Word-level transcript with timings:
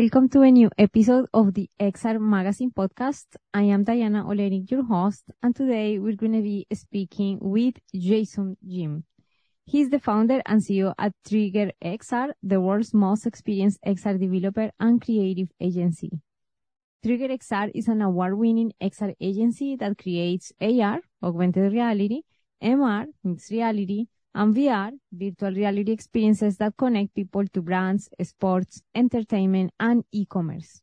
Welcome 0.00 0.28
to 0.28 0.42
a 0.42 0.50
new 0.52 0.70
episode 0.78 1.26
of 1.34 1.54
the 1.54 1.68
XR 1.80 2.20
Magazine 2.20 2.70
podcast. 2.70 3.26
I 3.52 3.62
am 3.62 3.82
Diana 3.82 4.22
Olenik, 4.22 4.70
your 4.70 4.84
host, 4.84 5.24
and 5.42 5.56
today 5.56 5.98
we're 5.98 6.14
going 6.14 6.34
to 6.34 6.40
be 6.40 6.68
speaking 6.72 7.38
with 7.40 7.74
Jason 7.92 8.56
Yim. 8.62 9.02
He's 9.64 9.90
the 9.90 9.98
founder 9.98 10.40
and 10.46 10.62
CEO 10.62 10.94
at 10.96 11.14
Trigger 11.28 11.72
XR, 11.82 12.30
the 12.44 12.60
world's 12.60 12.94
most 12.94 13.26
experienced 13.26 13.80
XR 13.84 14.20
developer 14.20 14.70
and 14.78 15.02
creative 15.04 15.48
agency. 15.60 16.12
Trigger 17.04 17.26
XR 17.26 17.72
is 17.74 17.88
an 17.88 18.00
award-winning 18.00 18.74
XR 18.80 19.16
agency 19.20 19.74
that 19.74 19.98
creates 19.98 20.52
AR, 20.60 21.00
augmented 21.24 21.72
reality, 21.72 22.20
MR, 22.62 23.06
mixed 23.24 23.50
reality, 23.50 24.06
and 24.34 24.54
VR, 24.54 24.92
virtual 25.12 25.52
reality 25.52 25.92
experiences 25.92 26.56
that 26.58 26.76
connect 26.76 27.14
people 27.14 27.46
to 27.48 27.62
brands, 27.62 28.08
sports, 28.22 28.82
entertainment, 28.94 29.72
and 29.80 30.04
e-commerce. 30.12 30.82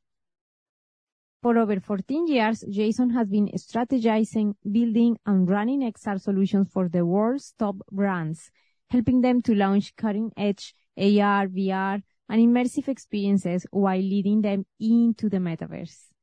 For 1.41 1.57
over 1.57 1.79
14 1.79 2.27
years, 2.27 2.63
Jason 2.69 3.11
has 3.11 3.27
been 3.29 3.49
strategizing, 3.55 4.55
building, 4.71 5.17
and 5.25 5.47
running 5.47 5.81
XR 5.81 6.19
solutions 6.19 6.69
for 6.71 6.89
the 6.89 7.05
world's 7.05 7.53
top 7.59 7.75
brands, 7.91 8.49
helping 8.89 9.21
them 9.21 9.41
to 9.43 9.53
launch 9.53 9.95
cutting-edge 9.95 10.73
AR, 10.97 11.47
VR, 11.47 12.01
and 12.29 12.41
immersive 12.41 12.87
experiences 12.87 13.67
while 13.69 13.99
leading 13.99 14.41
them 14.41 14.65
into 14.79 15.29
the 15.29 15.37
metaverse. 15.37 16.14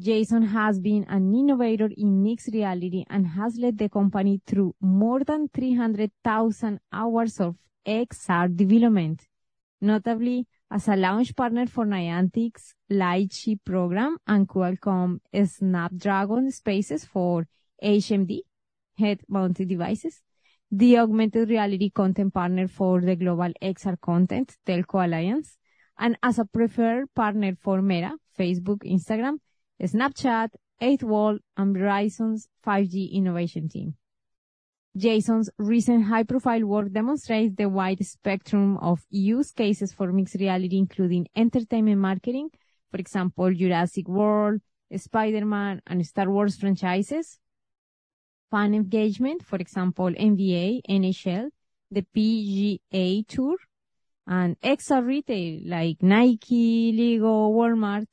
Jason 0.00 0.42
has 0.42 0.80
been 0.80 1.04
an 1.08 1.32
innovator 1.32 1.88
in 1.96 2.22
mixed 2.22 2.52
reality 2.52 3.04
and 3.08 3.28
has 3.28 3.56
led 3.56 3.78
the 3.78 3.88
company 3.88 4.40
through 4.44 4.74
more 4.80 5.20
than 5.22 5.48
300,000 5.54 6.80
hours 6.92 7.40
of 7.40 7.54
XR 7.86 8.56
development, 8.56 9.22
notably 9.80 10.48
as 10.68 10.88
a 10.88 10.96
launch 10.96 11.36
partner 11.36 11.66
for 11.66 11.86
Niantic's 11.86 12.74
Lightship 12.90 13.60
program 13.64 14.16
and 14.26 14.48
Qualcomm 14.48 15.20
Snapdragon 15.32 16.50
Spaces 16.50 17.04
for 17.04 17.46
HMD, 17.80 18.40
head-mounted 18.98 19.68
devices, 19.68 20.22
the 20.72 20.98
augmented 20.98 21.48
reality 21.48 21.90
content 21.90 22.34
partner 22.34 22.66
for 22.66 23.00
the 23.00 23.14
global 23.14 23.52
XR 23.62 24.00
content 24.00 24.56
telco 24.66 25.04
alliance, 25.04 25.56
and 25.96 26.18
as 26.20 26.40
a 26.40 26.44
preferred 26.44 27.14
partner 27.14 27.54
for 27.60 27.80
Meta, 27.80 28.16
Facebook, 28.36 28.78
Instagram, 28.78 29.38
Snapchat, 29.82 30.50
8th 30.80 31.02
Wall, 31.02 31.38
and 31.56 31.74
Verizon's 31.74 32.48
5G 32.66 33.12
innovation 33.12 33.68
team. 33.68 33.94
Jason's 34.96 35.50
recent 35.58 36.04
high-profile 36.04 36.64
work 36.64 36.92
demonstrates 36.92 37.56
the 37.56 37.68
wide 37.68 38.04
spectrum 38.06 38.76
of 38.78 39.00
use 39.10 39.50
cases 39.50 39.92
for 39.92 40.12
mixed 40.12 40.36
reality, 40.36 40.78
including 40.78 41.26
entertainment 41.34 42.00
marketing, 42.00 42.50
for 42.90 42.98
example, 42.98 43.52
Jurassic 43.52 44.06
World, 44.06 44.60
Spider-Man, 44.94 45.82
and 45.88 46.06
Star 46.06 46.30
Wars 46.30 46.56
franchises, 46.56 47.40
fan 48.52 48.72
engagement, 48.72 49.44
for 49.44 49.56
example, 49.56 50.06
NBA, 50.06 50.82
NHL, 50.88 51.48
the 51.90 52.06
PGA 52.14 53.26
Tour, 53.26 53.56
and 54.28 54.58
XR 54.60 55.04
retail 55.04 55.60
like 55.66 56.02
Nike, 56.02 56.92
Lego, 56.92 57.50
Walmart, 57.50 58.06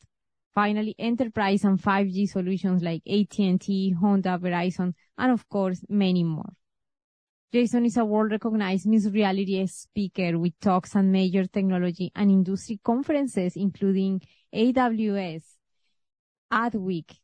Finally, 0.54 0.96
enterprise 1.00 1.64
and 1.64 1.82
5G 1.82 2.28
solutions 2.28 2.84
like 2.84 3.02
AT&T, 3.08 3.96
Honda, 4.00 4.38
Verizon, 4.38 4.94
and 5.18 5.32
of 5.32 5.48
course, 5.48 5.84
many 5.88 6.24
more. 6.24 6.54
Jason 7.54 7.86
is 7.86 7.98
a 7.98 8.06
world-recognized 8.06 8.86
mixed 8.86 9.12
reality 9.12 9.66
speaker 9.68 10.38
with 10.38 10.60
talks 10.60 10.96
at 10.96 11.04
major 11.04 11.46
technology 11.46 12.12
and 12.16 12.32
industry 12.32 12.80
conferences, 12.84 13.56
including 13.56 14.22
AWS, 14.54 15.44
Adweek, 16.52 17.16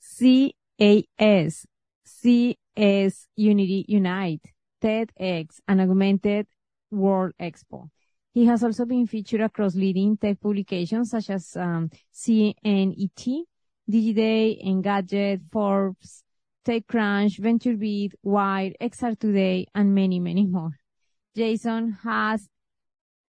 CES, 0.00 1.66
CS 2.04 3.28
Unity 3.36 3.84
Unite, 3.88 4.42
TEDx, 4.82 5.60
and 5.66 5.80
Augmented 5.80 6.46
World 6.90 7.32
Expo. 7.40 7.88
He 8.34 8.46
has 8.46 8.64
also 8.64 8.84
been 8.84 9.06
featured 9.06 9.42
across 9.42 9.76
leading 9.76 10.16
tech 10.16 10.40
publications 10.40 11.10
such 11.10 11.30
as 11.30 11.56
um, 11.56 11.88
CNET, 12.12 13.44
Digiday, 13.88 14.66
Engadget, 14.66 15.40
Forbes, 15.52 16.24
TechCrunch, 16.66 17.38
VentureBeat, 17.38 18.14
Wired, 18.24 18.76
XR 18.80 19.16
Today, 19.16 19.68
and 19.72 19.94
many, 19.94 20.18
many 20.18 20.46
more. 20.46 20.72
Jason 21.36 21.92
has 22.02 22.48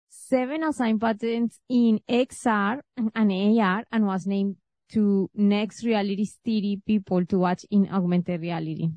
seven 0.09 0.63
assigned 0.63 0.99
patents 0.99 1.59
in 1.69 1.99
XR 2.09 2.81
and 2.97 3.59
AR 3.59 3.83
and 3.91 4.07
was 4.07 4.25
named 4.25 4.55
to 4.93 5.29
Next 5.35 5.83
Reality 5.85 6.25
City 6.25 6.81
people 6.83 7.23
to 7.27 7.37
watch 7.37 7.67
in 7.69 7.87
augmented 7.91 8.41
reality. 8.41 8.89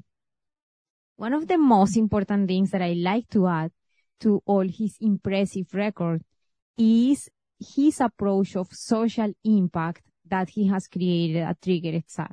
One 1.16 1.34
of 1.34 1.46
the 1.46 1.58
most 1.58 1.98
important 1.98 2.48
things 2.48 2.70
that 2.70 2.80
I 2.80 2.94
like 2.94 3.28
to 3.30 3.46
add 3.48 3.72
to 4.20 4.42
all 4.46 4.66
his 4.66 4.96
impressive 5.00 5.72
record 5.74 6.22
is 6.78 7.28
his 7.58 8.00
approach 8.00 8.56
of 8.56 8.68
social 8.72 9.32
impact 9.44 10.02
that 10.26 10.50
he 10.50 10.66
has 10.68 10.86
created 10.86 11.42
at 11.42 11.60
Trigger 11.60 11.92
XR. 11.92 12.30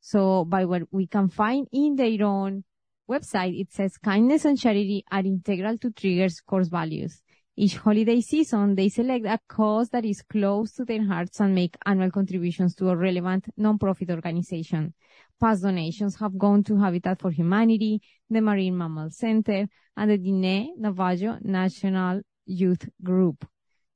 So 0.00 0.44
by 0.44 0.64
what 0.64 0.82
we 0.90 1.06
can 1.06 1.28
find 1.28 1.66
in 1.72 1.96
their 1.96 2.24
own 2.24 2.64
website, 3.10 3.60
it 3.60 3.72
says 3.72 3.98
kindness 3.98 4.44
and 4.44 4.58
charity 4.58 5.04
are 5.10 5.20
integral 5.20 5.78
to 5.78 5.90
Trigger's 5.90 6.40
core 6.40 6.64
values. 6.64 7.22
Each 7.56 7.76
holiday 7.76 8.20
season, 8.20 8.74
they 8.74 8.90
select 8.90 9.24
a 9.24 9.40
cause 9.48 9.88
that 9.88 10.04
is 10.04 10.22
close 10.22 10.72
to 10.72 10.84
their 10.84 11.06
hearts 11.06 11.40
and 11.40 11.54
make 11.54 11.76
annual 11.86 12.10
contributions 12.10 12.74
to 12.76 12.90
a 12.90 12.96
relevant 12.96 13.46
nonprofit 13.58 14.10
organization. 14.10 14.92
Past 15.38 15.62
donations 15.62 16.16
have 16.16 16.38
gone 16.38 16.62
to 16.64 16.78
Habitat 16.78 17.20
for 17.20 17.30
Humanity, 17.30 18.00
the 18.30 18.40
Marine 18.40 18.76
Mammal 18.76 19.10
Center, 19.10 19.66
and 19.96 20.10
the 20.10 20.18
Diné 20.18 20.68
Navajo 20.78 21.38
National 21.42 22.22
Youth 22.46 22.88
Group. 23.02 23.46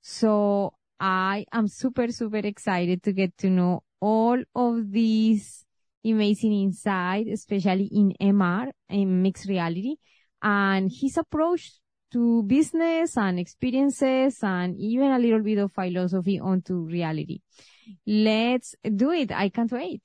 So 0.03 0.75
I 0.99 1.47
am 1.53 1.67
super, 1.67 2.09
super 2.12 2.39
excited 2.39 3.03
to 3.05 3.12
get 3.12 3.37
to 3.39 3.49
know 3.49 3.83
all 4.01 4.43
of 4.55 4.91
these 4.91 5.65
amazing 6.05 6.53
insight, 6.53 7.27
especially 7.28 7.89
in 7.93 8.15
MR, 8.21 8.71
in 8.89 9.22
mixed 9.22 9.49
reality, 9.49 9.97
and 10.43 10.91
his 10.93 11.17
approach 11.17 11.72
to 12.12 12.43
business 12.43 13.17
and 13.17 13.39
experiences 13.39 14.39
and 14.43 14.77
even 14.78 15.12
a 15.12 15.19
little 15.19 15.43
bit 15.43 15.59
of 15.59 15.72
philosophy 15.72 16.41
onto 16.41 16.75
reality. 16.75 17.41
Let's 18.07 18.75
do 18.83 19.12
it. 19.12 19.33
I 19.33 19.49
can't 19.49 19.71
wait. 19.71 20.03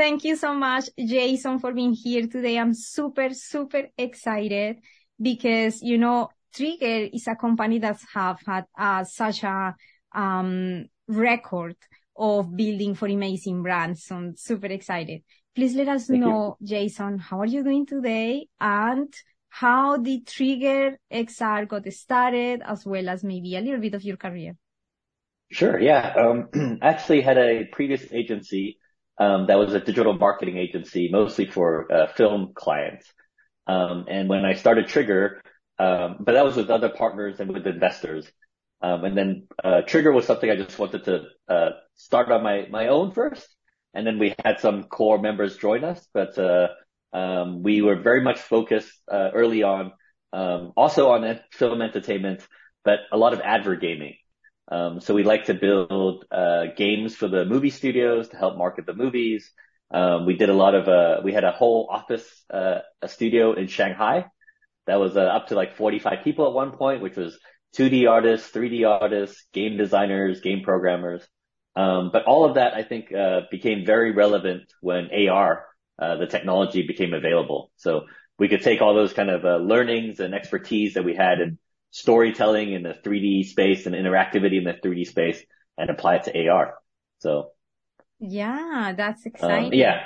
Thank 0.00 0.24
you 0.24 0.34
so 0.34 0.54
much, 0.54 0.88
Jason, 0.98 1.58
for 1.58 1.74
being 1.74 1.92
here 1.92 2.26
today. 2.26 2.58
I'm 2.58 2.72
super, 2.72 3.34
super 3.34 3.82
excited 3.98 4.78
because, 5.20 5.82
you 5.82 5.98
know, 5.98 6.30
Trigger 6.54 7.10
is 7.12 7.28
a 7.28 7.36
company 7.36 7.80
that 7.80 7.98
have 8.14 8.38
had 8.46 8.64
uh, 8.78 9.04
such 9.04 9.42
a 9.42 9.76
um, 10.14 10.86
record 11.06 11.76
of 12.16 12.56
building 12.56 12.94
for 12.94 13.08
amazing 13.08 13.62
brands. 13.62 14.06
So 14.06 14.16
I'm 14.16 14.36
super 14.38 14.68
excited. 14.68 15.20
Please 15.54 15.74
let 15.74 15.88
us 15.88 16.06
Thank 16.06 16.22
know, 16.22 16.56
you. 16.60 16.66
Jason, 16.68 17.18
how 17.18 17.40
are 17.40 17.46
you 17.46 17.62
doing 17.62 17.84
today? 17.84 18.46
And 18.58 19.12
how 19.50 19.98
did 19.98 20.26
Trigger 20.26 20.98
XR 21.12 21.68
got 21.68 21.92
started, 21.92 22.62
as 22.64 22.86
well 22.86 23.10
as 23.10 23.22
maybe 23.22 23.54
a 23.54 23.60
little 23.60 23.80
bit 23.80 23.92
of 23.92 24.02
your 24.02 24.16
career? 24.16 24.56
Sure. 25.50 25.78
Yeah. 25.78 26.14
Um, 26.16 26.78
actually 26.80 27.20
had 27.20 27.36
a 27.36 27.64
previous 27.70 28.10
agency, 28.10 28.78
that 29.20 29.58
was 29.58 29.74
a 29.74 29.80
digital 29.80 30.14
marketing 30.14 30.56
agency, 30.56 31.10
mostly 31.12 31.46
for, 31.46 31.92
uh, 31.92 32.06
film 32.06 32.52
clients. 32.54 33.06
Um, 33.66 34.06
and 34.08 34.28
when 34.28 34.44
I 34.46 34.54
started 34.54 34.88
Trigger, 34.88 35.42
um, 35.78 36.16
but 36.20 36.32
that 36.32 36.44
was 36.44 36.56
with 36.56 36.70
other 36.70 36.88
partners 36.88 37.38
and 37.38 37.52
with 37.52 37.66
investors. 37.66 38.30
Um, 38.82 39.04
and 39.04 39.16
then, 39.16 39.46
uh, 39.62 39.82
Trigger 39.82 40.10
was 40.12 40.26
something 40.26 40.50
I 40.50 40.56
just 40.56 40.78
wanted 40.78 41.04
to, 41.04 41.24
uh, 41.48 41.70
start 41.94 42.32
on 42.32 42.42
my, 42.42 42.66
my 42.70 42.88
own 42.88 43.12
first. 43.12 43.46
And 43.92 44.06
then 44.06 44.18
we 44.18 44.34
had 44.42 44.60
some 44.60 44.84
core 44.84 45.18
members 45.18 45.58
join 45.58 45.84
us, 45.84 46.06
but, 46.14 46.38
uh, 46.38 46.68
um, 47.12 47.62
we 47.62 47.82
were 47.82 47.96
very 47.96 48.22
much 48.22 48.38
focused 48.38 48.92
uh, 49.10 49.30
early 49.34 49.62
on, 49.62 49.92
um, 50.32 50.72
also 50.76 51.10
on 51.10 51.40
film 51.52 51.82
entertainment, 51.82 52.46
but 52.84 53.00
a 53.12 53.18
lot 53.18 53.34
of 53.34 53.40
advert 53.40 53.80
gaming. 53.80 54.16
Um, 54.70 55.00
so 55.00 55.14
we 55.14 55.24
like 55.24 55.46
to 55.46 55.54
build 55.54 56.24
uh, 56.30 56.66
games 56.76 57.16
for 57.16 57.26
the 57.26 57.44
movie 57.44 57.70
studios 57.70 58.28
to 58.28 58.36
help 58.36 58.56
market 58.56 58.86
the 58.86 58.94
movies. 58.94 59.50
Um, 59.90 60.26
we 60.26 60.36
did 60.36 60.48
a 60.48 60.54
lot 60.54 60.74
of, 60.76 60.88
uh, 60.88 61.22
we 61.24 61.32
had 61.32 61.42
a 61.42 61.50
whole 61.50 61.88
office, 61.90 62.24
uh, 62.52 62.78
a 63.02 63.08
studio 63.08 63.54
in 63.54 63.66
Shanghai 63.66 64.26
that 64.86 65.00
was 65.00 65.16
uh, 65.16 65.22
up 65.22 65.48
to 65.48 65.56
like 65.56 65.76
45 65.76 66.22
people 66.22 66.46
at 66.46 66.52
one 66.52 66.70
point, 66.72 67.02
which 67.02 67.16
was 67.16 67.38
2D 67.76 68.08
artists, 68.08 68.50
3D 68.52 68.88
artists, 68.88 69.44
game 69.52 69.76
designers, 69.76 70.40
game 70.40 70.62
programmers. 70.62 71.26
Um, 71.74 72.10
but 72.12 72.24
all 72.24 72.44
of 72.44 72.54
that, 72.54 72.74
I 72.74 72.84
think, 72.84 73.12
uh, 73.12 73.42
became 73.50 73.84
very 73.84 74.12
relevant 74.12 74.72
when 74.80 75.08
AR 75.28 75.66
uh, 75.98 76.16
the 76.16 76.26
technology 76.26 76.86
became 76.86 77.12
available. 77.12 77.72
So 77.76 78.02
we 78.38 78.48
could 78.48 78.62
take 78.62 78.80
all 78.80 78.94
those 78.94 79.12
kind 79.12 79.30
of 79.30 79.62
learnings 79.62 80.20
and 80.20 80.34
expertise 80.34 80.94
that 80.94 81.04
we 81.04 81.14
had 81.14 81.40
in 81.40 81.58
storytelling 81.90 82.72
in 82.72 82.82
the 82.82 82.94
3D 83.04 83.46
space 83.46 83.86
and 83.86 83.94
interactivity 83.94 84.58
in 84.58 84.64
the 84.64 84.74
3D 84.74 85.06
space 85.06 85.42
and 85.76 85.90
apply 85.90 86.16
it 86.16 86.24
to 86.24 86.48
AR. 86.48 86.74
So. 87.18 87.50
Yeah, 88.18 88.94
that's 88.96 89.26
um, 89.26 89.32
exciting. 89.32 89.66
Um, 89.66 89.74
yeah. 89.74 90.00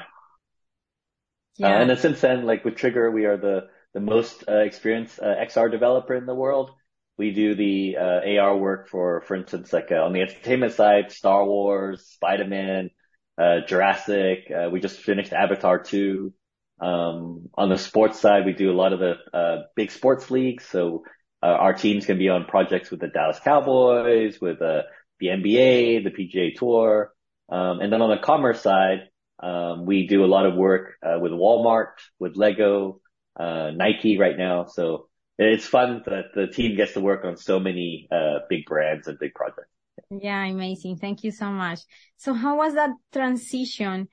Yeah. 1.57 1.69
Uh, 1.69 1.81
and 1.81 1.91
then 1.91 1.97
since 1.99 2.21
then, 2.21 2.47
like 2.47 2.65
with 2.65 2.77
Trigger, 2.77 3.11
we 3.11 3.27
are 3.27 3.37
the, 3.37 3.69
the 3.93 4.01
most 4.01 4.45
uh, 4.49 4.59
experienced 4.59 5.21
uh, 5.21 5.35
XR 5.45 5.71
developer 5.71 6.15
in 6.15 6.27
the 6.27 6.35
world. 6.35 6.71
We 7.17 7.33
do 7.33 7.55
the 7.55 7.97
uh, 7.97 8.41
AR 8.41 8.57
work 8.57 8.89
for, 8.89 9.21
for 9.21 9.37
instance, 9.37 9.73
like 9.73 9.93
uh, 9.93 9.97
on 9.97 10.13
the 10.13 10.23
entertainment 10.23 10.73
side, 10.73 11.13
Star 11.13 11.45
Wars, 11.45 12.05
Spider-Man, 12.09 12.91
uh, 13.39 13.61
Jurassic. 13.67 14.51
we 14.73 14.81
just 14.81 14.99
finished 14.99 15.33
Avatar 15.33 15.81
2. 15.81 16.33
Um, 16.81 17.51
on 17.55 17.69
the 17.69 17.79
sports 17.79 18.19
side, 18.19 18.45
we 18.45 18.53
do 18.53 18.73
a 18.73 18.75
lot 18.75 18.93
of 18.93 18.99
the 18.99 19.67
big 19.77 19.93
sports 19.93 20.29
leagues. 20.31 20.65
So 20.65 21.05
our 21.47 21.73
teams 21.73 22.07
can 22.07 22.19
be 22.19 22.29
on 22.29 22.45
projects 22.45 22.91
with 22.91 23.01
the 23.01 23.09
Dallas 23.09 23.39
Cowboys, 23.43 24.41
with 24.41 24.59
the 24.59 24.85
NBA, 25.23 26.05
the 26.05 26.11
PGA 26.11 26.55
Tour. 26.55 27.13
Um, 27.49 27.81
and 27.81 27.93
then 27.93 28.03
on 28.03 28.11
the 28.11 28.23
commerce 28.23 28.61
side, 28.61 29.09
um, 29.43 29.85
we 29.87 30.07
do 30.07 30.25
a 30.25 30.27
lot 30.27 30.47
of 30.47 30.55
work 30.55 30.95
uh, 31.03 31.19
with 31.19 31.33
Walmart, 31.33 31.93
with 32.19 32.37
Lego, 32.37 33.01
uh, 33.39 33.71
Nike 33.75 34.19
right 34.19 34.37
now. 34.37 34.67
So 34.67 35.09
it's 35.39 35.67
fun 35.67 36.03
that 36.07 36.27
the 36.35 36.47
team 36.47 36.77
gets 36.77 36.93
to 36.93 37.01
work 37.01 37.25
on 37.25 37.37
so 37.37 37.59
many 37.59 38.09
uh, 38.11 38.41
big 38.49 38.65
brands 38.67 39.09
and 39.09 39.19
big 39.19 39.35
projects. 39.35 39.69
Yeah, 40.11 40.45
amazing. 40.45 40.97
Thank 40.99 41.25
you 41.25 41.31
so 41.31 41.51
much. 41.51 41.81
So 42.17 42.35
how 42.35 42.57
was 42.57 42.75
that 42.75 42.91
transition 43.13 44.09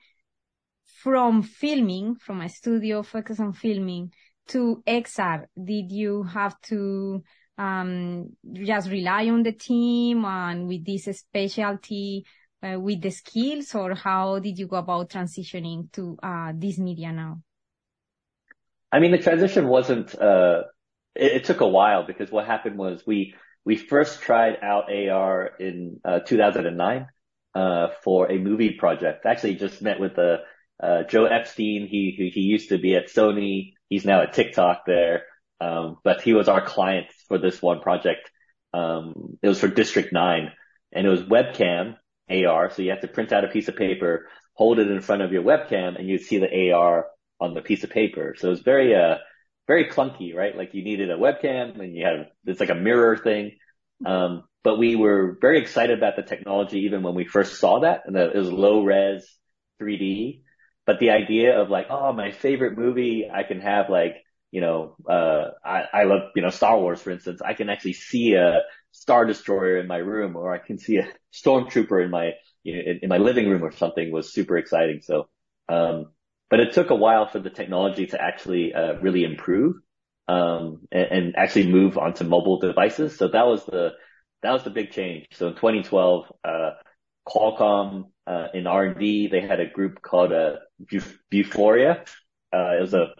from 1.02 1.42
filming, 1.42 2.16
from 2.16 2.40
a 2.40 2.48
studio 2.48 3.02
focused 3.02 3.40
on 3.40 3.52
filming 3.52 4.12
to 4.52 4.82
XR? 4.86 5.46
Did 5.62 5.90
you 5.90 6.22
have 6.22 6.60
to 6.62 7.22
um, 7.58 8.30
just 8.52 8.90
rely 8.90 9.28
on 9.28 9.42
the 9.42 9.52
team 9.52 10.24
and 10.24 10.66
with 10.66 10.84
this 10.84 11.04
specialty 11.04 12.24
uh, 12.62 12.78
with 12.78 13.00
the 13.00 13.10
skills, 13.10 13.74
or 13.74 13.94
how 13.94 14.38
did 14.38 14.58
you 14.58 14.66
go 14.68 14.76
about 14.76 15.10
transitioning 15.10 15.90
to 15.92 16.16
uh, 16.22 16.52
this 16.54 16.78
media 16.78 17.12
now? 17.12 17.40
I 18.92 19.00
mean, 19.00 19.10
the 19.10 19.18
transition 19.18 19.66
wasn't. 19.68 20.14
Uh, 20.14 20.62
it, 21.14 21.44
took 21.44 21.60
a 21.60 21.66
while 21.66 22.06
because 22.06 22.30
what 22.30 22.46
happened 22.46 22.78
was 22.78 23.02
we 23.06 23.34
we 23.64 23.76
first 23.76 24.20
tried 24.22 24.58
out 24.62 24.84
AR 24.92 25.50
in 25.58 26.00
uh, 26.04 26.20
2009 26.20 27.06
uh, 27.54 27.88
for 28.04 28.30
a 28.30 28.38
movie 28.38 28.76
project. 28.78 29.26
Actually, 29.26 29.56
just 29.56 29.82
met 29.82 29.98
with 29.98 30.14
Joe 30.16 31.24
Epstein. 31.24 31.88
He 31.88 32.32
used 32.34 32.68
to 32.68 32.78
be 32.78 32.94
at 32.94 33.08
Sony. 33.08 33.72
He's 33.92 34.06
now 34.06 34.22
at 34.22 34.32
TikTok 34.32 34.86
there. 34.86 35.24
Um, 35.60 35.98
but 36.02 36.22
he 36.22 36.32
was 36.32 36.48
our 36.48 36.64
client 36.64 37.08
for 37.28 37.36
this 37.36 37.60
one 37.60 37.80
project. 37.80 38.30
Um, 38.72 39.36
it 39.42 39.48
was 39.48 39.60
for 39.60 39.68
District 39.68 40.14
9 40.14 40.50
and 40.92 41.06
it 41.06 41.10
was 41.10 41.20
webcam 41.20 41.96
AR. 42.30 42.70
So 42.70 42.80
you 42.80 42.88
have 42.88 43.02
to 43.02 43.08
print 43.08 43.32
out 43.32 43.44
a 43.44 43.48
piece 43.48 43.68
of 43.68 43.76
paper, 43.76 44.28
hold 44.54 44.78
it 44.78 44.90
in 44.90 45.02
front 45.02 45.20
of 45.20 45.30
your 45.30 45.42
webcam 45.42 45.98
and 45.98 46.08
you'd 46.08 46.22
see 46.22 46.38
the 46.38 46.72
AR 46.72 47.06
on 47.38 47.52
the 47.52 47.60
piece 47.60 47.84
of 47.84 47.90
paper. 47.90 48.34
So 48.38 48.46
it 48.46 48.52
was 48.52 48.60
very, 48.60 48.94
uh, 48.94 49.16
very 49.66 49.90
clunky, 49.90 50.34
right? 50.34 50.56
Like 50.56 50.72
you 50.72 50.82
needed 50.82 51.10
a 51.10 51.18
webcam 51.18 51.78
and 51.78 51.94
you 51.94 52.06
had, 52.06 52.28
it's 52.46 52.60
like 52.60 52.70
a 52.70 52.74
mirror 52.74 53.18
thing. 53.18 53.58
Um, 54.06 54.44
but 54.64 54.78
we 54.78 54.96
were 54.96 55.36
very 55.38 55.60
excited 55.60 55.98
about 55.98 56.16
the 56.16 56.22
technology 56.22 56.78
even 56.86 57.02
when 57.02 57.14
we 57.14 57.26
first 57.26 57.60
saw 57.60 57.80
that 57.80 58.04
and 58.06 58.16
that 58.16 58.34
it 58.34 58.38
was 58.38 58.50
low 58.50 58.84
res 58.84 59.28
3D. 59.82 60.44
But 60.86 60.98
the 60.98 61.10
idea 61.10 61.60
of 61.60 61.70
like, 61.70 61.86
oh, 61.90 62.12
my 62.12 62.32
favorite 62.32 62.76
movie, 62.76 63.28
I 63.32 63.44
can 63.44 63.60
have 63.60 63.88
like, 63.88 64.16
you 64.50 64.60
know, 64.60 64.96
uh, 65.08 65.50
I, 65.64 65.84
I 65.92 66.04
love, 66.04 66.30
you 66.34 66.42
know, 66.42 66.50
Star 66.50 66.78
Wars, 66.78 67.00
for 67.00 67.10
instance. 67.10 67.40
I 67.40 67.54
can 67.54 67.70
actually 67.70 67.94
see 67.94 68.34
a 68.34 68.60
Star 68.90 69.24
Destroyer 69.24 69.78
in 69.78 69.86
my 69.86 69.98
room 69.98 70.36
or 70.36 70.52
I 70.52 70.58
can 70.58 70.78
see 70.78 70.96
a 70.98 71.08
Stormtrooper 71.32 72.04
in 72.04 72.10
my, 72.10 72.32
you 72.64 72.74
know, 72.76 72.82
in, 72.84 73.00
in 73.02 73.08
my 73.08 73.18
living 73.18 73.48
room 73.48 73.62
or 73.64 73.72
something 73.72 74.10
was 74.10 74.32
super 74.32 74.56
exciting. 74.58 75.00
So, 75.02 75.28
um, 75.68 76.06
but 76.50 76.60
it 76.60 76.72
took 76.74 76.90
a 76.90 76.94
while 76.94 77.26
for 77.28 77.38
the 77.38 77.50
technology 77.50 78.06
to 78.06 78.20
actually, 78.20 78.74
uh, 78.74 78.94
really 79.00 79.24
improve, 79.24 79.76
um, 80.28 80.86
and, 80.90 81.06
and 81.06 81.36
actually 81.36 81.68
move 81.72 81.96
onto 81.96 82.24
mobile 82.24 82.58
devices. 82.58 83.16
So 83.16 83.28
that 83.28 83.46
was 83.46 83.64
the, 83.64 83.92
that 84.42 84.52
was 84.52 84.64
the 84.64 84.70
big 84.70 84.90
change. 84.90 85.26
So 85.32 85.48
in 85.48 85.54
2012, 85.54 86.32
uh, 86.44 86.70
Qualcomm, 87.28 88.04
uh, 88.26 88.46
in 88.54 88.66
R&D, 88.66 89.28
they 89.28 89.40
had 89.40 89.60
a 89.60 89.66
group 89.66 90.02
called, 90.02 90.32
uh, 90.32 90.56
Vuforia. 91.32 92.06
Uh, 92.52 92.76
it 92.76 92.80
was 92.80 92.94
a 92.94 93.14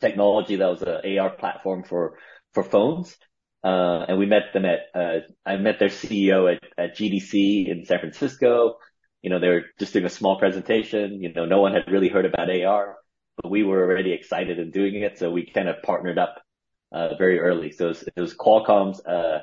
technology 0.00 0.56
that 0.56 0.68
was 0.68 0.82
an 0.82 1.18
AR 1.18 1.30
platform 1.30 1.84
for, 1.84 2.18
for 2.52 2.62
phones. 2.62 3.16
Uh, 3.62 4.04
and 4.08 4.18
we 4.18 4.26
met 4.26 4.52
them 4.52 4.66
at, 4.66 4.80
uh, 4.94 5.20
I 5.46 5.56
met 5.56 5.78
their 5.78 5.88
CEO 5.88 6.54
at, 6.54 6.62
at 6.76 6.96
GDC 6.96 7.68
in 7.68 7.84
San 7.86 7.98
Francisco. 7.98 8.76
You 9.22 9.30
know, 9.30 9.40
they 9.40 9.48
were 9.48 9.62
just 9.78 9.94
doing 9.94 10.04
a 10.04 10.10
small 10.10 10.38
presentation. 10.38 11.22
You 11.22 11.32
know, 11.32 11.46
no 11.46 11.62
one 11.62 11.72
had 11.72 11.90
really 11.90 12.08
heard 12.08 12.26
about 12.26 12.50
AR, 12.50 12.96
but 13.42 13.50
we 13.50 13.62
were 13.62 13.82
already 13.82 14.12
excited 14.12 14.58
in 14.58 14.70
doing 14.70 14.96
it. 14.96 15.18
So 15.18 15.30
we 15.30 15.46
kind 15.46 15.68
of 15.68 15.82
partnered 15.82 16.18
up, 16.18 16.42
uh, 16.92 17.16
very 17.16 17.40
early. 17.40 17.72
So 17.72 17.86
it 17.86 17.88
was, 17.88 18.02
it 18.16 18.20
was 18.20 18.36
Qualcomm's, 18.36 19.00
uh, 19.06 19.38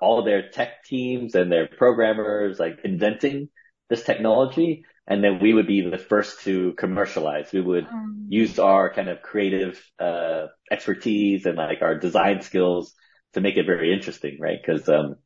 all 0.00 0.24
their 0.24 0.50
tech 0.50 0.84
teams 0.84 1.34
and 1.34 1.50
their 1.50 1.66
programmers 1.66 2.58
like 2.58 2.80
inventing 2.84 3.48
this 3.90 4.02
technology 4.02 4.84
and 5.06 5.22
then 5.22 5.38
we 5.40 5.52
would 5.52 5.66
be 5.66 5.88
the 5.88 5.98
first 5.98 6.40
to 6.40 6.72
commercialize. 6.72 7.52
We 7.52 7.60
would 7.60 7.86
um, 7.86 8.26
use 8.30 8.58
our 8.58 8.92
kind 8.92 9.08
of 9.08 9.20
creative 9.20 9.82
uh, 9.98 10.46
expertise 10.70 11.44
and 11.44 11.56
like 11.56 11.82
our 11.82 11.98
design 11.98 12.40
skills 12.40 12.94
to 13.34 13.40
make 13.40 13.56
it 13.56 13.66
very 13.66 13.92
interesting, 13.92 14.38
right? 14.40 14.58
Because 14.64 14.88
um, 14.88 15.16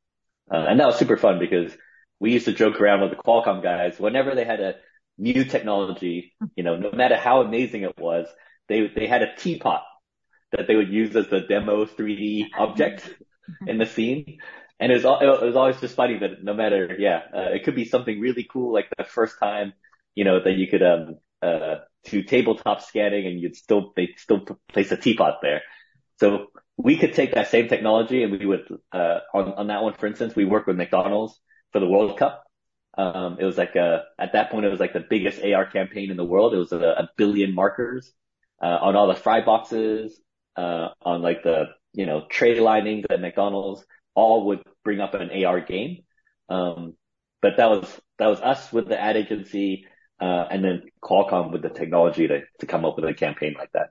uh, 0.51 0.65
and 0.69 0.81
that 0.81 0.87
was 0.87 0.99
super 0.99 1.17
fun 1.17 1.39
because 1.39 1.77
we 2.19 2.33
used 2.33 2.47
to 2.47 2.53
joke 2.53 2.81
around 2.81 3.03
with 3.03 3.11
the 3.11 3.17
Qualcomm 3.17 3.63
guys 3.63 4.01
whenever 4.01 4.35
they 4.35 4.45
had 4.45 4.61
a 4.61 4.75
new 5.17 5.45
technology, 5.45 6.35
you 6.57 6.65
know, 6.65 6.77
no 6.77 6.91
matter 6.91 7.17
how 7.17 7.43
amazing 7.43 7.83
it 7.83 7.99
was, 7.99 8.27
they 8.69 8.89
they 8.89 9.07
had 9.07 9.23
a 9.23 9.37
teapot 9.37 9.83
that 10.51 10.67
they 10.67 10.75
would 10.75 10.91
use 10.91 11.15
as 11.15 11.29
the 11.29 11.41
demo 11.41 11.85
3D 11.85 12.47
object 12.59 13.09
in 13.67 13.79
the 13.79 13.87
scene. 13.87 14.39
And 14.81 14.93
it 14.93 15.03
was, 15.03 15.05
it 15.21 15.47
was 15.47 15.57
always 15.57 15.81
just 15.81 15.97
funny 15.97 16.19
that 16.19 16.43
no 16.43 16.55
matter, 16.55 16.95
yeah, 16.99 17.21
uh, 17.35 17.51
it 17.53 17.65
could 17.65 17.75
be 17.75 17.85
something 17.85 18.21
really 18.21 18.47
cool, 18.51 18.73
like 18.73 18.89
the 18.97 19.05
first 19.05 19.37
time, 19.41 19.73
you 20.15 20.25
know, 20.25 20.41
that 20.43 20.53
you 20.53 20.69
could, 20.69 20.83
um, 20.83 21.17
uh, 21.43 21.77
do 22.05 22.23
tabletop 22.23 22.83
scanning 22.83 23.27
and 23.27 23.41
you'd 23.41 23.57
still, 23.57 23.93
they 23.97 24.15
still 24.17 24.45
place 24.73 24.93
a 24.93 24.97
teapot 24.97 25.39
there. 25.43 25.63
So 26.21 26.47
we 26.77 26.97
could 26.97 27.15
take 27.15 27.35
that 27.35 27.49
same 27.49 27.69
technology 27.69 28.23
and 28.23 28.39
we 28.39 28.47
would, 28.47 28.69
uh, 28.93 29.19
on, 29.35 29.53
on 29.55 29.67
that 29.67 29.83
one, 29.83 29.95
for 29.95 30.07
instance, 30.07 30.37
we 30.37 30.45
worked 30.45 30.69
with 30.69 30.77
McDonald's 30.77 31.39
for 31.73 31.81
the 31.81 31.89
World 31.89 32.17
Cup. 32.17 32.45
Um, 32.97 33.39
it 33.41 33.45
was 33.45 33.59
like 33.59 33.75
a, 33.75 34.05
at 34.19 34.33
that 34.33 34.51
point, 34.51 34.65
it 34.65 34.71
was 34.71 34.81
like 34.81 34.93
the 34.93 35.05
biggest 35.09 35.43
AR 35.43 35.67
campaign 35.67 36.11
in 36.11 36.17
the 36.17 36.25
world. 36.25 36.55
It 36.55 36.59
was 36.59 36.73
a, 36.73 36.79
a 36.79 37.09
billion 37.17 37.55
markers, 37.55 38.13
uh, 38.63 38.79
on 38.81 38.97
all 38.97 39.09
the 39.09 39.15
fry 39.15 39.45
boxes, 39.45 40.21
uh, 40.57 40.89
on 41.03 41.23
like 41.23 41.43
the, 41.43 41.67
you 41.93 42.07
know, 42.07 42.27
tray 42.31 42.59
linings 42.61 43.07
at 43.11 43.21
McDonald's 43.21 43.85
all 44.15 44.47
would 44.47 44.63
bring 44.85 45.01
up 45.01 45.15
an 45.15 45.45
AR 45.45 45.61
game. 45.61 45.99
Um, 46.49 46.95
but 47.41 47.57
that 47.57 47.69
was, 47.71 48.01
that 48.19 48.27
was 48.27 48.41
us 48.41 48.73
with 48.73 48.89
the 48.89 49.01
ad 49.01 49.17
agency, 49.17 49.87
uh, 50.21 50.47
and 50.51 50.65
then 50.65 50.83
Qualcomm 51.03 51.53
with 51.53 51.63
the 51.63 51.69
technology 51.69 52.27
to, 52.27 52.41
to 52.59 52.67
come 52.67 52.85
up 52.85 52.97
with 52.97 53.05
a 53.05 53.15
campaign 53.15 53.55
like 53.57 53.71
that. 53.73 53.91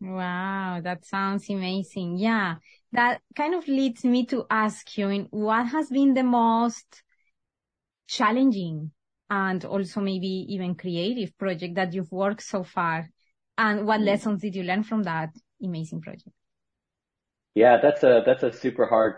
Wow, 0.00 0.80
that 0.82 1.06
sounds 1.06 1.48
amazing. 1.48 2.18
Yeah, 2.18 2.56
that 2.92 3.20
kind 3.36 3.54
of 3.54 3.68
leads 3.68 4.04
me 4.04 4.26
to 4.26 4.44
ask 4.50 4.98
you, 4.98 5.28
what 5.30 5.68
has 5.68 5.88
been 5.88 6.12
the 6.12 6.24
most 6.24 7.02
challenging 8.08 8.90
and 9.30 9.64
also 9.64 10.00
maybe 10.00 10.46
even 10.48 10.74
creative 10.74 11.38
project 11.38 11.76
that 11.76 11.94
you've 11.94 12.10
worked 12.10 12.42
so 12.42 12.64
far? 12.64 13.08
And 13.56 13.86
what 13.86 14.00
mm. 14.00 14.06
lessons 14.06 14.42
did 14.42 14.56
you 14.56 14.64
learn 14.64 14.82
from 14.82 15.04
that 15.04 15.30
amazing 15.62 16.00
project? 16.00 16.36
Yeah, 17.54 17.78
that's 17.82 18.02
a, 18.02 18.22
that's 18.24 18.42
a 18.42 18.52
super 18.52 18.86
hard 18.86 19.14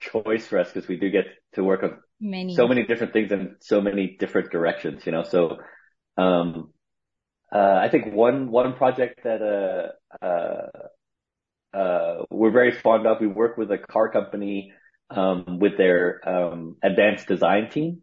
choice 0.00 0.46
for 0.46 0.58
us 0.58 0.70
because 0.72 0.88
we 0.88 0.96
do 0.96 1.10
get 1.10 1.26
to 1.54 1.64
work 1.64 1.82
on 1.82 1.98
many. 2.20 2.54
so 2.54 2.68
many 2.68 2.84
different 2.84 3.12
things 3.12 3.32
in 3.32 3.56
so 3.60 3.80
many 3.80 4.16
different 4.18 4.50
directions, 4.50 5.04
you 5.06 5.12
know. 5.12 5.24
So, 5.24 5.58
um, 6.16 6.72
uh, 7.52 7.80
I 7.82 7.88
think 7.88 8.12
one 8.12 8.50
one 8.50 8.74
project 8.74 9.20
that 9.24 9.40
uh, 9.42 10.24
uh, 10.24 11.76
uh, 11.76 12.24
we're 12.30 12.50
very 12.50 12.72
fond 12.72 13.06
of. 13.06 13.20
We 13.20 13.26
work 13.26 13.56
with 13.56 13.70
a 13.70 13.78
car 13.78 14.10
company 14.10 14.72
um, 15.10 15.58
with 15.58 15.76
their 15.76 16.20
um, 16.28 16.76
advanced 16.82 17.26
design 17.26 17.70
team. 17.70 18.02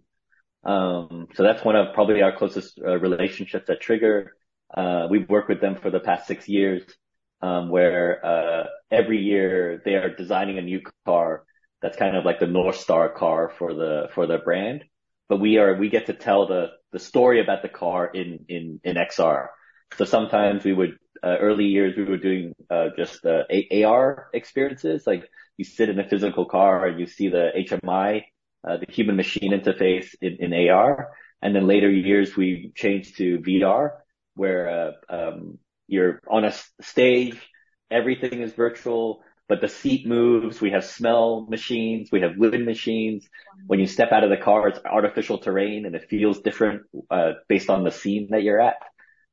Um, 0.63 1.27
so 1.35 1.43
that's 1.43 1.63
one 1.63 1.75
of 1.75 1.93
probably 1.93 2.23
our 2.23 2.35
closest 2.35 2.79
uh, 2.83 2.97
relationships 2.97 3.69
at 3.69 3.81
Trigger. 3.81 4.35
Uh, 4.75 5.07
we've 5.09 5.29
worked 5.29 5.47
with 5.47 5.61
them 5.61 5.75
for 5.75 5.91
the 5.91 5.99
past 5.99 6.25
six 6.25 6.49
years, 6.49 6.81
where 7.69 8.25
uh, 8.25 8.63
every 8.91 9.19
year 9.19 9.81
they 9.83 9.95
are 9.95 10.15
designing 10.15 10.57
a 10.57 10.61
new 10.61 10.81
car 11.05 11.43
that's 11.81 11.97
kind 11.97 12.15
of 12.15 12.25
like 12.25 12.39
the 12.39 12.47
North 12.47 12.77
Star 12.77 13.09
car 13.09 13.51
for 13.57 13.73
the, 13.73 14.09
brand. 14.43 14.83
But 15.29 15.39
we 15.39 15.57
are, 15.57 15.75
we 15.75 15.89
get 15.89 16.07
to 16.07 16.13
tell 16.13 16.47
the, 16.47 16.67
the 16.91 16.99
story 16.99 17.41
about 17.41 17.61
the 17.61 17.69
car 17.69 18.07
in, 18.07 18.45
in, 18.47 18.79
in 18.83 18.95
XR. 18.95 19.47
So 19.97 20.05
sometimes 20.05 20.63
we 20.63 20.73
would, 20.73 20.97
uh, 21.23 21.37
early 21.39 21.65
years, 21.65 21.95
we 21.95 22.03
were 22.03 22.17
doing 22.17 22.53
uh, 22.69 22.89
just 22.97 23.25
AR 23.25 24.29
experiences. 24.33 25.05
Like 25.05 25.29
you 25.57 25.65
sit 25.65 25.89
in 25.89 25.99
a 25.99 26.07
physical 26.07 26.45
car 26.45 26.87
and 26.87 26.99
you 26.99 27.05
see 27.05 27.29
the 27.29 27.51
HMI, 27.55 28.23
the 28.63 28.85
human 28.89 29.15
machine 29.15 29.51
interface 29.51 30.07
in, 30.21 30.37
in 30.39 30.69
AR. 30.69 31.09
And 31.41 31.55
then 31.55 31.67
later 31.67 31.89
years, 31.89 32.35
we 32.35 32.71
changed 32.75 33.17
to 33.17 33.39
VR, 33.39 33.91
where 34.35 34.93
um, 35.09 35.59
you're 35.87 36.19
on 36.29 36.45
a 36.45 36.53
stage, 36.81 37.37
everything 37.91 38.41
is 38.41 38.53
virtual, 38.53 39.21
but 39.47 39.61
the 39.61 39.67
seat 39.67 40.07
moves. 40.07 40.59
We 40.59 40.71
have 40.71 40.83
smell 40.83 41.45
machines. 41.49 42.09
We 42.11 42.21
have 42.21 42.37
wind 42.37 42.65
machines. 42.65 43.27
When 43.67 43.79
you 43.79 43.87
step 43.87 44.11
out 44.11 44.23
of 44.23 44.29
the 44.29 44.37
car, 44.37 44.67
it's 44.67 44.79
artificial 44.83 45.37
terrain 45.37 45.85
and 45.85 45.95
it 45.95 46.09
feels 46.09 46.39
different, 46.41 46.83
uh, 47.11 47.33
based 47.47 47.69
on 47.69 47.83
the 47.83 47.91
scene 47.91 48.29
that 48.31 48.43
you're 48.43 48.61
at. 48.61 48.77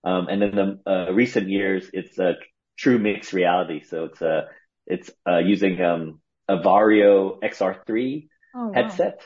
Um, 0.05 0.29
and 0.29 0.43
in 0.43 0.55
the 0.55 0.91
uh, 0.91 1.13
recent 1.13 1.49
years, 1.49 1.89
it's 1.93 2.19
a 2.19 2.35
true 2.77 2.99
mixed 2.99 3.33
reality. 3.33 3.83
So 3.85 4.05
it's 4.05 4.21
uh, 4.21 4.43
it's 4.87 5.11
uh, 5.27 5.39
using 5.39 5.81
um, 5.81 6.21
a 6.49 6.57
Varjo 6.57 7.41
XR3 7.41 8.29
oh, 8.55 8.67
wow. 8.67 8.73
headset. 8.75 9.21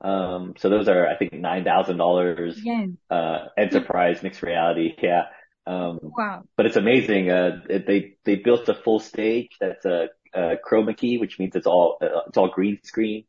Um, 0.00 0.54
so 0.58 0.68
those 0.68 0.88
are, 0.88 1.06
I 1.06 1.16
think, 1.16 1.32
nine 1.32 1.64
thousand 1.64 1.98
dollars. 1.98 2.58
Uh, 3.10 3.46
enterprise 3.56 4.22
mixed 4.22 4.42
reality. 4.42 4.94
Yeah. 5.00 5.24
Um, 5.66 5.98
wow. 6.02 6.42
But 6.56 6.66
it's 6.66 6.76
amazing. 6.76 7.30
Uh, 7.30 7.60
they 7.68 8.14
they 8.24 8.36
built 8.36 8.68
a 8.68 8.74
full 8.74 9.00
stage 9.00 9.50
that's 9.60 9.84
a, 9.84 10.08
a 10.34 10.56
chroma 10.56 10.96
key, 10.96 11.18
which 11.18 11.38
means 11.38 11.54
it's 11.54 11.66
all 11.66 11.98
uh, 12.02 12.22
it's 12.26 12.36
all 12.36 12.48
green 12.48 12.78
screen 12.82 13.24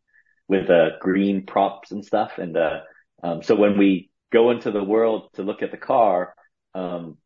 with 0.47 0.69
uh, 0.69 0.97
green 0.99 1.45
props 1.45 1.91
and 1.91 2.03
stuff. 2.03 2.33
And 2.37 2.57
uh, 2.57 2.79
um, 3.23 3.43
so 3.43 3.55
when 3.55 3.77
we 3.77 4.09
go 4.31 4.51
into 4.51 4.71
the 4.71 4.83
world 4.83 5.29
to 5.33 5.43
look 5.43 5.61
at 5.61 5.71
the 5.71 5.77
car, 5.77 6.33
um, 6.73 7.17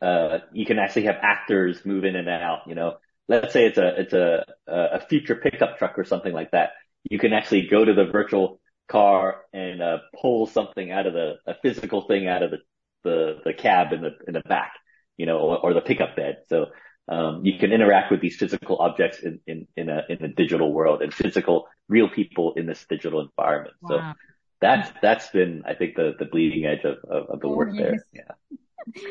uh, 0.00 0.38
you 0.52 0.66
can 0.66 0.78
actually 0.78 1.04
have 1.04 1.16
actors 1.22 1.84
move 1.84 2.04
in 2.04 2.16
and 2.16 2.28
out, 2.28 2.60
you 2.66 2.74
know, 2.74 2.94
let's 3.28 3.52
say 3.52 3.66
it's 3.66 3.78
a, 3.78 4.00
it's 4.00 4.12
a, 4.12 4.44
a 4.66 5.00
future 5.08 5.34
pickup 5.34 5.78
truck 5.78 5.98
or 5.98 6.04
something 6.04 6.32
like 6.32 6.50
that. 6.50 6.70
You 7.10 7.18
can 7.18 7.32
actually 7.32 7.68
go 7.68 7.84
to 7.84 7.94
the 7.94 8.04
virtual 8.04 8.60
car 8.88 9.42
and, 9.52 9.82
uh, 9.82 9.98
pull 10.20 10.46
something 10.46 10.90
out 10.90 11.06
of 11.06 11.14
the, 11.14 11.34
a 11.46 11.54
physical 11.62 12.02
thing 12.06 12.28
out 12.28 12.42
of 12.42 12.50
the, 12.50 12.58
the, 13.04 13.40
the 13.44 13.54
cab 13.54 13.92
in 13.92 14.02
the, 14.02 14.10
in 14.26 14.34
the 14.34 14.40
back, 14.40 14.72
you 15.16 15.26
know, 15.26 15.38
or, 15.38 15.58
or 15.58 15.74
the 15.74 15.80
pickup 15.80 16.16
bed. 16.16 16.38
So, 16.48 16.66
um, 17.06 17.44
you 17.44 17.58
can 17.58 17.70
interact 17.70 18.10
with 18.10 18.22
these 18.22 18.36
physical 18.36 18.78
objects 18.78 19.18
in, 19.20 19.38
in, 19.46 19.66
in 19.76 19.90
a, 19.90 20.02
in 20.08 20.24
a 20.24 20.28
digital 20.28 20.72
world 20.72 21.02
and 21.02 21.12
physical 21.12 21.68
real 21.86 22.08
people 22.08 22.54
in 22.56 22.64
this 22.64 22.84
digital 22.88 23.20
environment. 23.20 23.76
Wow. 23.82 23.88
So 23.90 24.18
that's, 24.62 24.90
that's 25.02 25.28
been, 25.28 25.64
I 25.66 25.74
think, 25.74 25.96
the, 25.96 26.12
the 26.18 26.24
bleeding 26.24 26.64
edge 26.64 26.84
of, 26.84 26.96
of, 27.04 27.28
of 27.28 27.40
the 27.40 27.48
oh, 27.48 27.56
work 27.56 27.70
yes. 27.74 28.00
there. 28.10 28.26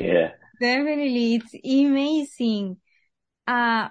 Yeah. 0.00 0.28
Definitely. 0.60 1.36
It's 1.36 1.54
amazing. 1.64 2.78
Uh, 3.46 3.88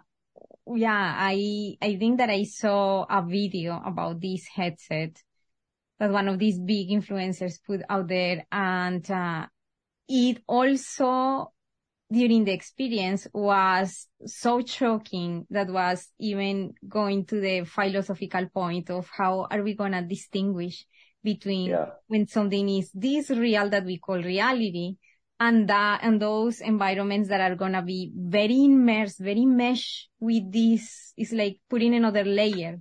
yeah, 0.75 1.15
I, 1.17 1.77
I 1.81 1.95
think 1.95 2.17
that 2.17 2.29
I 2.29 2.43
saw 2.43 3.05
a 3.10 3.22
video 3.25 3.81
about 3.86 4.19
this 4.19 4.45
headset 4.53 5.15
that 6.00 6.12
one 6.12 6.27
of 6.27 6.39
these 6.39 6.60
big 6.60 6.89
influencers 6.89 7.60
put 7.65 7.81
out 7.89 8.10
there. 8.10 8.45
And, 8.51 9.10
uh, 9.10 9.48
it 10.07 10.41
also 10.48 11.51
during 12.12 12.45
the 12.45 12.51
experience 12.51 13.27
was 13.33 14.07
so 14.25 14.63
shocking 14.63 15.48
that 15.50 15.69
was 15.69 16.10
even 16.19 16.74
going 16.88 17.25
to 17.25 17.39
the 17.39 17.65
philosophical 17.65 18.48
point 18.53 18.89
of 18.89 19.10
how 19.12 19.48
are 19.50 19.63
we 19.63 19.74
going 19.74 19.93
to 19.93 20.01
distinguish 20.01 20.86
between 21.24 21.72
yeah. 21.72 21.86
when 22.07 22.27
something 22.27 22.69
is 22.69 22.91
this 22.93 23.29
real 23.29 23.69
that 23.69 23.86
we 23.86 23.98
call 23.98 24.22
reality 24.22 24.95
and 25.39 25.67
that 25.67 26.01
and 26.03 26.22
those 26.22 26.62
environments 26.62 27.29
that 27.29 27.41
are 27.41 27.55
gonna 27.55 27.81
be 27.81 28.12
very 28.15 28.65
immersed, 28.65 29.19
very 29.19 29.45
mesh 29.45 30.07
with 30.19 30.51
this 30.51 31.13
is 31.17 31.31
like 31.33 31.60
putting 31.69 31.95
another 31.95 32.24
layer 32.24 32.79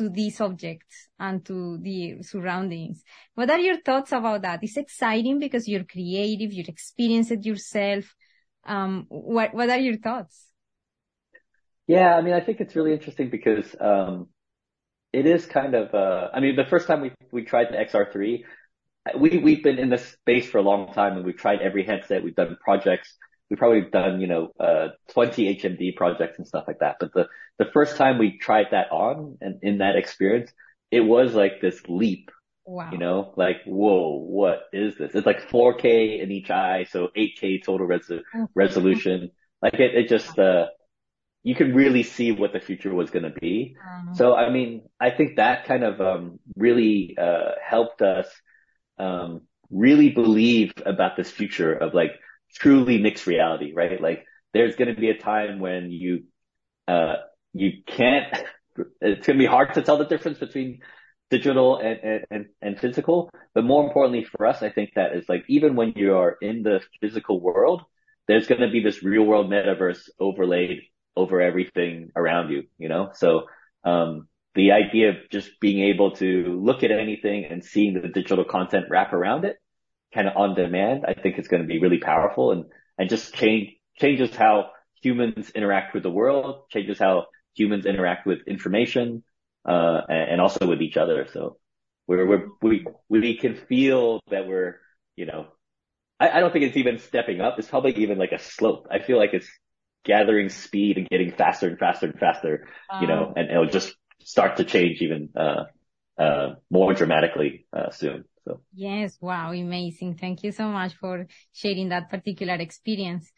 to 0.00 0.08
these 0.08 0.40
objects 0.40 1.08
and 1.18 1.44
to 1.44 1.76
the 1.82 2.22
surroundings. 2.22 3.04
What 3.34 3.50
are 3.50 3.58
your 3.58 3.78
thoughts 3.82 4.12
about 4.12 4.40
that? 4.42 4.60
It's 4.62 4.78
exciting 4.78 5.38
because 5.38 5.68
you're 5.68 5.84
creative, 5.84 6.54
you 6.54 6.64
experience 6.66 7.30
it 7.30 7.44
yourself. 7.44 8.14
Um, 8.64 9.04
what 9.08 9.52
what 9.52 9.68
are 9.68 9.78
your 9.78 9.98
thoughts? 9.98 10.46
Yeah, 11.86 12.16
I 12.16 12.22
mean, 12.22 12.32
I 12.32 12.40
think 12.40 12.60
it's 12.60 12.74
really 12.74 12.94
interesting 12.94 13.28
because 13.28 13.76
um, 13.78 14.28
it 15.12 15.26
is 15.26 15.44
kind 15.44 15.74
of. 15.74 15.94
Uh, 15.94 16.28
I 16.32 16.40
mean, 16.40 16.56
the 16.56 16.64
first 16.64 16.86
time 16.86 17.02
we 17.02 17.12
we 17.30 17.44
tried 17.44 17.68
the 17.70 17.76
XR3, 17.76 18.42
we 19.18 19.38
we've 19.38 19.62
been 19.62 19.78
in 19.78 19.90
this 19.90 20.06
space 20.12 20.48
for 20.48 20.58
a 20.58 20.62
long 20.62 20.94
time 20.94 21.16
and 21.16 21.26
we've 21.26 21.36
tried 21.36 21.60
every 21.60 21.84
headset. 21.84 22.24
We've 22.24 22.34
done 22.34 22.56
projects. 22.64 23.14
We've 23.50 23.58
probably 23.58 23.82
done, 23.82 24.20
you 24.20 24.28
know, 24.28 24.52
uh, 24.60 24.88
20 25.12 25.56
HMD 25.56 25.96
projects 25.96 26.38
and 26.38 26.46
stuff 26.46 26.64
like 26.68 26.78
that. 26.78 26.96
But 27.00 27.12
the, 27.12 27.26
the 27.58 27.66
first 27.72 27.96
time 27.96 28.18
we 28.18 28.38
tried 28.38 28.68
that 28.70 28.92
on 28.92 29.38
and 29.40 29.58
in 29.62 29.78
that 29.78 29.96
experience, 29.96 30.52
it 30.90 31.00
was 31.00 31.34
like 31.34 31.60
this 31.60 31.80
leap. 31.88 32.30
Wow. 32.64 32.90
You 32.92 32.98
know, 32.98 33.34
like, 33.36 33.56
whoa, 33.66 34.18
what 34.18 34.60
is 34.72 34.96
this? 34.96 35.14
It's 35.14 35.26
like 35.26 35.48
4K 35.50 36.22
in 36.22 36.30
each 36.30 36.50
eye. 36.50 36.86
So 36.90 37.08
8K 37.16 37.64
total 37.64 37.86
res- 37.86 38.12
resolution. 38.54 39.30
Like 39.60 39.74
it, 39.74 39.94
it 39.94 40.08
just, 40.08 40.38
uh, 40.38 40.66
you 41.42 41.56
could 41.56 41.74
really 41.74 42.04
see 42.04 42.30
what 42.30 42.52
the 42.52 42.60
future 42.60 42.94
was 42.94 43.10
going 43.10 43.24
to 43.24 43.40
be. 43.40 43.74
Uh-huh. 43.76 44.14
So, 44.14 44.36
I 44.36 44.50
mean, 44.50 44.82
I 45.00 45.10
think 45.10 45.36
that 45.36 45.64
kind 45.64 45.82
of, 45.82 46.00
um, 46.00 46.38
really, 46.54 47.16
uh, 47.20 47.52
helped 47.60 48.02
us 48.02 48.28
um, 48.98 49.42
really 49.70 50.10
believe 50.10 50.72
about 50.84 51.16
this 51.16 51.30
future 51.30 51.72
of 51.72 51.94
like 51.94 52.12
truly 52.54 52.98
mixed 52.98 53.26
reality, 53.26 53.72
right? 53.74 54.00
Like 54.00 54.24
there's 54.52 54.76
going 54.76 54.94
to 54.94 55.00
be 55.00 55.10
a 55.10 55.18
time 55.18 55.60
when 55.60 55.90
you, 55.90 56.24
uh, 56.88 57.14
you 57.52 57.82
can't, 57.86 58.26
it's 59.00 59.26
going 59.26 59.38
to 59.38 59.42
be 59.42 59.46
hard 59.46 59.74
to 59.74 59.82
tell 59.82 59.98
the 59.98 60.06
difference 60.06 60.38
between 60.38 60.80
digital 61.30 61.78
and, 61.78 62.24
and, 62.30 62.46
and 62.60 62.78
physical. 62.78 63.30
But 63.54 63.64
more 63.64 63.84
importantly 63.86 64.24
for 64.24 64.46
us, 64.46 64.62
I 64.62 64.70
think 64.70 64.90
that 64.94 65.14
is 65.14 65.28
like, 65.28 65.44
even 65.48 65.76
when 65.76 65.92
you 65.96 66.16
are 66.16 66.36
in 66.40 66.62
the 66.62 66.80
physical 67.00 67.40
world, 67.40 67.82
there's 68.26 68.46
going 68.46 68.60
to 68.60 68.70
be 68.70 68.82
this 68.82 69.02
real 69.02 69.24
world 69.24 69.50
metaverse 69.50 70.08
overlaid 70.18 70.82
over 71.16 71.40
everything 71.40 72.10
around 72.14 72.50
you, 72.50 72.64
you 72.78 72.88
know? 72.88 73.10
So, 73.14 73.46
um, 73.84 74.28
the 74.54 74.72
idea 74.72 75.10
of 75.10 75.16
just 75.30 75.48
being 75.60 75.88
able 75.88 76.12
to 76.16 76.60
look 76.60 76.82
at 76.82 76.90
anything 76.90 77.44
and 77.44 77.64
seeing 77.64 77.94
the 77.94 78.08
digital 78.08 78.44
content 78.44 78.86
wrap 78.90 79.12
around 79.12 79.44
it 79.44 79.56
kind 80.12 80.28
of 80.28 80.36
on 80.36 80.54
demand, 80.54 81.04
I 81.06 81.14
think 81.14 81.38
it's 81.38 81.48
going 81.48 81.62
to 81.62 81.68
be 81.68 81.80
really 81.80 81.98
powerful 81.98 82.52
and, 82.52 82.64
and 82.98 83.08
just 83.08 83.34
change, 83.34 83.70
changes 83.98 84.34
how 84.34 84.70
humans 85.02 85.50
interact 85.50 85.94
with 85.94 86.02
the 86.02 86.10
world, 86.10 86.64
changes 86.70 86.98
how 86.98 87.26
humans 87.54 87.86
interact 87.86 88.26
with 88.26 88.40
information, 88.46 89.22
uh, 89.66 90.00
and, 90.08 90.32
and 90.32 90.40
also 90.40 90.66
with 90.66 90.82
each 90.82 90.96
other. 90.96 91.26
So 91.32 91.58
we're, 92.06 92.26
we're, 92.26 92.48
we, 92.62 92.86
we 93.08 93.36
can 93.36 93.54
feel 93.54 94.20
that 94.30 94.46
we're, 94.46 94.80
you 95.16 95.26
know, 95.26 95.46
I, 96.18 96.30
I 96.30 96.40
don't 96.40 96.52
think 96.52 96.64
it's 96.64 96.76
even 96.76 96.98
stepping 96.98 97.40
up. 97.40 97.58
It's 97.58 97.68
probably 97.68 97.94
even 97.96 98.18
like 98.18 98.32
a 98.32 98.38
slope. 98.38 98.88
I 98.90 98.98
feel 98.98 99.16
like 99.18 99.32
it's 99.32 99.48
gathering 100.04 100.48
speed 100.48 100.98
and 100.98 101.08
getting 101.08 101.32
faster 101.32 101.68
and 101.68 101.78
faster 101.78 102.06
and 102.06 102.18
faster, 102.18 102.68
you 103.00 103.06
know, 103.06 103.26
um, 103.26 103.32
and 103.36 103.50
it'll 103.50 103.66
just 103.66 103.94
start 104.22 104.56
to 104.56 104.64
change 104.64 105.00
even 105.00 105.30
uh, 105.36 105.64
uh, 106.18 106.54
more 106.70 106.94
dramatically 106.94 107.66
uh, 107.72 107.90
soon. 107.90 108.24
So 108.44 108.60
yes, 108.74 109.18
wow, 109.20 109.52
amazing! 109.52 110.16
Thank 110.16 110.42
you 110.42 110.52
so 110.52 110.68
much 110.68 110.94
for 110.94 111.26
sharing 111.52 111.88
that 111.90 112.10
particular 112.10 112.54
experience. 112.54 113.30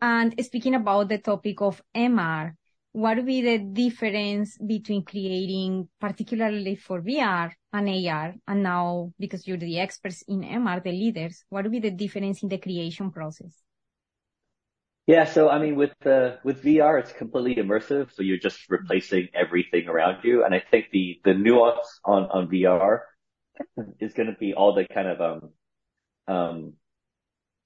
And 0.00 0.34
speaking 0.44 0.74
about 0.74 1.08
the 1.08 1.18
topic 1.18 1.60
of 1.62 1.82
MR, 1.94 2.54
what 2.92 3.16
would 3.16 3.26
be 3.26 3.42
the 3.42 3.58
difference 3.58 4.56
between 4.58 5.04
creating, 5.04 5.88
particularly 6.00 6.76
for 6.76 7.00
VR 7.02 7.52
and 7.72 7.88
AR, 7.88 8.34
and 8.46 8.62
now 8.62 9.12
because 9.18 9.46
you're 9.46 9.58
the 9.58 9.78
experts 9.78 10.22
in 10.28 10.42
MR, 10.42 10.80
the 10.80 10.92
leaders, 10.92 11.44
what 11.48 11.64
would 11.64 11.72
be 11.72 11.80
the 11.80 11.90
difference 11.90 12.42
in 12.42 12.48
the 12.48 12.58
creation 12.58 13.10
process? 13.10 13.62
Yeah. 15.06 15.24
So, 15.24 15.48
I 15.48 15.58
mean, 15.58 15.76
with 15.76 15.92
the, 16.00 16.38
with 16.42 16.62
VR, 16.62 16.98
it's 16.98 17.12
completely 17.12 17.62
immersive. 17.62 18.12
So 18.12 18.22
you're 18.22 18.38
just 18.38 18.68
replacing 18.68 19.28
everything 19.34 19.88
around 19.88 20.24
you. 20.24 20.44
And 20.44 20.54
I 20.54 20.62
think 20.70 20.86
the, 20.90 21.20
the 21.24 21.34
nuance 21.34 22.00
on, 22.04 22.24
on 22.24 22.48
VR 22.48 23.00
is 24.00 24.14
going 24.14 24.28
to 24.28 24.36
be 24.38 24.54
all 24.54 24.74
the 24.74 24.86
kind 24.86 25.08
of, 25.08 25.20
um, 25.20 25.50
um, 26.34 26.72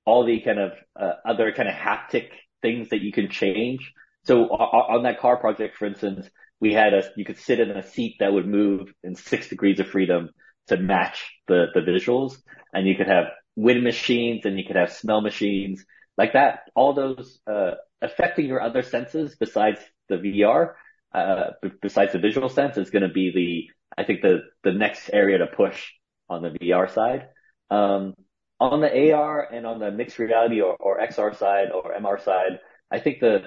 all 0.04 0.24
the 0.24 0.40
kind 0.40 0.58
of, 0.58 0.72
uh, 0.98 1.12
other 1.24 1.52
kind 1.52 1.68
of 1.68 1.74
haptic 1.74 2.28
things 2.62 2.90
that 2.90 3.00
you 3.00 3.12
can 3.12 3.30
change. 3.30 3.92
So 4.24 4.44
on 4.44 5.04
that 5.04 5.20
car 5.20 5.36
project, 5.38 5.76
for 5.76 5.86
instance, 5.86 6.28
we 6.60 6.74
had 6.74 6.92
a, 6.92 7.02
you 7.16 7.24
could 7.24 7.38
sit 7.38 7.58
in 7.58 7.70
a 7.70 7.82
seat 7.82 8.16
that 8.20 8.32
would 8.32 8.46
move 8.46 8.92
in 9.02 9.14
six 9.14 9.48
degrees 9.48 9.80
of 9.80 9.88
freedom 9.88 10.30
to 10.68 10.76
match 10.76 11.30
the, 11.48 11.66
the 11.74 11.80
visuals. 11.80 12.36
And 12.72 12.86
you 12.86 12.96
could 12.96 13.08
have 13.08 13.26
wind 13.56 13.82
machines 13.82 14.44
and 14.44 14.58
you 14.58 14.64
could 14.66 14.76
have 14.76 14.92
smell 14.92 15.20
machines 15.20 15.84
like 16.18 16.34
that, 16.34 16.60
all 16.74 16.92
those, 16.92 17.38
uh, 17.46 17.72
affecting 18.02 18.46
your 18.46 18.60
other 18.60 18.82
senses 18.82 19.36
besides 19.40 19.80
the 20.08 20.16
VR, 20.16 20.74
uh, 21.14 21.52
besides 21.80 22.12
the 22.12 22.18
visual 22.18 22.50
sense 22.50 22.76
is 22.76 22.90
going 22.90 23.02
to 23.02 23.08
be 23.08 23.32
the, 23.34 23.74
I 23.96 24.04
think 24.04 24.22
the, 24.22 24.40
the 24.64 24.72
next 24.72 25.10
area 25.12 25.38
to 25.38 25.46
push 25.46 25.90
on 26.28 26.42
the 26.42 26.50
VR 26.50 26.92
side. 26.92 27.28
Um, 27.70 28.14
on 28.60 28.80
the 28.80 29.12
AR 29.12 29.42
and 29.52 29.66
on 29.66 29.78
the 29.78 29.90
mixed 29.90 30.18
reality 30.18 30.60
or, 30.60 31.00
XR 31.00 31.36
side 31.36 31.68
or 31.72 31.94
MR 31.98 32.22
side, 32.22 32.60
I 32.90 33.00
think 33.00 33.20
the 33.20 33.42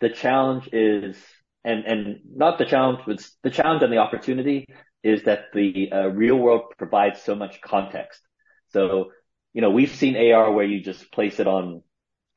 the 0.00 0.10
challenge 0.10 0.68
is 0.72 1.16
and 1.64 1.84
and 1.84 2.20
not 2.34 2.58
the 2.58 2.64
challenge, 2.64 3.00
but 3.06 3.24
the 3.42 3.50
challenge 3.50 3.82
and 3.82 3.92
the 3.92 3.98
opportunity 3.98 4.66
is 5.02 5.24
that 5.24 5.46
the 5.52 5.90
uh, 5.92 6.06
real 6.08 6.36
world 6.36 6.72
provides 6.78 7.20
so 7.22 7.34
much 7.34 7.60
context. 7.60 8.20
So 8.68 9.10
you 9.52 9.62
know 9.62 9.70
we've 9.70 9.94
seen 9.94 10.16
AR 10.16 10.52
where 10.52 10.64
you 10.64 10.80
just 10.82 11.10
place 11.12 11.40
it 11.40 11.48
on, 11.48 11.82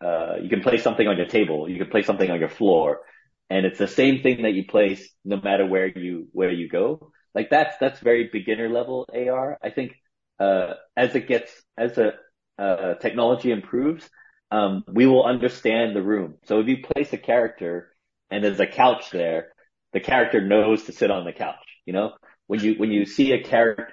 uh, 0.03 0.37
you 0.41 0.49
can 0.49 0.61
place 0.61 0.83
something 0.83 1.07
on 1.07 1.17
your 1.17 1.27
table, 1.27 1.69
you 1.69 1.77
can 1.77 1.89
place 1.89 2.07
something 2.07 2.29
on 2.29 2.39
your 2.39 2.49
floor, 2.49 3.01
and 3.49 3.65
it's 3.65 3.79
the 3.79 3.87
same 3.87 4.23
thing 4.23 4.43
that 4.43 4.53
you 4.53 4.65
place 4.65 5.07
no 5.23 5.37
matter 5.37 5.65
where 5.65 5.87
you 5.87 6.27
where 6.31 6.51
you 6.51 6.67
go. 6.69 7.11
Like 7.35 7.51
that's 7.51 7.77
that's 7.79 7.99
very 7.99 8.29
beginner 8.31 8.69
level 8.69 9.07
AR. 9.13 9.59
I 9.61 9.69
think 9.71 9.95
uh, 10.39 10.75
as 10.97 11.15
it 11.15 11.27
gets, 11.27 11.51
as 11.77 11.95
the 11.95 12.13
uh, 12.57 12.95
technology 12.95 13.51
improves, 13.51 14.09
um, 14.51 14.83
we 14.87 15.05
will 15.05 15.25
understand 15.25 15.95
the 15.95 16.01
room. 16.03 16.35
So 16.45 16.61
if 16.61 16.67
you 16.67 16.77
place 16.81 17.13
a 17.13 17.17
character 17.17 17.93
and 18.31 18.43
there's 18.43 18.59
a 18.61 18.67
couch 18.67 19.11
there, 19.11 19.49
the 19.93 19.99
character 19.99 20.41
knows 20.41 20.83
to 20.85 20.93
sit 20.93 21.11
on 21.11 21.25
the 21.25 21.33
couch. 21.33 21.55
You 21.85 21.93
know, 21.93 22.13
when 22.47 22.61
you 22.61 22.75
when 22.75 22.91
you 22.91 23.05
see 23.05 23.33
a 23.33 23.43
character, 23.43 23.83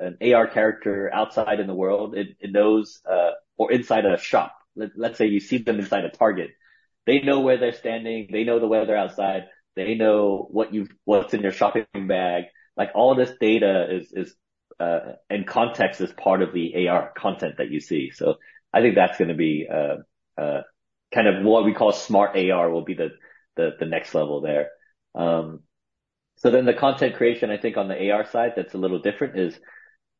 an 0.00 0.18
AR 0.32 0.46
character 0.46 1.10
outside 1.12 1.60
in 1.60 1.66
the 1.66 1.74
world, 1.74 2.16
it, 2.16 2.28
it 2.40 2.52
knows, 2.52 3.00
uh, 3.10 3.32
or 3.56 3.72
inside 3.72 4.04
a 4.06 4.18
shop. 4.18 4.54
Let, 4.76 4.90
let's 4.96 5.18
say 5.18 5.26
you 5.26 5.40
see 5.40 5.58
them 5.58 5.78
inside 5.78 6.04
a 6.04 6.10
Target, 6.10 6.50
they 7.06 7.20
know 7.20 7.40
where 7.40 7.58
they're 7.58 7.72
standing, 7.72 8.28
they 8.32 8.44
know 8.44 8.60
the 8.60 8.66
weather 8.68 8.96
outside, 8.96 9.44
they 9.76 9.94
know 9.94 10.48
what 10.50 10.72
you 10.74 10.88
what's 11.04 11.34
in 11.34 11.42
your 11.42 11.52
shopping 11.52 11.86
bag. 11.94 12.44
Like 12.76 12.90
all 12.94 13.14
this 13.14 13.32
data 13.40 13.86
is 13.90 14.12
is 14.12 14.34
uh, 14.80 15.12
and 15.30 15.46
context 15.46 16.00
is 16.00 16.12
part 16.12 16.42
of 16.42 16.52
the 16.52 16.88
AR 16.88 17.12
content 17.16 17.56
that 17.58 17.70
you 17.70 17.80
see. 17.80 18.10
So 18.14 18.36
I 18.72 18.80
think 18.80 18.94
that's 18.94 19.18
going 19.18 19.28
to 19.28 19.34
be, 19.34 19.68
uh, 19.72 19.96
uh, 20.40 20.62
kind 21.14 21.28
of 21.28 21.44
what 21.44 21.64
we 21.64 21.74
call 21.74 21.92
smart 21.92 22.36
AR 22.36 22.70
will 22.70 22.84
be 22.84 22.94
the, 22.94 23.10
the, 23.56 23.70
the 23.78 23.86
next 23.86 24.14
level 24.14 24.40
there. 24.40 24.70
Um, 25.14 25.60
so 26.36 26.50
then 26.50 26.64
the 26.64 26.74
content 26.74 27.14
creation, 27.14 27.50
I 27.50 27.58
think 27.58 27.76
on 27.76 27.88
the 27.88 28.10
AR 28.10 28.26
side, 28.26 28.54
that's 28.56 28.74
a 28.74 28.78
little 28.78 28.98
different 28.98 29.38
is 29.38 29.58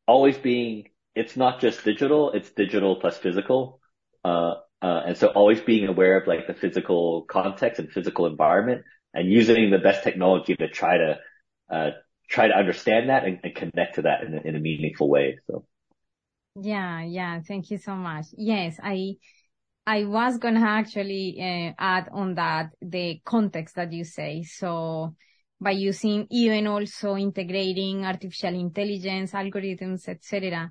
always 0.07 0.39
being, 0.39 0.89
it's 1.17 1.37
not 1.37 1.61
just 1.61 1.85
digital, 1.85 2.31
it's 2.33 2.51
digital 2.51 2.97
plus 2.97 3.19
physical. 3.19 3.81
Uh, 4.25 4.55
uh, 4.81 5.03
and 5.07 5.17
so 5.17 5.29
always 5.29 5.61
being 5.61 5.89
aware 5.89 6.21
of 6.21 6.29
like 6.29 6.47
the 6.47 6.55
physical 6.55 7.23
context 7.23 7.81
and 7.81 7.91
physical 7.91 8.27
environment 8.27 8.83
and 9.13 9.31
using 9.31 9.71
the 9.71 9.79
best 9.79 10.05
technology 10.05 10.55
to 10.55 10.69
try 10.69 10.99
to, 10.99 11.19
uh, 11.73 11.91
try 12.29 12.49
to 12.49 12.55
understand 12.55 13.09
that 13.11 13.25
and, 13.25 13.41
and 13.43 13.55
connect 13.55 13.97
to 13.97 14.03
that 14.03 14.23
in 14.23 14.35
a, 14.35 14.41
in 14.49 14.57
a 14.57 14.61
meaningful 14.61 15.09
way. 15.09 15.39
So. 15.47 15.67
Yeah, 16.61 17.03
yeah. 17.03 17.41
Thank 17.47 17.71
you 17.71 17.79
so 17.79 17.95
much. 17.95 18.27
Yes, 18.37 18.79
I, 18.83 19.15
I 19.87 20.05
was 20.05 20.39
gonna 20.39 20.65
actually 20.65 21.37
uh, 21.41 21.73
add 21.79 22.09
on 22.13 22.35
that 22.37 22.71
the 22.81 23.21
context 23.25 23.77
that 23.77 23.93
you 23.93 24.05
say. 24.05 24.43
So 24.45 25.15
by 25.61 25.73
using 25.73 26.27
even 26.31 26.67
also 26.67 27.17
integrating 27.17 28.05
artificial 28.05 28.55
intelligence 28.55 29.33
algorithms, 29.33 30.09
etc 30.09 30.71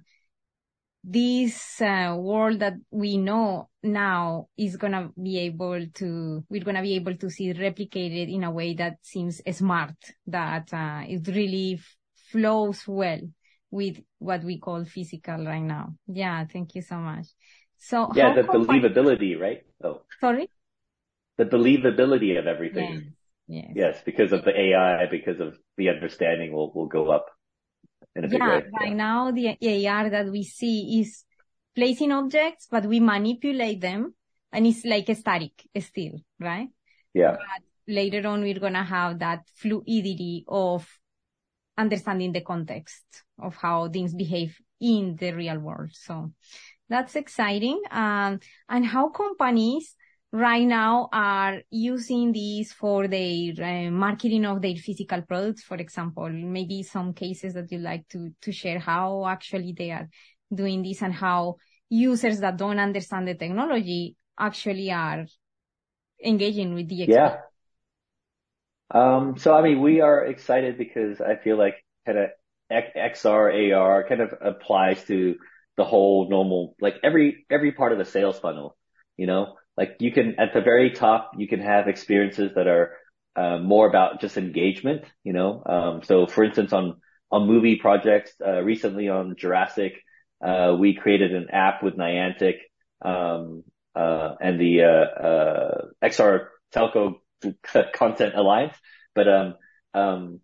this 1.04 1.82
uh, 1.82 2.16
world 2.18 2.60
that 2.60 2.76
we 2.90 3.18
know 3.18 3.70
now 3.84 4.48
is 4.58 4.78
going 4.78 4.94
to 4.94 5.12
be 5.22 5.40
able 5.40 5.86
to, 5.96 6.44
we're 6.50 6.64
going 6.64 6.78
to 6.78 6.82
be 6.82 6.96
able 6.96 7.16
to 7.18 7.30
see 7.30 7.54
replicated 7.54 8.34
in 8.34 8.44
a 8.44 8.52
way 8.52 8.74
that 8.76 8.98
seems 9.02 9.42
smart, 9.52 9.96
that 10.28 10.74
uh, 10.74 11.02
it 11.06 11.28
really 11.28 11.74
f- 11.74 11.96
flows 12.32 12.84
well 12.88 13.20
with 13.70 13.98
what 14.20 14.44
we 14.44 14.60
call 14.60 14.86
physical 14.86 15.46
right 15.46 15.62
now. 15.62 15.94
Yeah, 16.08 16.46
thank 16.46 16.76
you 16.76 16.82
so 16.82 16.96
much. 16.96 17.26
So 17.80 18.10
yeah, 18.16 18.34
the 18.34 18.44
believability, 18.44 19.38
right? 19.38 19.64
Oh, 19.84 20.04
sorry. 20.22 20.50
The 21.38 21.46
believability 21.46 22.40
of 22.40 22.48
everything. 22.48 23.14
Yes. 23.48 23.66
Yes. 23.66 23.72
yes, 23.76 24.02
because 24.06 24.32
of 24.32 24.46
the 24.46 24.58
AI, 24.58 25.06
because 25.08 25.42
of 25.42 25.58
the 25.76 25.90
understanding 25.90 26.54
will 26.54 26.72
will 26.74 26.88
go 26.88 27.10
up 27.10 27.26
in 28.16 28.26
a 28.26 28.28
big 28.28 28.40
yeah, 28.40 28.48
way. 28.48 28.64
Right 28.80 28.90
yeah. 28.90 28.94
now, 28.94 29.32
the 29.32 29.88
AR 29.88 30.10
that 30.10 30.30
we 30.32 30.44
see 30.44 31.02
is 31.02 31.24
placing 31.76 32.12
objects, 32.12 32.68
but 32.70 32.86
we 32.86 33.00
manipulate 33.00 33.82
them 33.82 34.14
and 34.52 34.68
it's 34.68 34.86
like 34.86 35.10
a 35.10 35.16
static 35.16 35.52
still, 35.80 36.20
right? 36.40 36.70
Yeah. 37.14 37.32
But 37.32 37.64
later 37.88 38.28
on, 38.28 38.42
we're 38.42 38.60
going 38.60 38.74
to 38.74 38.84
have 38.84 39.20
that 39.20 39.42
fluidity 39.56 40.46
of 40.48 40.88
understanding 41.78 42.32
the 42.32 42.42
context 42.42 43.04
of 43.42 43.56
how 43.56 43.90
things 43.90 44.14
behave 44.14 44.56
in 44.80 45.16
the 45.16 45.32
real 45.32 45.58
world. 45.58 45.90
So 45.94 46.32
that's 46.88 47.16
exciting. 47.16 47.82
Um, 47.90 48.40
and 48.70 48.86
how 48.86 49.10
companies 49.10 49.96
right 50.34 50.66
now 50.66 51.10
are 51.14 51.62
using 51.70 52.32
these 52.32 52.74
for 52.74 53.08
their 53.08 53.54
uh, 53.62 53.92
marketing 53.92 54.46
of 54.46 54.64
their 54.64 54.76
physical 54.76 55.22
products, 55.22 55.62
for 55.62 55.78
example, 55.78 56.28
maybe 56.28 56.82
some 56.82 57.14
cases 57.14 57.54
that 57.54 57.72
you'd 57.72 57.82
like 57.82 58.08
to, 58.10 58.34
to 58.42 58.52
share 58.52 58.80
how 58.80 59.28
actually 59.28 59.76
they 59.78 59.92
are 59.92 60.10
doing 60.52 60.82
this 60.82 61.04
and 61.04 61.14
how 61.14 61.58
users 61.88 62.40
that 62.40 62.58
don't 62.58 62.80
understand 62.80 63.28
the 63.28 63.36
technology 63.36 64.16
actually 64.40 64.92
are 64.92 65.28
engaging 66.26 66.74
with 66.74 66.90
the 66.90 67.04
experience. 67.04 67.36
Yeah. 68.92 69.16
Um, 69.16 69.38
so 69.38 69.56
I 69.56 69.62
mean, 69.62 69.82
we 69.82 70.02
are 70.02 70.26
excited 70.26 70.80
because 70.80 71.22
I 71.22 71.36
feel 71.36 71.58
like 71.58 71.76
kind 72.08 72.18
of 72.18 72.30
XR, 72.72 73.76
AR 73.76 74.08
kind 74.10 74.22
of 74.22 74.34
applies 74.42 75.04
to 75.06 75.36
the 75.78 75.84
whole 75.84 76.28
normal, 76.28 76.76
like 76.82 76.96
every, 77.04 77.46
every 77.52 77.72
part 77.72 77.92
of 77.92 78.00
the 78.00 78.06
sales 78.06 78.40
funnel, 78.40 78.76
you 79.16 79.28
know, 79.28 79.58
like 79.78 79.98
you 80.00 80.12
can, 80.12 80.36
at 80.40 80.54
the 80.54 80.62
very 80.62 80.92
top, 80.92 81.32
you 81.38 81.48
can 81.48 81.60
have 81.60 81.88
experiences 81.88 82.52
that 82.56 82.68
are 82.68 82.92
uh, 83.36 83.58
more 83.58 83.88
about 83.88 84.22
just 84.22 84.38
engagement, 84.38 85.04
you 85.24 85.34
know? 85.34 85.64
Um, 85.66 86.02
so 86.04 86.28
for 86.28 86.44
instance, 86.44 86.74
on, 86.74 86.98
on 87.32 87.48
movie 87.48 87.78
projects, 87.78 88.32
uh, 88.46 88.62
recently 88.62 89.10
on 89.10 89.36
Jurassic, 89.38 89.94
uh, 90.46 90.76
we 90.78 90.94
created 90.96 91.34
an 91.34 91.50
app 91.52 91.82
with 91.82 91.96
Niantic, 91.96 92.58
um, 93.04 93.64
uh, 93.96 94.36
and 94.40 94.60
the, 94.60 94.84
uh, 94.84 95.26
uh, 95.26 95.86
XR 96.04 96.48
Telco 96.74 97.16
Content 97.94 98.36
Alliance. 98.36 98.76
But, 99.16 99.28
um, 99.28 99.56
um, 99.94 100.40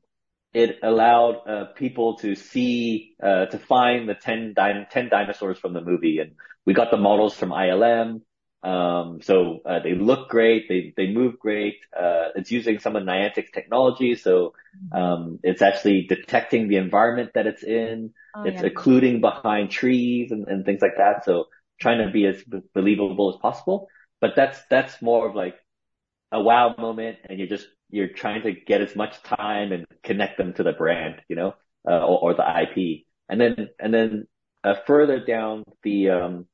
it 0.54 0.80
allowed 0.82 1.48
uh, 1.48 1.66
people 1.76 2.18
to 2.18 2.36
see, 2.36 3.16
uh, 3.22 3.46
to 3.48 3.60
find 3.60 4.10
the 4.10 4.16
10, 4.16 4.56
10 4.56 5.10
dinosaurs 5.10 5.60
from 5.60 5.74
the 5.74 5.82
movie. 5.82 6.18
And 6.20 6.32
we 6.66 6.74
got 6.74 6.92
the 6.92 6.98
models 6.98 7.36
from 7.36 7.52
ILM. 7.52 8.22
Um, 8.62 9.22
so, 9.22 9.60
uh, 9.66 9.80
they 9.80 9.96
look 9.96 10.30
great. 10.30 10.68
They, 10.68 10.94
they 10.98 11.08
move 11.08 11.40
great. 11.40 11.76
Uh, 11.98 12.30
it's 12.36 12.52
using 12.52 12.80
some 12.80 12.96
of 12.96 13.04
Niantic's 13.04 13.52
technology. 13.52 14.16
So, 14.16 14.54
um, 14.92 15.40
it's 15.44 15.62
actually 15.62 16.08
detecting 16.08 16.68
the 16.68 16.78
environment 16.78 17.32
that 17.36 17.48
it's 17.48 17.64
in. 17.64 18.14
Oh, 18.36 18.44
it's 18.44 18.62
yeah. 18.62 18.68
occluding 18.68 19.22
behind 19.22 19.72
trees 19.72 20.32
and, 20.32 20.48
and 20.48 20.66
things 20.66 20.82
like 20.82 20.98
that. 20.98 21.26
So 21.26 21.46
trying 21.80 22.06
to 22.06 22.12
be 22.12 22.26
as 22.26 22.44
believable 22.74 23.34
as 23.34 23.40
possible. 23.42 23.88
But 24.22 24.36
that's, 24.36 24.60
that's 24.70 25.02
more 25.02 25.30
of 25.30 25.36
like 25.36 25.56
a 26.32 26.42
wow 26.42 26.76
moment 26.78 27.18
and 27.28 27.40
you're 27.40 27.48
just, 27.48 27.68
you're 27.90 28.10
trying 28.10 28.44
to 28.44 28.52
get 28.54 28.82
as 28.82 28.96
much 28.96 29.22
time 29.24 29.72
and 29.72 29.86
connect 30.04 30.38
them 30.38 30.54
to 30.54 30.64
the 30.64 30.74
brand, 30.74 31.22
you 31.28 31.36
know, 31.36 31.56
uh, 31.88 32.06
or, 32.06 32.20
or 32.20 32.34
the 32.36 32.44
IP. 32.44 33.06
And 33.30 33.40
then, 33.40 33.70
and 33.80 33.94
then, 33.94 34.28
uh, 34.64 34.76
further 34.86 35.24
down 35.24 35.64
the, 35.84 36.10
um, 36.10 36.46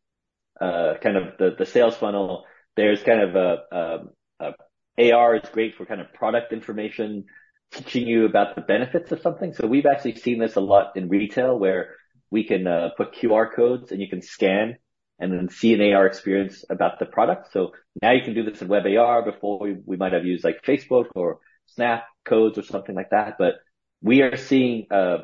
uh, 0.60 0.94
kind 1.02 1.18
of 1.18 1.38
the, 1.38 1.56
the 1.58 1.66
sales 1.66 1.96
funnel, 1.96 2.46
there's 2.76 3.04
kind 3.04 3.22
of 3.22 3.36
a, 3.36 3.58
a, 3.72 4.54
a 4.98 5.14
AR 5.14 5.36
is 5.36 5.50
great 5.52 5.76
for 5.76 5.86
kind 5.86 6.02
of 6.02 6.14
product 6.14 6.54
information, 6.54 7.26
teaching 7.72 8.08
you 8.08 8.26
about 8.26 8.56
the 8.56 8.62
benefits 8.62 9.12
of 9.12 9.22
something. 9.22 9.54
So 9.54 9.68
we've 9.68 9.86
actually 9.86 10.16
seen 10.16 10.40
this 10.40 10.56
a 10.56 10.62
lot 10.62 10.96
in 10.96 11.10
retail 11.10 11.58
where 11.58 11.96
we 12.32 12.44
can 12.44 12.68
uh, 12.68 12.90
put 12.98 13.14
QR 13.14 13.54
codes 13.54 13.92
and 13.92 14.02
you 14.02 14.08
can 14.08 14.22
scan 14.22 14.78
and 15.20 15.32
then 15.32 15.50
see 15.50 15.74
an 15.74 15.94
AR 15.94 16.06
experience 16.06 16.64
about 16.70 17.00
the 17.00 17.06
product. 17.06 17.52
So 17.52 17.72
now 18.02 18.12
you 18.12 18.22
can 18.24 18.34
do 18.34 18.44
this 18.44 18.62
in 18.62 18.68
web 18.68 18.84
AR. 18.86 19.24
Before 19.24 19.60
we, 19.60 19.78
we 19.86 19.98
might 19.98 20.14
have 20.14 20.26
used 20.26 20.44
like 20.44 20.62
Facebook 20.64 21.08
or 21.16 21.40
Snap 21.68 22.06
codes 22.26 22.58
or 22.58 22.64
something 22.64 22.96
like 22.96 23.10
that. 23.12 23.36
But 23.38 23.56
we 24.02 24.22
are 24.22 24.38
seeing, 24.38 24.88
uh, 24.92 25.20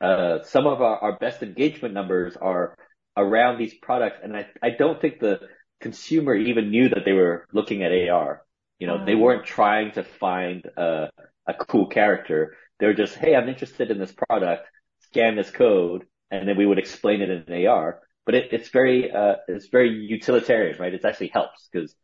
uh, 0.00 0.42
some 0.42 0.66
of 0.66 0.80
our, 0.80 0.98
our 0.98 1.18
best 1.18 1.42
engagement 1.42 1.94
numbers 1.94 2.36
are 2.36 2.76
around 3.16 3.58
these 3.58 3.74
products. 3.74 4.18
And 4.22 4.36
I, 4.36 4.46
I 4.62 4.70
don't 4.70 5.00
think 5.00 5.20
the 5.20 5.40
consumer 5.80 6.34
even 6.34 6.70
knew 6.70 6.88
that 6.90 7.04
they 7.04 7.12
were 7.12 7.46
looking 7.52 7.82
at 7.82 7.92
AR. 7.92 8.42
You 8.78 8.86
know, 8.86 9.04
they 9.04 9.12
mm. 9.12 9.20
weren't 9.20 9.46
trying 9.46 9.92
to 9.92 10.04
find 10.04 10.64
a, 10.76 11.10
a 11.46 11.54
cool 11.68 11.86
character. 11.86 12.56
They 12.78 12.86
were 12.86 12.94
just, 12.94 13.14
Hey, 13.14 13.34
I'm 13.34 13.48
interested 13.48 13.90
in 13.90 13.98
this 13.98 14.12
product. 14.12 14.66
Scan 15.00 15.36
this 15.36 15.50
code. 15.50 16.04
And 16.30 16.48
then 16.48 16.56
we 16.56 16.66
would 16.66 16.78
explain 16.78 17.20
it 17.22 17.48
in 17.48 17.66
AR. 17.66 18.00
But 18.24 18.34
it, 18.34 18.52
it's 18.52 18.68
very, 18.68 19.10
uh, 19.10 19.36
it's 19.48 19.66
very 19.68 19.90
utilitarian, 19.90 20.78
right? 20.78 20.94
It 20.94 21.04
actually 21.04 21.28
helps 21.28 21.68
because 21.72 21.94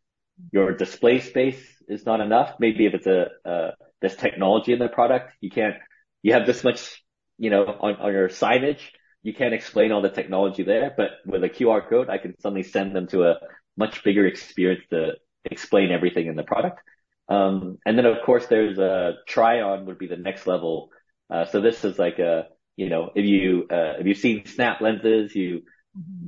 your 0.52 0.72
display 0.74 1.20
space 1.20 1.62
is 1.88 2.04
not 2.04 2.20
enough. 2.20 2.54
Maybe 2.58 2.86
if 2.86 2.94
it's 2.94 3.06
a, 3.06 3.28
uh, 3.44 3.70
this 4.02 4.16
technology 4.16 4.72
in 4.72 4.78
the 4.78 4.88
product, 4.88 5.32
you 5.40 5.50
can't, 5.50 5.76
you 6.22 6.32
have 6.32 6.46
this 6.46 6.64
much, 6.64 7.02
you 7.38 7.50
know, 7.50 7.64
on, 7.64 7.96
on 7.96 8.12
your 8.12 8.28
signage 8.28 8.80
you 9.26 9.34
can't 9.34 9.52
explain 9.52 9.90
all 9.90 10.02
the 10.02 10.08
technology 10.08 10.62
there, 10.62 10.94
but 10.96 11.10
with 11.26 11.42
a 11.42 11.48
QR 11.48 11.88
code, 11.90 12.08
I 12.08 12.18
can 12.18 12.38
suddenly 12.38 12.62
send 12.62 12.94
them 12.94 13.08
to 13.08 13.24
a 13.24 13.38
much 13.76 14.04
bigger 14.04 14.24
experience 14.24 14.84
to 14.90 15.14
explain 15.44 15.90
everything 15.90 16.28
in 16.28 16.36
the 16.36 16.44
product. 16.44 16.78
Um, 17.28 17.78
and 17.84 17.98
then 17.98 18.06
of 18.06 18.24
course 18.24 18.46
there's 18.46 18.78
a 18.78 19.14
try 19.26 19.62
on 19.62 19.86
would 19.86 19.98
be 19.98 20.06
the 20.06 20.16
next 20.16 20.46
level. 20.46 20.90
Uh, 21.28 21.44
so 21.44 21.60
this 21.60 21.84
is 21.84 21.98
like 21.98 22.20
a, 22.20 22.46
you 22.76 22.88
know, 22.88 23.10
if 23.16 23.26
you, 23.26 23.66
uh, 23.68 23.94
if 23.98 24.06
you've 24.06 24.18
seen 24.18 24.46
snap 24.46 24.80
lenses, 24.80 25.34
you 25.34 25.62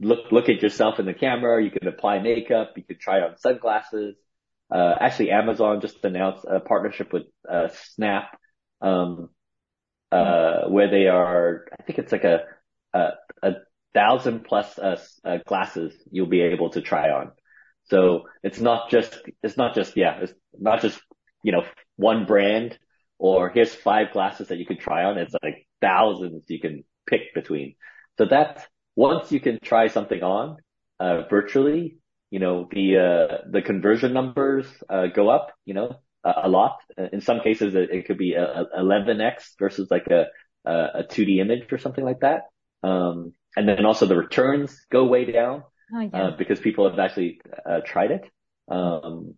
look, 0.01 0.33
look 0.33 0.49
at 0.49 0.61
yourself 0.61 0.99
in 0.99 1.07
the 1.07 1.15
camera, 1.15 1.63
you 1.63 1.71
can 1.71 1.87
apply 1.87 2.19
makeup, 2.19 2.73
you 2.75 2.83
can 2.83 2.99
try 2.99 3.21
on 3.21 3.39
sunglasses. 3.39 4.17
Uh, 4.75 4.97
actually 5.01 5.31
Amazon 5.31 5.81
just 5.81 6.05
announced 6.05 6.45
a 6.51 6.59
partnership 6.59 7.13
with, 7.13 7.27
uh, 7.49 7.69
Snap, 7.95 8.37
um, 8.81 9.31
uh, 10.11 10.63
where 10.69 10.91
they 10.91 11.07
are, 11.07 11.67
I 11.79 11.85
think 11.85 12.01
it's 12.01 12.11
like 12.11 12.25
a, 12.25 12.41
a, 12.95 13.11
a 13.43 13.53
thousand 13.95 14.45
plus, 14.45 14.79
uh, 14.79 15.01
uh, 15.25 15.39
glasses 15.47 15.95
you'll 16.11 16.27
be 16.27 16.41
able 16.41 16.71
to 16.71 16.81
try 16.81 17.11
on. 17.11 17.33
So 17.85 18.25
it's 18.43 18.61
not 18.61 18.91
just, 18.91 19.19
it's 19.43 19.57
not 19.57 19.75
just, 19.75 19.97
yeah, 19.97 20.19
it's 20.23 20.33
not 20.59 20.83
just, 20.83 21.01
you 21.43 21.53
know, 21.53 21.65
one 21.97 22.27
brand 22.27 22.79
or 23.19 23.51
here's 23.51 23.75
five 23.75 24.13
glasses 24.13 24.49
that 24.49 24.59
you 24.59 24.67
can 24.67 24.79
try 24.79 25.05
on. 25.05 25.19
It's 25.19 25.35
like 25.43 25.67
thousands 25.81 26.45
you 26.49 26.61
can 26.61 26.85
pick 27.07 27.35
between. 27.35 27.75
So 28.19 28.27
that's 28.27 28.63
once 28.95 29.33
you 29.33 29.41
can 29.41 29.59
try 29.63 29.89
something 29.89 30.23
on, 30.23 30.59
uh, 31.01 31.23
virtually, 31.31 31.99
you 32.31 32.41
know, 32.41 32.69
the, 32.71 32.99
uh, 32.99 33.49
the 33.51 33.63
conversion 33.63 34.13
numbers, 34.13 34.67
uh, 34.91 35.07
go 35.07 35.31
up, 35.31 35.53
you 35.65 35.73
know, 35.75 35.97
a 36.25 36.49
lot. 36.49 36.79
In 37.13 37.21
some 37.21 37.41
cases, 37.41 37.75
it, 37.75 38.07
could 38.07 38.19
be 38.19 38.35
a, 38.35 38.67
11x 38.79 39.55
versus 39.59 39.91
like 39.91 40.09
a, 40.09 40.27
a 40.65 41.05
2D 41.05 41.39
image 41.41 41.73
or 41.73 41.79
something 41.79 42.05
like 42.05 42.21
that. 42.21 42.43
Um, 42.83 43.33
and 43.57 43.69
then 43.69 43.85
also 43.85 44.07
the 44.07 44.17
returns 44.17 44.87
go 44.91 45.05
way 45.05 45.25
down. 45.31 45.65
Oh, 45.95 46.01
yeah. 46.01 46.23
uh, 46.23 46.37
because 46.37 46.61
people 46.61 46.89
have 46.89 46.99
actually 46.99 47.41
uh, 47.69 47.81
tried 47.85 48.11
it. 48.11 48.25
Um, 48.71 49.35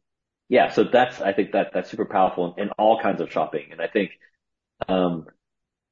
yeah, 0.48 0.70
so 0.70 0.82
that's 0.82 1.20
I 1.20 1.32
think 1.32 1.52
that 1.52 1.70
that's 1.72 1.90
super 1.90 2.06
powerful 2.06 2.54
in, 2.56 2.64
in 2.64 2.70
all 2.70 3.00
kinds 3.00 3.20
of 3.20 3.30
shopping, 3.30 3.68
and 3.70 3.80
I 3.80 3.86
think, 3.86 4.10
um, 4.88 5.26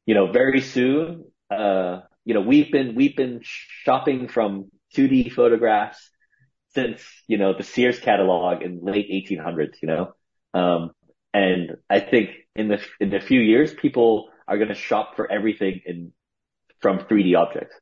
you 0.05 0.15
know, 0.17 0.33
very 0.33 0.61
soon, 0.61 1.27
uh, 1.49 2.01
you 2.25 2.35
know, 2.35 2.41
we've 2.41 2.73
been 2.73 2.97
we've 2.97 3.15
been 3.15 3.41
shopping 3.43 4.27
from 4.27 4.71
2D 4.97 5.33
photographs 5.33 6.11
since 6.75 7.01
you 7.29 7.39
know 7.39 7.57
the 7.57 7.63
Sears 7.63 8.01
catalog 8.01 8.63
in 8.63 8.81
late 8.83 9.09
1800s, 9.09 9.77
you 9.81 9.87
know, 9.87 10.13
um, 10.55 10.91
and 11.33 11.77
I 11.89 12.01
think 12.01 12.31
in 12.57 12.67
the 12.67 12.85
in 12.99 13.15
a 13.15 13.21
few 13.21 13.41
years, 13.41 13.73
people 13.73 14.31
are 14.49 14.57
going 14.57 14.71
to 14.71 14.75
shop 14.75 15.15
for 15.15 15.31
everything 15.31 15.83
in 15.87 16.13
from 16.81 16.99
3D 16.99 17.37
objects 17.37 17.75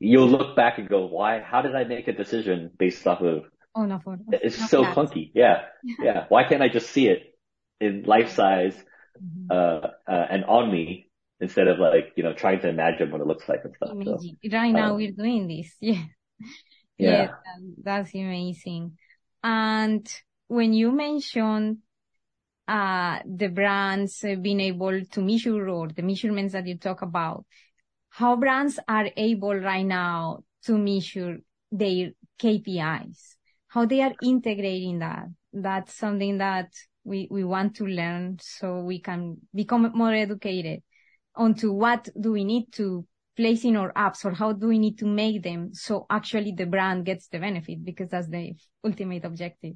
you'll 0.00 0.28
look 0.28 0.56
back 0.56 0.78
and 0.78 0.88
go, 0.88 1.06
why, 1.06 1.40
how 1.40 1.62
did 1.62 1.74
I 1.74 1.84
make 1.84 2.08
a 2.08 2.12
decision 2.12 2.70
based 2.78 3.06
off 3.06 3.20
of, 3.20 3.44
oh, 3.74 3.84
no, 3.84 3.98
for, 3.98 4.18
it's 4.32 4.70
so 4.70 4.82
that. 4.82 4.94
clunky. 4.94 5.30
Yeah. 5.34 5.62
Yeah. 5.82 6.26
Why 6.28 6.44
can't 6.44 6.62
I 6.62 6.68
just 6.68 6.90
see 6.90 7.08
it 7.08 7.34
in 7.80 8.02
life 8.02 8.34
size, 8.34 8.74
mm-hmm. 9.22 9.50
uh, 9.50 9.88
uh, 10.10 10.26
and 10.30 10.44
on 10.44 10.70
me 10.70 11.10
instead 11.40 11.68
of 11.68 11.78
like, 11.78 12.12
you 12.16 12.22
know, 12.22 12.34
trying 12.34 12.60
to 12.60 12.68
imagine 12.68 13.10
what 13.10 13.20
it 13.20 13.26
looks 13.26 13.48
like 13.48 13.60
and 13.64 13.74
stuff. 13.76 13.90
So, 14.04 14.18
right 14.52 14.72
now 14.72 14.90
um, 14.90 14.96
we're 14.96 15.12
doing 15.12 15.48
this. 15.48 15.74
Yeah. 15.80 16.04
Yeah. 16.96 17.10
yeah 17.10 17.30
that's 17.82 18.14
amazing. 18.14 18.96
And 19.42 20.08
when 20.48 20.72
you 20.72 20.90
mentioned 20.90 21.78
uh, 22.66 23.20
the 23.24 23.48
brands 23.48 24.24
uh, 24.24 24.34
being 24.34 24.60
able 24.60 25.04
to 25.04 25.20
measure 25.20 25.68
or 25.68 25.88
the 25.88 26.02
measurements 26.02 26.54
that 26.54 26.66
you 26.66 26.76
talk 26.76 27.02
about, 27.02 27.44
how 28.18 28.34
brands 28.34 28.80
are 28.88 29.08
able 29.16 29.54
right 29.54 29.86
now 29.86 30.40
to 30.64 30.76
measure 30.76 31.38
their 31.70 32.10
KPIs, 32.40 33.36
how 33.68 33.86
they 33.86 34.02
are 34.02 34.12
integrating 34.20 34.98
that. 34.98 35.26
That's 35.52 35.94
something 35.94 36.38
that 36.38 36.72
we, 37.04 37.28
we 37.30 37.44
want 37.44 37.76
to 37.76 37.86
learn 37.86 38.38
so 38.40 38.80
we 38.80 38.98
can 38.98 39.36
become 39.54 39.92
more 39.94 40.12
educated 40.12 40.82
onto 41.36 41.70
what 41.72 42.08
do 42.20 42.32
we 42.32 42.42
need 42.42 42.72
to 42.72 43.06
place 43.36 43.64
in 43.64 43.76
our 43.76 43.92
apps 43.92 44.24
or 44.24 44.32
how 44.32 44.52
do 44.52 44.66
we 44.66 44.80
need 44.80 44.98
to 44.98 45.06
make 45.06 45.44
them 45.44 45.72
so 45.72 46.04
actually 46.10 46.50
the 46.50 46.66
brand 46.66 47.04
gets 47.04 47.28
the 47.28 47.38
benefit 47.38 47.84
because 47.84 48.08
that's 48.10 48.28
the 48.28 48.52
ultimate 48.84 49.24
objective. 49.24 49.74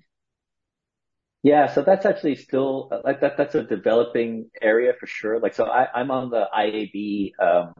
Yeah, 1.44 1.72
so 1.72 1.82
that's 1.82 2.06
actually 2.06 2.36
still 2.36 2.90
like 3.04 3.20
that. 3.20 3.36
That's 3.36 3.54
a 3.54 3.62
developing 3.62 4.50
area 4.60 4.92
for 4.98 5.06
sure. 5.06 5.40
Like, 5.40 5.54
so 5.54 5.64
I, 5.66 5.88
I'm 5.92 6.10
on 6.12 6.30
the 6.30 6.48
IAB 6.56 7.32
um, 7.40 7.74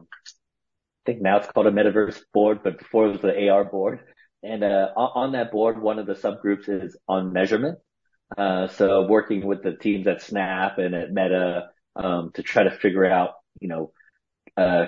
think 1.05 1.21
now 1.21 1.37
it's 1.37 1.47
called 1.47 1.67
a 1.67 1.71
metaverse 1.71 2.19
board, 2.33 2.59
but 2.63 2.77
before 2.77 3.07
it 3.07 3.11
was 3.11 3.21
the 3.21 3.49
AR 3.49 3.65
board. 3.65 3.99
And 4.41 4.63
uh, 4.63 4.89
on 4.95 5.33
that 5.33 5.51
board, 5.51 5.81
one 5.81 5.99
of 5.99 6.05
the 6.05 6.13
subgroups 6.13 6.67
is 6.67 6.97
on 7.07 7.31
measurement. 7.31 7.79
Uh, 8.37 8.67
so 8.67 9.07
working 9.07 9.45
with 9.45 9.63
the 9.63 9.73
teams 9.73 10.07
at 10.07 10.21
Snap 10.21 10.79
and 10.79 10.95
at 10.95 11.11
Meta 11.11 11.69
um, 11.95 12.31
to 12.33 12.43
try 12.43 12.63
to 12.63 12.71
figure 12.71 13.05
out, 13.05 13.31
you 13.59 13.67
know, 13.67 13.91
uh, 14.57 14.87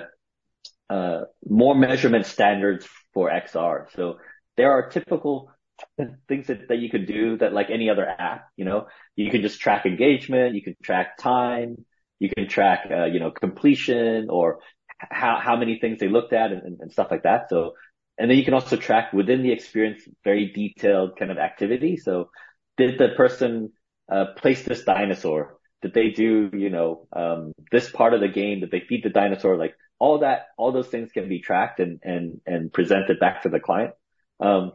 uh 0.88 1.22
more 1.48 1.74
measurement 1.74 2.26
standards 2.26 2.86
for 3.12 3.30
XR. 3.30 3.86
So 3.96 4.18
there 4.56 4.72
are 4.72 4.88
typical 4.90 5.50
things 6.28 6.48
that, 6.48 6.68
that 6.68 6.78
you 6.78 6.90
could 6.90 7.06
do 7.06 7.38
that 7.38 7.52
like 7.52 7.70
any 7.70 7.90
other 7.90 8.06
app, 8.06 8.48
you 8.56 8.64
know, 8.64 8.86
you 9.14 9.30
can 9.30 9.42
just 9.42 9.60
track 9.60 9.86
engagement, 9.86 10.54
you 10.54 10.62
can 10.62 10.76
track 10.82 11.18
time, 11.18 11.84
you 12.18 12.30
can 12.30 12.48
track, 12.48 12.88
uh, 12.90 13.04
you 13.06 13.20
know, 13.20 13.30
completion 13.30 14.28
or 14.30 14.58
how, 14.98 15.38
how 15.38 15.56
many 15.56 15.78
things 15.78 15.98
they 15.98 16.08
looked 16.08 16.32
at 16.32 16.52
and, 16.52 16.80
and, 16.80 16.92
stuff 16.92 17.08
like 17.10 17.24
that. 17.24 17.48
So, 17.50 17.72
and 18.18 18.30
then 18.30 18.38
you 18.38 18.44
can 18.44 18.54
also 18.54 18.76
track 18.76 19.12
within 19.12 19.42
the 19.42 19.52
experience 19.52 20.02
very 20.24 20.50
detailed 20.52 21.18
kind 21.18 21.30
of 21.30 21.38
activity. 21.38 21.96
So 21.96 22.30
did 22.76 22.98
the 22.98 23.10
person, 23.16 23.72
uh, 24.10 24.26
place 24.36 24.62
this 24.62 24.84
dinosaur? 24.84 25.58
Did 25.82 25.92
they 25.92 26.10
do, 26.10 26.50
you 26.52 26.70
know, 26.70 27.06
um, 27.12 27.52
this 27.70 27.90
part 27.90 28.14
of 28.14 28.20
the 28.20 28.28
game? 28.28 28.60
Did 28.60 28.70
they 28.70 28.80
feed 28.80 29.04
the 29.04 29.10
dinosaur? 29.10 29.56
Like 29.56 29.74
all 29.98 30.20
that, 30.20 30.46
all 30.56 30.72
those 30.72 30.88
things 30.88 31.12
can 31.12 31.28
be 31.28 31.40
tracked 31.40 31.80
and, 31.80 32.00
and, 32.02 32.40
and 32.46 32.72
presented 32.72 33.20
back 33.20 33.42
to 33.42 33.48
the 33.48 33.60
client. 33.60 33.92
Um, 34.40 34.72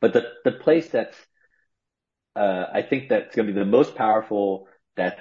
but 0.00 0.12
the, 0.12 0.24
the 0.44 0.52
place 0.52 0.88
that's, 0.88 1.16
uh, 2.36 2.66
I 2.72 2.82
think 2.82 3.08
that's 3.08 3.34
going 3.34 3.46
to 3.46 3.52
be 3.52 3.58
the 3.58 3.66
most 3.66 3.94
powerful 3.94 4.68
that 4.96 5.18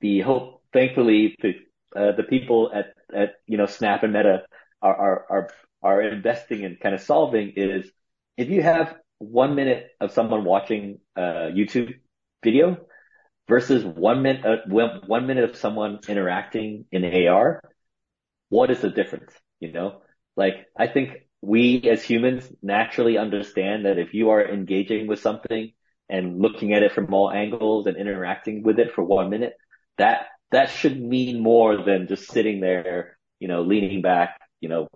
the 0.00 0.20
hope, 0.20 0.62
thankfully, 0.72 1.36
the, 1.40 1.54
uh, 1.98 2.16
the 2.16 2.22
people 2.22 2.70
at 2.74 2.95
at 3.14 3.34
you 3.46 3.56
know 3.56 3.66
Snap 3.66 4.02
and 4.02 4.12
Meta 4.12 4.42
are 4.82 4.96
are 4.96 5.26
are 5.30 5.50
are 5.82 6.02
investing 6.02 6.62
in 6.62 6.76
kind 6.82 6.94
of 6.94 7.00
solving 7.00 7.52
is 7.56 7.90
if 8.36 8.48
you 8.48 8.62
have 8.62 8.96
one 9.18 9.54
minute 9.54 9.88
of 10.00 10.12
someone 10.12 10.44
watching 10.44 10.98
a 11.16 11.50
YouTube 11.50 11.94
video 12.44 12.78
versus 13.48 13.84
one 13.84 14.22
minute 14.22 14.44
uh, 14.44 14.56
one 15.06 15.26
minute 15.26 15.44
of 15.44 15.56
someone 15.56 16.00
interacting 16.08 16.84
in 16.92 17.04
AR, 17.04 17.60
what 18.48 18.70
is 18.70 18.80
the 18.80 18.90
difference? 18.90 19.32
You 19.60 19.72
know, 19.72 20.02
like 20.36 20.66
I 20.76 20.86
think 20.86 21.12
we 21.40 21.82
as 21.88 22.02
humans 22.02 22.50
naturally 22.62 23.18
understand 23.18 23.86
that 23.86 23.98
if 23.98 24.14
you 24.14 24.30
are 24.30 24.46
engaging 24.46 25.06
with 25.06 25.20
something 25.20 25.72
and 26.08 26.40
looking 26.40 26.72
at 26.72 26.82
it 26.82 26.92
from 26.92 27.12
all 27.12 27.30
angles 27.30 27.86
and 27.86 27.96
interacting 27.96 28.62
with 28.62 28.78
it 28.78 28.92
for 28.94 29.02
one 29.04 29.30
minute, 29.30 29.54
that 29.98 30.26
that 30.50 30.70
should 30.70 31.00
mean 31.00 31.42
more 31.42 31.82
than 31.82 32.06
just 32.08 32.30
sitting 32.30 32.60
there, 32.60 33.18
you 33.38 33.48
know, 33.48 33.62
leaning 33.62 34.02
back, 34.02 34.40
you 34.60 34.68
know, 34.68 34.88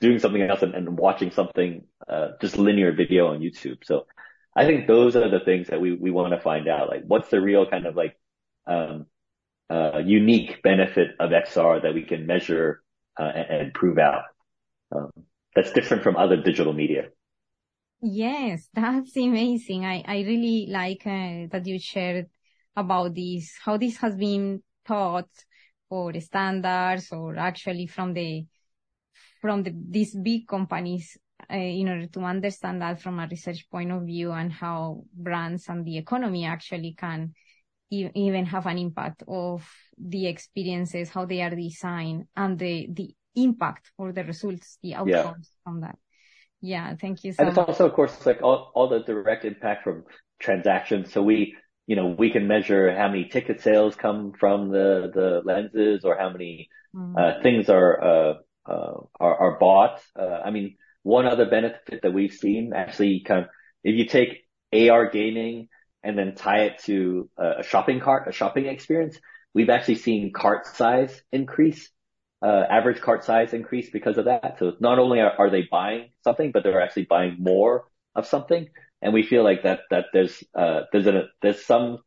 doing 0.00 0.18
something 0.18 0.42
else 0.42 0.62
and, 0.62 0.74
and 0.74 0.98
watching 0.98 1.30
something, 1.30 1.84
uh, 2.08 2.28
just 2.40 2.58
linear 2.58 2.92
video 2.92 3.28
on 3.28 3.40
YouTube. 3.40 3.84
So 3.84 4.06
I 4.54 4.64
think 4.64 4.86
those 4.86 5.16
are 5.16 5.30
the 5.30 5.44
things 5.44 5.68
that 5.68 5.80
we, 5.80 5.94
we 5.94 6.10
want 6.10 6.32
to 6.32 6.40
find 6.40 6.68
out. 6.68 6.88
Like 6.88 7.02
what's 7.06 7.28
the 7.28 7.40
real 7.40 7.68
kind 7.68 7.86
of 7.86 7.96
like, 7.96 8.18
um, 8.66 9.06
uh, 9.68 9.98
unique 10.04 10.62
benefit 10.62 11.10
of 11.18 11.30
XR 11.30 11.82
that 11.82 11.94
we 11.94 12.02
can 12.02 12.26
measure, 12.26 12.82
uh, 13.18 13.24
and, 13.34 13.60
and, 13.60 13.74
prove 13.74 13.98
out. 13.98 14.22
Um, 14.94 15.10
that's 15.56 15.72
different 15.72 16.02
from 16.02 16.16
other 16.16 16.36
digital 16.36 16.72
media. 16.72 17.08
Yes, 18.00 18.68
that's 18.74 19.16
amazing. 19.16 19.84
I, 19.84 20.04
I 20.06 20.18
really 20.20 20.68
like 20.70 21.02
uh, 21.04 21.48
that 21.50 21.62
you 21.64 21.80
shared 21.80 22.26
about 22.76 23.14
this, 23.14 23.54
how 23.64 23.76
this 23.76 23.96
has 23.96 24.14
been 24.14 24.62
taught 24.86 25.28
or 25.90 26.12
standards 26.20 27.12
or 27.12 27.36
actually 27.36 27.86
from 27.86 28.12
the 28.12 28.44
from 29.40 29.62
the, 29.62 29.72
these 29.90 30.14
big 30.16 30.46
companies 30.48 31.16
uh, 31.50 31.56
in 31.56 31.88
order 31.88 32.06
to 32.06 32.20
understand 32.20 32.80
that 32.82 33.00
from 33.00 33.18
a 33.18 33.28
research 33.30 33.68
point 33.70 33.92
of 33.92 34.02
view 34.02 34.32
and 34.32 34.52
how 34.52 35.02
brands 35.14 35.68
and 35.68 35.84
the 35.84 35.98
economy 35.98 36.44
actually 36.44 36.94
can 36.98 37.32
e- 37.90 38.10
even 38.14 38.46
have 38.46 38.66
an 38.66 38.78
impact 38.78 39.22
of 39.28 39.68
the 39.98 40.26
experiences, 40.26 41.10
how 41.10 41.26
they 41.26 41.42
are 41.42 41.54
designed 41.54 42.24
and 42.36 42.58
the, 42.58 42.88
the 42.90 43.14
impact 43.34 43.92
or 43.98 44.12
the 44.12 44.24
results, 44.24 44.78
the 44.82 44.94
outcomes 44.94 45.50
yeah. 45.52 45.62
from 45.62 45.80
that. 45.80 45.98
Yeah. 46.60 46.94
Thank 47.00 47.22
you 47.22 47.32
so 47.32 47.40
And 47.40 47.48
it's 47.48 47.56
much. 47.56 47.68
also, 47.68 47.86
of 47.86 47.92
course, 47.92 48.24
like 48.26 48.42
all, 48.42 48.72
all 48.74 48.88
the 48.88 49.00
direct 49.00 49.44
impact 49.44 49.84
from 49.84 50.04
transactions. 50.40 51.12
So 51.12 51.22
we, 51.22 51.54
you 51.86 51.96
know, 51.96 52.06
we 52.06 52.30
can 52.30 52.48
measure 52.48 52.94
how 52.94 53.08
many 53.08 53.26
ticket 53.26 53.60
sales 53.60 53.94
come 53.94 54.32
from 54.38 54.70
the, 54.70 55.10
the 55.14 55.42
lenses 55.44 56.04
or 56.04 56.16
how 56.18 56.30
many, 56.30 56.68
mm. 56.94 57.14
uh, 57.16 57.42
things 57.42 57.68
are, 57.68 58.02
uh, 58.02 58.34
uh, 58.68 59.00
are, 59.20 59.36
are 59.36 59.58
bought. 59.58 60.00
Uh, 60.18 60.40
I 60.44 60.50
mean, 60.50 60.76
one 61.02 61.26
other 61.26 61.46
benefit 61.46 62.02
that 62.02 62.12
we've 62.12 62.32
seen 62.32 62.72
actually 62.74 63.20
kind 63.20 63.44
of, 63.44 63.50
if 63.84 63.94
you 63.94 64.06
take 64.06 64.44
AR 64.72 65.08
gaming 65.08 65.68
and 66.02 66.18
then 66.18 66.34
tie 66.34 66.64
it 66.64 66.82
to 66.84 67.30
a 67.38 67.62
shopping 67.62 68.00
cart, 68.00 68.28
a 68.28 68.32
shopping 68.32 68.66
experience, 68.66 69.18
we've 69.54 69.70
actually 69.70 69.94
seen 69.94 70.32
cart 70.32 70.66
size 70.66 71.22
increase, 71.32 71.90
uh, 72.42 72.64
average 72.68 73.00
cart 73.00 73.24
size 73.24 73.54
increase 73.54 73.88
because 73.90 74.18
of 74.18 74.26
that. 74.26 74.56
So 74.58 74.74
not 74.80 74.98
only 74.98 75.20
are, 75.20 75.32
are, 75.38 75.50
they 75.50 75.66
buying 75.70 76.10
something, 76.24 76.52
but 76.52 76.62
they're 76.62 76.82
actually 76.82 77.06
buying 77.06 77.36
more 77.38 77.84
of 78.14 78.26
something. 78.26 78.68
And 79.02 79.12
we 79.12 79.22
feel 79.22 79.44
like 79.44 79.62
that, 79.64 79.80
that 79.90 80.06
there's, 80.12 80.42
uh, 80.54 80.82
there's 80.92 81.06
a, 81.06 81.24
there's 81.42 81.64
some 81.64 81.98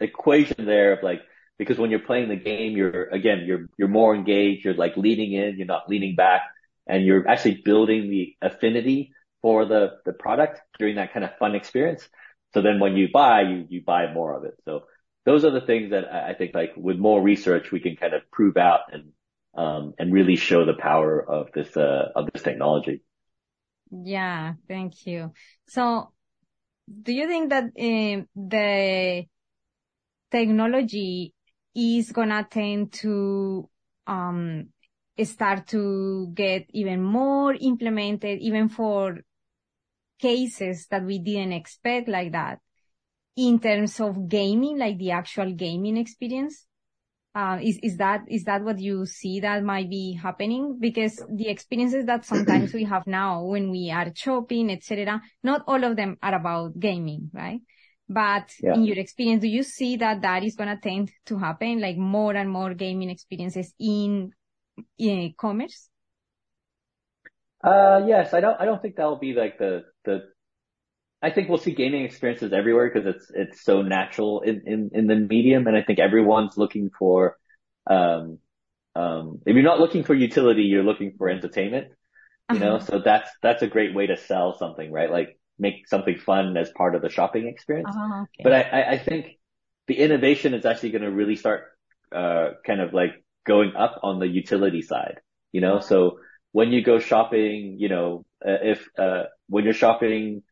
equation 0.00 0.64
there 0.64 0.94
of 0.94 1.02
like, 1.02 1.20
because 1.58 1.78
when 1.78 1.90
you're 1.90 1.98
playing 2.00 2.28
the 2.28 2.36
game, 2.36 2.76
you're, 2.76 3.04
again, 3.04 3.42
you're, 3.46 3.66
you're 3.76 3.88
more 3.88 4.14
engaged. 4.14 4.64
You're 4.64 4.74
like 4.74 4.96
leaning 4.96 5.32
in, 5.32 5.56
you're 5.58 5.66
not 5.66 5.88
leaning 5.88 6.14
back 6.14 6.42
and 6.86 7.04
you're 7.04 7.28
actually 7.28 7.60
building 7.64 8.08
the 8.10 8.34
affinity 8.40 9.12
for 9.42 9.66
the, 9.66 9.98
the 10.04 10.12
product 10.12 10.60
during 10.78 10.96
that 10.96 11.12
kind 11.12 11.24
of 11.24 11.36
fun 11.38 11.54
experience. 11.54 12.08
So 12.54 12.62
then 12.62 12.80
when 12.80 12.96
you 12.96 13.08
buy, 13.12 13.42
you, 13.42 13.66
you 13.68 13.82
buy 13.84 14.12
more 14.12 14.34
of 14.34 14.44
it. 14.44 14.54
So 14.64 14.84
those 15.26 15.44
are 15.44 15.50
the 15.50 15.60
things 15.60 15.90
that 15.90 16.12
I 16.12 16.34
think 16.34 16.54
like 16.54 16.72
with 16.76 16.96
more 16.96 17.20
research, 17.20 17.70
we 17.70 17.80
can 17.80 17.96
kind 17.96 18.14
of 18.14 18.22
prove 18.30 18.56
out 18.56 18.80
and, 18.90 19.12
um, 19.54 19.94
and 19.98 20.12
really 20.12 20.36
show 20.36 20.64
the 20.64 20.74
power 20.74 21.20
of 21.20 21.52
this, 21.52 21.76
uh, 21.76 22.08
of 22.16 22.30
this 22.32 22.42
technology. 22.42 23.02
Yeah. 23.90 24.54
Thank 24.66 25.06
you. 25.06 25.32
So 25.68 26.12
do 27.02 27.12
you 27.12 27.26
think 27.26 27.50
that 27.50 27.64
uh, 27.64 28.22
the 28.34 29.26
technology 30.30 31.34
is 31.74 32.12
gonna 32.12 32.46
tend 32.50 32.92
to, 32.92 33.68
um, 34.06 34.68
start 35.24 35.66
to 35.66 36.30
get 36.32 36.66
even 36.70 37.02
more 37.02 37.52
implemented, 37.54 38.38
even 38.38 38.68
for 38.68 39.18
cases 40.20 40.86
that 40.88 41.04
we 41.04 41.18
didn't 41.18 41.52
expect 41.52 42.08
like 42.08 42.30
that 42.32 42.60
in 43.36 43.58
terms 43.58 43.98
of 44.00 44.28
gaming, 44.28 44.78
like 44.78 44.96
the 44.98 45.10
actual 45.10 45.52
gaming 45.52 45.96
experience? 45.96 46.67
Uh, 47.34 47.58
is, 47.62 47.78
is 47.82 47.96
that, 47.98 48.22
is 48.28 48.44
that 48.44 48.62
what 48.64 48.78
you 48.80 49.06
see 49.06 49.40
that 49.40 49.62
might 49.62 49.88
be 49.88 50.18
happening? 50.20 50.78
Because 50.80 51.22
the 51.32 51.48
experiences 51.48 52.06
that 52.06 52.24
sometimes 52.24 52.72
we 52.72 52.84
have 52.84 53.06
now 53.06 53.44
when 53.44 53.70
we 53.70 53.90
are 53.90 54.10
shopping, 54.14 54.70
etc., 54.70 55.20
not 55.42 55.62
all 55.66 55.84
of 55.84 55.96
them 55.96 56.16
are 56.22 56.34
about 56.34 56.78
gaming, 56.78 57.30
right? 57.32 57.60
But 58.08 58.50
yeah. 58.62 58.74
in 58.74 58.84
your 58.84 58.98
experience, 58.98 59.42
do 59.42 59.48
you 59.48 59.62
see 59.62 59.96
that 59.96 60.22
that 60.22 60.42
is 60.42 60.56
going 60.56 60.74
to 60.74 60.80
tend 60.80 61.12
to 61.26 61.38
happen, 61.38 61.80
like 61.80 61.96
more 61.98 62.34
and 62.34 62.50
more 62.50 62.74
gaming 62.74 63.10
experiences 63.10 63.72
in, 63.78 64.32
in 64.96 65.34
commerce? 65.38 65.90
Uh, 67.62 68.02
yes, 68.06 68.32
I 68.32 68.40
don't, 68.40 68.58
I 68.60 68.64
don't 68.64 68.80
think 68.80 68.96
that'll 68.96 69.18
be 69.18 69.34
like 69.34 69.58
the, 69.58 69.84
the, 70.04 70.22
I 71.20 71.30
think 71.30 71.48
we'll 71.48 71.58
see 71.58 71.72
gaming 71.72 72.04
experiences 72.04 72.52
everywhere 72.52 72.90
because 72.90 73.06
it's, 73.06 73.30
it's 73.34 73.64
so 73.64 73.82
natural 73.82 74.40
in, 74.42 74.62
in, 74.66 74.90
in 74.92 75.06
the 75.06 75.16
medium. 75.16 75.66
And 75.66 75.76
I 75.76 75.82
think 75.82 75.98
everyone's 75.98 76.56
looking 76.56 76.90
for, 76.96 77.36
um, 77.88 78.38
um, 78.94 79.40
if 79.44 79.54
you're 79.54 79.64
not 79.64 79.80
looking 79.80 80.04
for 80.04 80.14
utility, 80.14 80.62
you're 80.62 80.84
looking 80.84 81.14
for 81.18 81.28
entertainment, 81.28 81.88
you 82.50 82.56
uh-huh. 82.56 82.64
know, 82.64 82.78
so 82.78 83.00
that's, 83.04 83.30
that's 83.42 83.62
a 83.62 83.66
great 83.66 83.94
way 83.94 84.06
to 84.06 84.16
sell 84.16 84.56
something, 84.56 84.92
right? 84.92 85.10
Like 85.10 85.38
make 85.58 85.88
something 85.88 86.18
fun 86.18 86.56
as 86.56 86.70
part 86.70 86.94
of 86.94 87.02
the 87.02 87.08
shopping 87.08 87.48
experience. 87.48 87.90
Uh-huh, 87.90 88.22
okay. 88.22 88.42
But 88.44 88.52
I, 88.52 88.92
I 88.92 88.98
think 88.98 89.38
the 89.88 89.98
innovation 89.98 90.54
is 90.54 90.64
actually 90.64 90.90
going 90.90 91.02
to 91.02 91.10
really 91.10 91.36
start, 91.36 91.64
uh, 92.14 92.50
kind 92.64 92.80
of 92.80 92.94
like 92.94 93.24
going 93.44 93.74
up 93.74 94.00
on 94.02 94.20
the 94.20 94.28
utility 94.28 94.82
side, 94.82 95.20
you 95.52 95.60
know, 95.60 95.76
uh-huh. 95.76 95.88
so, 95.88 96.18
when 96.52 96.72
you 96.72 96.82
go 96.82 96.98
shopping, 96.98 97.76
you 97.78 97.90
know, 97.90 98.24
uh, 98.42 98.56
if, 98.62 98.88
uh, 98.98 99.24
when 99.50 99.64
you're 99.64 99.74
shopping, 99.74 100.42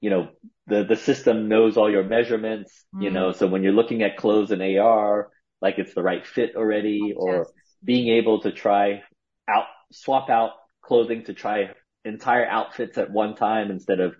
you 0.00 0.10
know, 0.10 0.28
the, 0.66 0.84
the 0.84 0.96
system 0.96 1.48
knows 1.48 1.76
all 1.76 1.90
your 1.90 2.04
measurements, 2.04 2.84
mm. 2.94 3.04
you 3.04 3.10
know, 3.10 3.32
so 3.32 3.46
when 3.46 3.62
you're 3.62 3.72
looking 3.72 4.02
at 4.02 4.16
clothes 4.16 4.50
in 4.50 4.60
AR, 4.78 5.30
like 5.60 5.78
it's 5.78 5.94
the 5.94 6.02
right 6.02 6.26
fit 6.26 6.56
already 6.56 7.14
oh, 7.16 7.20
or 7.20 7.48
being 7.82 8.08
able 8.16 8.40
to 8.42 8.52
try 8.52 9.02
out, 9.48 9.64
swap 9.92 10.30
out 10.30 10.50
clothing 10.82 11.24
to 11.24 11.34
try 11.34 11.70
entire 12.04 12.46
outfits 12.46 12.98
at 12.98 13.10
one 13.10 13.34
time 13.34 13.70
instead 13.70 14.00
of, 14.00 14.14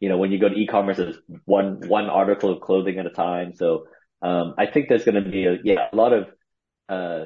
you 0.00 0.08
know, 0.08 0.18
when 0.18 0.32
you 0.32 0.38
go 0.38 0.48
to 0.48 0.54
e-commerce, 0.54 0.98
it's 0.98 1.18
one, 1.44 1.80
one 1.86 2.06
article 2.06 2.50
of 2.50 2.60
clothing 2.60 2.98
at 2.98 3.06
a 3.06 3.10
time. 3.10 3.54
So, 3.54 3.84
um, 4.20 4.54
I 4.58 4.66
think 4.66 4.88
there's 4.88 5.04
going 5.04 5.22
to 5.22 5.30
be 5.30 5.46
a, 5.46 5.56
yeah, 5.64 5.88
a 5.92 5.96
lot 5.96 6.12
of, 6.12 6.28
uh, 6.88 7.24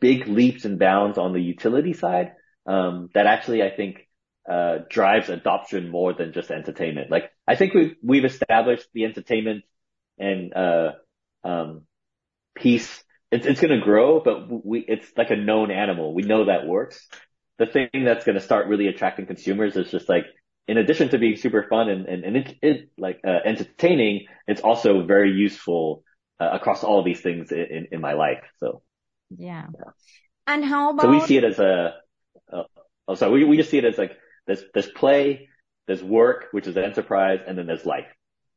big 0.00 0.26
leaps 0.28 0.64
and 0.64 0.78
bounds 0.78 1.18
on 1.18 1.32
the 1.32 1.40
utility 1.40 1.92
side 1.92 2.32
um, 2.66 3.08
that 3.14 3.26
actually 3.26 3.62
I 3.62 3.70
think 3.70 4.05
uh, 4.48 4.78
drives 4.88 5.28
adoption 5.28 5.88
more 5.88 6.12
than 6.12 6.32
just 6.32 6.50
entertainment. 6.50 7.10
Like 7.10 7.30
I 7.46 7.56
think 7.56 7.74
we've 7.74 7.96
we've 8.02 8.24
established 8.24 8.86
the 8.94 9.04
entertainment 9.04 9.64
and 10.18 10.54
uh, 10.54 10.92
um, 11.44 11.82
piece. 12.54 13.02
It's 13.32 13.46
it's 13.46 13.60
going 13.60 13.78
to 13.78 13.84
grow, 13.84 14.20
but 14.20 14.64
we 14.64 14.84
it's 14.86 15.06
like 15.16 15.30
a 15.30 15.36
known 15.36 15.70
animal. 15.70 16.14
We 16.14 16.22
know 16.22 16.46
that 16.46 16.66
works. 16.66 17.06
The 17.58 17.66
thing 17.66 17.88
that's 18.04 18.24
going 18.24 18.36
to 18.36 18.40
start 18.40 18.68
really 18.68 18.86
attracting 18.86 19.26
consumers 19.26 19.76
is 19.76 19.90
just 19.90 20.08
like 20.08 20.26
in 20.68 20.78
addition 20.78 21.08
to 21.10 21.18
being 21.18 21.36
super 21.36 21.66
fun 21.68 21.88
and 21.88 22.06
and, 22.06 22.24
and 22.24 22.36
it, 22.36 22.56
it 22.62 22.90
like 22.98 23.20
uh, 23.26 23.38
entertaining, 23.44 24.26
it's 24.46 24.60
also 24.60 25.04
very 25.04 25.32
useful 25.32 26.04
uh, 26.38 26.50
across 26.52 26.84
all 26.84 27.02
these 27.02 27.20
things 27.20 27.50
in, 27.50 27.88
in 27.90 28.00
my 28.00 28.12
life. 28.12 28.44
So 28.58 28.82
yeah. 29.36 29.66
yeah. 29.74 29.90
And 30.46 30.64
how 30.64 30.90
about? 30.90 31.02
So 31.02 31.10
we 31.10 31.20
see 31.20 31.36
it 31.36 31.44
as 31.44 31.58
a 31.58 31.94
uh, 32.52 32.62
oh, 33.08 33.14
sorry, 33.14 33.32
we, 33.32 33.44
we 33.44 33.56
just 33.56 33.70
see 33.70 33.78
it 33.78 33.84
as 33.84 33.98
like 33.98 34.12
there's, 34.46 34.90
play, 34.94 35.48
there's 35.86 36.02
work, 36.02 36.46
which 36.52 36.66
is 36.66 36.76
an 36.76 36.84
enterprise, 36.84 37.40
and 37.46 37.58
then 37.58 37.66
there's 37.66 37.86
life. 37.86 38.06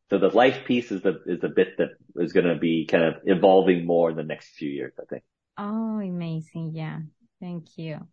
So 0.09 0.17
the 0.17 0.29
life 0.29 0.65
piece 0.65 0.91
is 0.91 1.01
the, 1.01 1.21
is 1.25 1.39
the 1.39 1.49
bit 1.49 1.77
that 1.77 1.89
is 2.15 2.33
going 2.33 2.47
to 2.47 2.55
be 2.55 2.85
kind 2.85 3.03
of 3.03 3.15
evolving 3.25 3.85
more 3.85 4.09
in 4.09 4.15
the 4.15 4.23
next 4.23 4.55
few 4.55 4.69
years, 4.69 4.93
I 4.99 5.05
think. 5.05 5.23
Oh, 5.57 5.99
amazing. 5.99 6.71
Yeah. 6.73 6.99
Thank 7.39 7.77
you. 7.77 8.07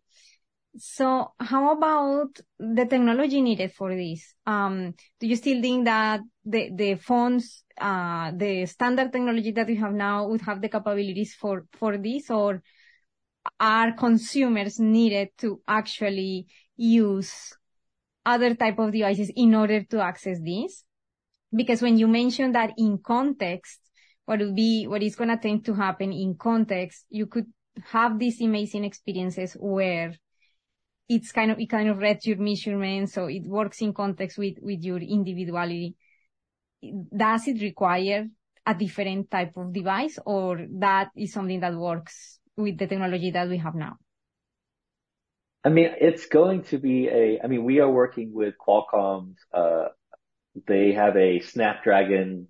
So 0.77 1.31
how 1.39 1.75
about 1.75 2.39
the 2.59 2.85
technology 2.85 3.41
needed 3.41 3.73
for 3.73 3.95
this? 3.95 4.35
Um, 4.45 4.93
do 5.19 5.25
you 5.25 5.35
still 5.35 5.59
think 5.59 5.85
that 5.85 6.21
the, 6.45 6.69
the 6.71 6.95
phones, 6.95 7.63
uh, 7.79 8.31
the 8.35 8.67
standard 8.67 9.11
technology 9.11 9.51
that 9.51 9.65
we 9.65 9.75
have 9.77 9.93
now 9.93 10.27
would 10.27 10.41
have 10.41 10.61
the 10.61 10.69
capabilities 10.69 11.33
for, 11.33 11.65
for 11.79 11.97
this 11.97 12.29
or 12.29 12.61
are 13.59 13.93
consumers 13.93 14.79
needed 14.79 15.29
to 15.39 15.61
actually 15.67 16.45
use 16.75 17.53
other 18.27 18.53
type 18.55 18.77
of 18.77 18.91
devices 18.91 19.31
in 19.35 19.55
order 19.55 19.83
to 19.83 20.01
access 20.01 20.37
this? 20.43 20.83
Because 21.55 21.81
when 21.81 21.97
you 21.97 22.07
mention 22.07 22.51
that 22.51 22.73
in 22.77 22.99
context, 22.99 23.79
what 24.25 24.39
would 24.39 24.53
be, 24.55 24.85
what 24.85 25.01
is 25.01 25.15
going 25.15 25.29
to 25.29 25.37
tend 25.37 25.63
to 25.65 25.73
happen 25.73 26.11
in 26.11 26.35
context, 26.35 27.05
you 27.09 27.27
could 27.27 27.45
have 27.85 28.19
these 28.19 28.41
amazing 28.41 28.83
experiences 28.83 29.53
where 29.53 30.13
it's 31.07 31.31
kind 31.31 31.51
of, 31.51 31.59
it 31.59 31.69
kind 31.69 31.87
of 31.87 31.99
reads 31.99 32.27
your 32.27 32.37
measurements. 32.37 33.13
So 33.13 33.27
it 33.27 33.43
works 33.45 33.81
in 33.81 33.93
context 33.93 34.37
with, 34.37 34.55
with 34.61 34.81
your 34.83 34.97
individuality. 34.97 35.95
Does 37.15 37.47
it 37.47 37.61
require 37.61 38.27
a 38.65 38.75
different 38.75 39.31
type 39.31 39.55
of 39.55 39.71
device 39.71 40.19
or 40.25 40.65
that 40.79 41.11
is 41.15 41.31
something 41.31 41.61
that 41.61 41.73
works 41.73 42.39
with 42.57 42.77
the 42.77 42.87
technology 42.87 43.31
that 43.31 43.47
we 43.47 43.57
have 43.59 43.75
now? 43.75 43.95
I 45.67 45.69
mean, 45.69 45.89
it's 45.99 46.27
going 46.27 46.63
to 46.71 46.77
be 46.77 47.09
a, 47.09 47.41
I 47.43 47.47
mean, 47.47 47.65
we 47.65 47.81
are 47.81 47.91
working 47.91 48.31
with 48.33 48.53
Qualcomm's, 48.57 49.37
uh, 49.53 49.89
they 50.65 50.93
have 50.93 51.17
a 51.17 51.41
Snapdragon, 51.41 52.47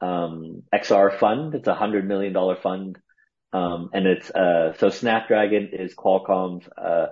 um, 0.00 0.62
XR 0.74 1.18
fund. 1.18 1.54
It's 1.54 1.68
a 1.68 1.74
hundred 1.74 2.08
million 2.08 2.32
dollar 2.32 2.56
fund. 2.56 2.98
Um, 3.52 3.90
and 3.92 4.06
it's, 4.06 4.30
uh, 4.30 4.72
so 4.78 4.88
Snapdragon 4.88 5.72
is 5.74 5.94
Qualcomm's, 5.94 6.66
uh, 6.78 7.08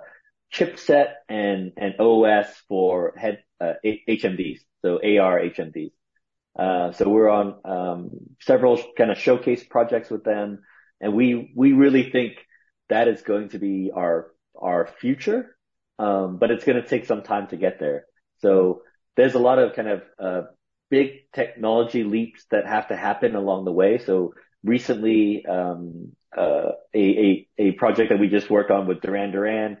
chipset 0.51 1.09
and, 1.29 1.73
and 1.77 1.99
OS 1.99 2.47
for 2.67 3.13
head, 3.15 3.43
uh, 3.61 3.73
HMDs. 3.85 4.61
So 4.81 4.95
AR 4.95 5.39
HMDs. 5.39 5.91
Uh, 6.57 6.93
so 6.93 7.07
we're 7.07 7.29
on, 7.29 7.59
um, 7.63 8.09
several 8.41 8.81
kind 8.97 9.11
of 9.11 9.19
showcase 9.19 9.63
projects 9.63 10.09
with 10.09 10.23
them. 10.23 10.63
And 10.99 11.13
we, 11.13 11.53
we 11.55 11.73
really 11.73 12.09
think 12.09 12.37
that 12.89 13.07
is 13.07 13.21
going 13.21 13.49
to 13.49 13.59
be 13.59 13.91
our, 13.93 14.32
our 14.55 14.87
future. 14.99 15.55
Um, 15.99 16.37
but 16.37 16.51
it's 16.51 16.65
going 16.65 16.81
to 16.81 16.87
take 16.87 17.05
some 17.05 17.21
time 17.21 17.47
to 17.47 17.57
get 17.57 17.79
there. 17.79 18.05
So 18.39 18.81
there's 19.15 19.35
a 19.35 19.39
lot 19.39 19.59
of 19.59 19.75
kind 19.75 19.87
of, 19.87 20.01
uh, 20.19 20.41
big 20.89 21.31
technology 21.33 22.03
leaps 22.03 22.45
that 22.51 22.67
have 22.67 22.87
to 22.89 22.95
happen 22.95 23.35
along 23.35 23.65
the 23.65 23.71
way. 23.71 23.97
So 23.97 24.33
recently, 24.63 25.45
um, 25.45 26.11
uh, 26.35 26.71
a, 26.93 26.99
a, 26.99 27.47
a 27.57 27.71
project 27.73 28.09
that 28.09 28.19
we 28.19 28.27
just 28.27 28.49
worked 28.49 28.71
on 28.71 28.87
with 28.87 29.01
Duran 29.01 29.31
Duran, 29.31 29.77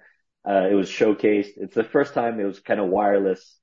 uh, 0.47 0.67
it 0.69 0.73
was 0.73 0.89
showcased. 0.89 1.49
It's 1.57 1.75
the 1.75 1.83
first 1.83 2.13
time 2.13 2.39
it 2.39 2.45
was 2.45 2.59
kind 2.59 2.79
of 2.79 2.87
wireless, 2.89 3.59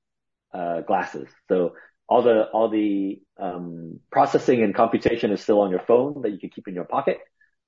uh, 0.53 0.81
glasses. 0.81 1.27
So 1.47 1.75
all 2.07 2.21
the, 2.21 2.43
all 2.43 2.69
the, 2.69 3.21
um, 3.39 3.99
processing 4.11 4.61
and 4.63 4.75
computation 4.75 5.31
is 5.31 5.41
still 5.41 5.61
on 5.61 5.71
your 5.71 5.83
phone 5.87 6.21
that 6.21 6.31
you 6.31 6.39
can 6.39 6.49
keep 6.49 6.67
in 6.67 6.75
your 6.75 6.85
pocket. 6.85 7.17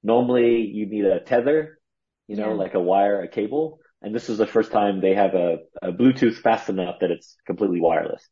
Normally 0.01 0.61
you 0.61 0.85
need 0.85 1.05
a 1.05 1.19
tether, 1.21 1.79
you 2.27 2.35
know, 2.35 2.49
yeah. 2.49 2.55
like 2.55 2.73
a 2.73 2.79
wire, 2.79 3.21
a 3.21 3.27
cable. 3.27 3.79
and 4.01 4.13
this 4.13 4.29
is 4.29 4.37
the 4.37 4.47
first 4.47 4.71
time 4.71 5.01
they 5.01 5.15
have 5.15 5.33
a, 5.33 5.57
a 5.81 5.91
Bluetooth 5.91 6.35
fast 6.35 6.69
enough 6.69 6.97
that 7.01 7.11
it's 7.11 7.35
completely 7.45 7.79
wireless. 7.81 8.27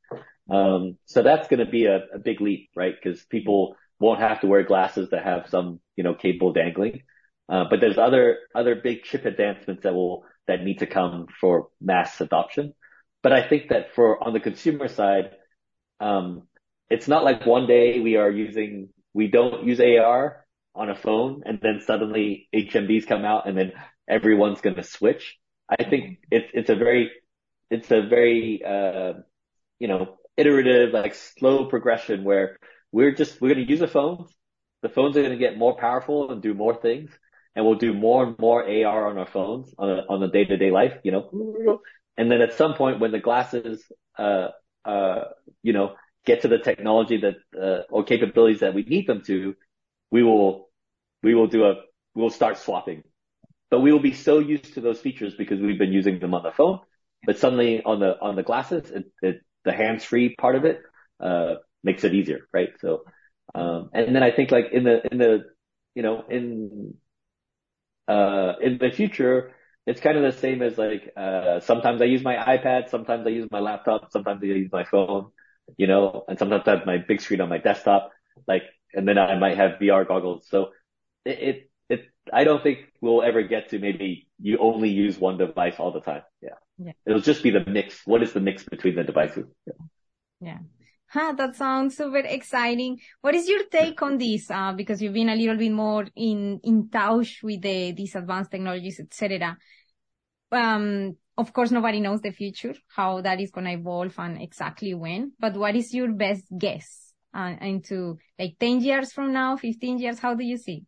Um, 0.49 0.97
so 1.05 1.23
that's 1.23 1.47
going 1.47 1.63
to 1.65 1.71
be 1.71 1.85
a, 1.85 2.01
a 2.13 2.19
big 2.19 2.41
leap, 2.41 2.69
right? 2.75 2.93
Because 3.01 3.23
people 3.25 3.75
won't 3.99 4.19
have 4.19 4.41
to 4.41 4.47
wear 4.47 4.63
glasses 4.63 5.09
that 5.11 5.23
have 5.23 5.47
some, 5.49 5.79
you 5.95 6.03
know, 6.03 6.13
cable 6.13 6.51
dangling. 6.51 7.03
Uh, 7.47 7.65
but 7.69 7.79
there's 7.79 7.97
other 7.97 8.39
other 8.55 8.75
big 8.75 9.03
chip 9.03 9.25
advancements 9.25 9.83
that 9.83 9.93
will 9.93 10.23
that 10.47 10.63
need 10.63 10.79
to 10.79 10.87
come 10.87 11.27
for 11.39 11.67
mass 11.81 12.19
adoption. 12.21 12.73
But 13.23 13.33
I 13.33 13.47
think 13.47 13.69
that 13.69 13.93
for 13.93 14.23
on 14.23 14.33
the 14.33 14.39
consumer 14.39 14.87
side, 14.87 15.31
um, 15.99 16.47
it's 16.89 17.07
not 17.07 17.23
like 17.23 17.45
one 17.45 17.67
day 17.67 17.99
we 17.99 18.15
are 18.15 18.31
using 18.31 18.89
we 19.13 19.27
don't 19.27 19.65
use 19.65 19.79
AR 19.79 20.40
on 20.73 20.89
a 20.89 20.95
phone 20.95 21.43
and 21.45 21.59
then 21.61 21.81
suddenly 21.85 22.47
HMDs 22.53 23.07
come 23.07 23.25
out 23.25 23.47
and 23.47 23.57
then 23.57 23.73
everyone's 24.07 24.61
going 24.61 24.75
to 24.75 24.83
switch. 24.83 25.37
I 25.69 25.83
think 25.83 26.19
it's 26.29 26.49
it's 26.53 26.69
a 26.69 26.75
very 26.75 27.11
it's 27.69 27.89
a 27.91 28.01
very 28.01 28.61
uh, 28.65 29.13
you 29.79 29.87
know 29.87 30.17
iterative 30.37 30.93
like 30.93 31.15
slow 31.15 31.65
progression 31.65 32.23
where 32.23 32.57
we're 32.91 33.13
just 33.13 33.39
we're 33.41 33.53
going 33.53 33.65
to 33.65 33.69
use 33.69 33.79
the 33.79 33.87
phones. 33.87 34.29
The 34.81 34.89
phones 34.89 35.15
are 35.15 35.21
going 35.21 35.37
to 35.37 35.37
get 35.37 35.57
more 35.57 35.77
powerful 35.77 36.31
and 36.31 36.41
do 36.41 36.53
more 36.53 36.75
things, 36.75 37.11
and 37.55 37.65
we'll 37.65 37.75
do 37.75 37.93
more 37.93 38.25
and 38.25 38.39
more 38.39 38.63
AR 38.63 39.07
on 39.07 39.17
our 39.17 39.27
phones 39.27 39.73
on 39.77 39.89
a 39.89 40.01
on 40.09 40.23
a 40.23 40.27
day 40.29 40.45
to 40.45 40.57
day 40.57 40.71
life. 40.71 40.93
You 41.03 41.11
know, 41.11 41.81
and 42.17 42.29
then 42.29 42.41
at 42.41 42.53
some 42.53 42.73
point 42.73 42.99
when 42.99 43.11
the 43.11 43.19
glasses 43.19 43.83
uh 44.17 44.49
uh 44.83 45.23
you 45.63 45.73
know 45.73 45.95
get 46.25 46.41
to 46.41 46.47
the 46.47 46.59
technology 46.59 47.17
that 47.21 47.35
uh, 47.59 47.83
or 47.89 48.03
capabilities 48.03 48.59
that 48.59 48.73
we 48.73 48.83
need 48.83 49.07
them 49.07 49.21
to, 49.25 49.55
we 50.11 50.23
will 50.23 50.69
we 51.23 51.35
will 51.35 51.47
do 51.47 51.65
a 51.65 51.75
we'll 52.15 52.29
start 52.29 52.57
swapping. 52.57 53.03
But 53.69 53.81
we 53.81 53.91
will 53.91 54.01
be 54.01 54.13
so 54.13 54.39
used 54.39 54.73
to 54.75 54.81
those 54.81 54.99
features 54.99 55.33
because 55.35 55.59
we've 55.61 55.79
been 55.79 55.93
using 55.93 56.19
them 56.19 56.33
on 56.33 56.43
the 56.43 56.51
phone. 56.51 56.79
But 57.25 57.37
suddenly 57.39 57.83
on 57.83 57.99
the 57.99 58.19
on 58.21 58.35
the 58.35 58.43
glasses, 58.43 58.89
it, 58.91 59.05
it, 59.21 59.41
the 59.65 59.71
hands 59.73 60.03
free 60.03 60.35
part 60.35 60.55
of 60.55 60.65
it 60.65 60.81
uh, 61.21 61.55
makes 61.83 62.03
it 62.03 62.13
easier, 62.13 62.47
right? 62.53 62.69
So, 62.79 63.03
um, 63.55 63.89
and 63.93 64.15
then 64.15 64.23
I 64.23 64.31
think 64.31 64.51
like 64.51 64.67
in 64.73 64.83
the 64.83 65.01
in 65.11 65.17
the 65.17 65.45
you 65.95 66.03
know 66.03 66.23
in 66.29 66.95
uh, 68.07 68.53
in 68.61 68.77
the 68.77 68.91
future, 68.91 69.51
it's 69.85 70.01
kind 70.01 70.17
of 70.17 70.23
the 70.23 70.37
same 70.39 70.61
as 70.61 70.77
like 70.77 71.11
uh, 71.17 71.59
sometimes 71.61 72.01
I 72.01 72.05
use 72.05 72.23
my 72.23 72.35
iPad, 72.35 72.89
sometimes 72.89 73.25
I 73.25 73.29
use 73.29 73.47
my 73.51 73.59
laptop, 73.59 74.11
sometimes 74.11 74.41
I 74.43 74.47
use 74.47 74.69
my 74.71 74.83
phone 74.85 75.31
you 75.77 75.87
know, 75.87 76.25
and 76.27 76.37
sometimes 76.37 76.63
I 76.67 76.71
have 76.71 76.85
my 76.85 76.97
big 76.97 77.21
screen 77.21 77.39
on 77.39 77.47
my 77.47 77.57
desktop, 77.57 78.11
like, 78.47 78.63
and 78.93 79.07
then 79.07 79.17
I 79.17 79.37
might 79.37 79.57
have 79.57 79.79
VR 79.79 80.07
goggles. 80.07 80.47
So 80.49 80.69
it, 81.25 81.39
it, 81.39 81.71
it, 81.89 82.05
I 82.31 82.43
don't 82.43 82.63
think 82.63 82.79
we'll 83.01 83.23
ever 83.23 83.43
get 83.43 83.69
to 83.69 83.79
maybe 83.79 84.27
you 84.39 84.57
only 84.59 84.89
use 84.89 85.17
one 85.17 85.37
device 85.37 85.75
all 85.79 85.91
the 85.91 86.01
time. 86.01 86.23
Yeah. 86.41 86.49
yeah. 86.77 86.93
It'll 87.05 87.21
just 87.21 87.43
be 87.43 87.51
the 87.51 87.65
mix. 87.65 88.05
What 88.05 88.23
is 88.23 88.33
the 88.33 88.39
mix 88.39 88.63
between 88.63 88.95
the 88.95 89.03
devices? 89.03 89.45
Yeah. 89.65 89.73
yeah. 90.41 90.57
Huh, 91.07 91.33
that 91.33 91.57
sounds 91.57 91.97
super 91.97 92.19
exciting. 92.19 92.99
What 93.19 93.35
is 93.35 93.49
your 93.49 93.65
take 93.65 94.01
on 94.01 94.17
this? 94.17 94.49
Uh, 94.49 94.71
because 94.71 95.01
you've 95.01 95.13
been 95.13 95.27
a 95.27 95.35
little 95.35 95.57
bit 95.57 95.71
more 95.71 96.05
in, 96.15 96.61
in 96.63 96.89
touch 96.89 97.41
with 97.43 97.61
the, 97.61 97.91
these 97.91 98.15
advanced 98.15 98.51
technologies, 98.51 98.99
etc. 99.01 99.57
Um, 100.53 101.17
of 101.37 101.51
course, 101.51 101.71
nobody 101.71 101.99
knows 101.99 102.21
the 102.21 102.31
future, 102.31 102.75
how 102.95 103.21
that 103.21 103.41
is 103.41 103.51
going 103.51 103.65
to 103.65 103.73
evolve 103.73 104.13
and 104.19 104.41
exactly 104.41 104.93
when, 104.93 105.33
but 105.37 105.55
what 105.57 105.75
is 105.75 105.93
your 105.93 106.13
best 106.13 106.45
guess 106.57 107.10
uh, 107.33 107.55
into 107.61 108.17
like 108.37 108.57
10 108.59 108.81
years 108.81 109.11
from 109.11 109.33
now, 109.33 109.57
15 109.57 109.99
years? 109.99 110.19
How 110.19 110.33
do 110.33 110.43
you 110.43 110.57
see 110.57 110.73
it? 110.73 110.83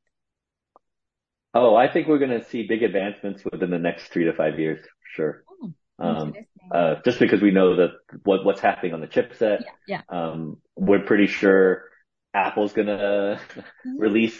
Oh, 1.54 1.76
I 1.76 1.88
think 1.88 2.08
we're 2.08 2.20
going 2.20 2.32
to 2.32 2.44
see 2.44 2.66
big 2.66 2.82
advancements 2.82 3.44
within 3.46 3.70
the 3.70 3.78
next 3.78 4.08
three 4.08 4.26
to 4.26 4.34
five 4.34 4.60
years, 4.60 4.84
sure. 5.16 5.44
Oh, 5.62 5.74
um, 6.00 6.34
uh, 6.72 6.96
just 7.06 7.20
because 7.20 7.42
we 7.42 7.52
know 7.52 7.76
that 7.76 7.92
what, 8.24 8.44
what's 8.44 8.60
happening 8.60 8.94
on 8.94 9.02
the 9.02 9.08
chipset. 9.08 9.62
Yeah. 9.88 10.02
yeah. 10.10 10.32
Um, 10.32 10.58
we're 10.76 11.04
pretty 11.04 11.28
sure 11.28 11.84
Apple's 12.34 12.74
going 12.74 12.88
to 12.88 13.40
mm-hmm. 13.56 13.98
release 14.00 14.40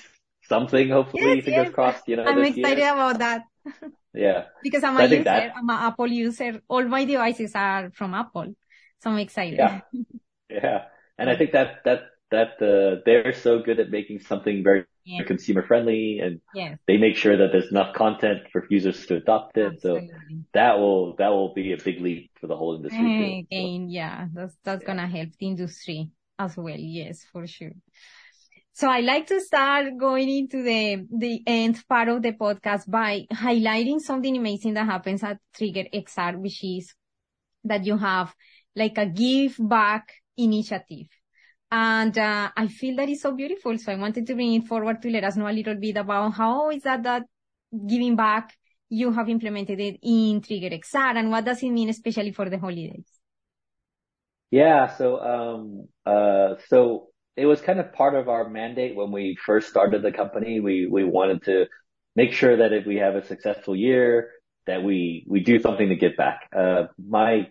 something, 0.50 0.90
hopefully, 0.90 1.36
yes, 1.36 1.46
fingers 1.46 1.66
yes. 1.66 1.74
crossed, 1.74 2.08
you 2.08 2.16
know. 2.16 2.24
I'm 2.24 2.44
excited 2.44 2.80
year. 2.80 2.94
about 2.94 3.20
that. 3.20 3.44
Yeah. 4.14 4.46
Because 4.62 4.84
I'm 4.84 4.96
so 4.96 5.04
a 5.04 5.08
user, 5.08 5.24
that... 5.24 5.54
I'm 5.56 5.70
an 5.70 5.76
Apple 5.76 6.08
user. 6.08 6.62
All 6.68 6.84
my 6.84 7.04
devices 7.04 7.54
are 7.56 7.90
from 7.92 8.14
Apple. 8.14 8.54
So 9.02 9.10
I'm 9.10 9.18
excited. 9.18 9.58
Yeah. 9.58 9.82
Yeah. 10.50 10.84
And 11.18 11.30
I 11.30 11.36
think 11.36 11.52
that, 11.52 11.84
that, 11.86 12.02
that, 12.32 12.62
uh, 12.62 13.02
they're 13.06 13.34
so 13.34 13.60
good 13.60 13.80
at 13.80 13.90
making 13.90 14.20
something 14.20 14.64
very 14.64 14.86
yeah. 15.06 15.24
consumer 15.24 15.66
friendly 15.66 16.20
and 16.20 16.42
they 16.88 16.98
make 16.98 17.16
sure 17.16 17.38
that 17.38 17.50
there's 17.52 17.70
enough 17.70 17.94
content 17.94 18.42
for 18.52 18.66
users 18.70 19.06
to 19.08 19.18
adopt 19.18 19.58
it. 19.58 19.74
Absolutely. 19.74 20.10
So 20.10 20.44
that 20.54 20.80
will, 20.80 21.16
that 21.18 21.30
will 21.30 21.54
be 21.54 21.74
a 21.74 21.78
big 21.78 22.02
leap 22.02 22.32
for 22.40 22.48
the 22.48 22.56
whole 22.56 22.76
industry. 22.76 23.46
Again, 23.52 23.90
yeah, 23.90 24.28
that's, 24.34 24.56
that's 24.64 24.82
yeah. 24.82 24.88
gonna 24.88 25.08
help 25.08 25.30
the 25.40 25.48
industry 25.48 26.10
as 26.40 26.58
well. 26.58 26.78
Yes, 26.78 27.26
for 27.32 27.46
sure. 27.48 27.74
So 28.76 28.90
I 28.90 29.02
like 29.02 29.28
to 29.28 29.40
start 29.40 29.86
going 30.00 30.30
into 30.30 30.64
the, 30.64 31.06
the 31.16 31.44
end 31.46 31.84
part 31.88 32.10
of 32.10 32.24
the 32.24 32.32
podcast 32.32 32.90
by 32.90 33.28
highlighting 33.32 34.00
something 34.00 34.36
amazing 34.36 34.74
that 34.74 34.88
happens 34.88 35.24
at 35.24 35.38
Trigger 35.56 35.84
XR, 35.94 36.40
which 36.40 36.64
is 36.64 36.92
that 37.66 37.86
you 37.86 37.98
have 37.98 38.34
like 38.76 38.98
a 38.98 39.06
give 39.06 39.58
back 39.60 40.12
initiative. 40.38 41.08
And, 41.72 42.18
uh, 42.18 42.52
I 42.56 42.68
feel 42.68 42.96
that 42.98 43.10
is 43.10 43.22
so 43.22 43.36
beautiful. 43.36 43.78
So 43.78 43.92
I 43.92 43.96
wanted 43.96 44.28
to 44.28 44.36
bring 44.36 44.54
it 44.54 44.68
forward 44.68 45.02
to 45.02 45.10
let 45.10 45.24
us 45.24 45.36
know 45.36 45.48
a 45.48 45.52
little 45.52 45.76
bit 45.76 45.98
about 45.98 46.34
how 46.34 46.70
is 46.70 46.84
that 46.84 47.04
that 47.04 47.24
giving 47.88 48.16
back 48.16 48.54
you 48.90 49.12
have 49.12 49.28
implemented 49.28 49.80
it 49.80 49.98
in 50.04 50.40
Trigger 50.42 50.70
XR 50.70 51.18
and 51.18 51.32
what 51.32 51.46
does 51.46 51.64
it 51.64 51.70
mean 51.72 51.90
especially 51.90 52.32
for 52.32 52.48
the 52.48 52.60
holidays? 52.60 53.08
Yeah. 54.52 54.96
So, 54.96 55.20
um, 55.20 55.88
uh, 56.06 56.56
so 56.68 57.08
it 57.36 57.48
was 57.48 57.60
kind 57.60 57.80
of 57.80 57.92
part 57.94 58.14
of 58.14 58.30
our 58.30 58.48
mandate 58.48 58.96
when 58.96 59.12
we 59.12 59.36
first 59.44 59.68
started 59.68 60.04
the 60.04 60.12
company. 60.12 60.60
We 60.60 60.86
we 60.86 61.04
wanted 61.04 61.44
to 61.46 61.66
make 62.16 62.34
sure 62.34 62.58
that 62.58 62.72
if 62.72 62.86
we 62.86 62.98
have 62.98 63.16
a 63.16 63.26
successful 63.26 63.76
year, 63.76 64.30
that 64.68 64.84
we 64.84 65.26
we 65.28 65.40
do 65.40 65.60
something 65.60 65.90
to 65.90 65.96
give 65.96 66.16
back. 66.16 66.48
Uh, 66.56 66.84
my 67.04 67.48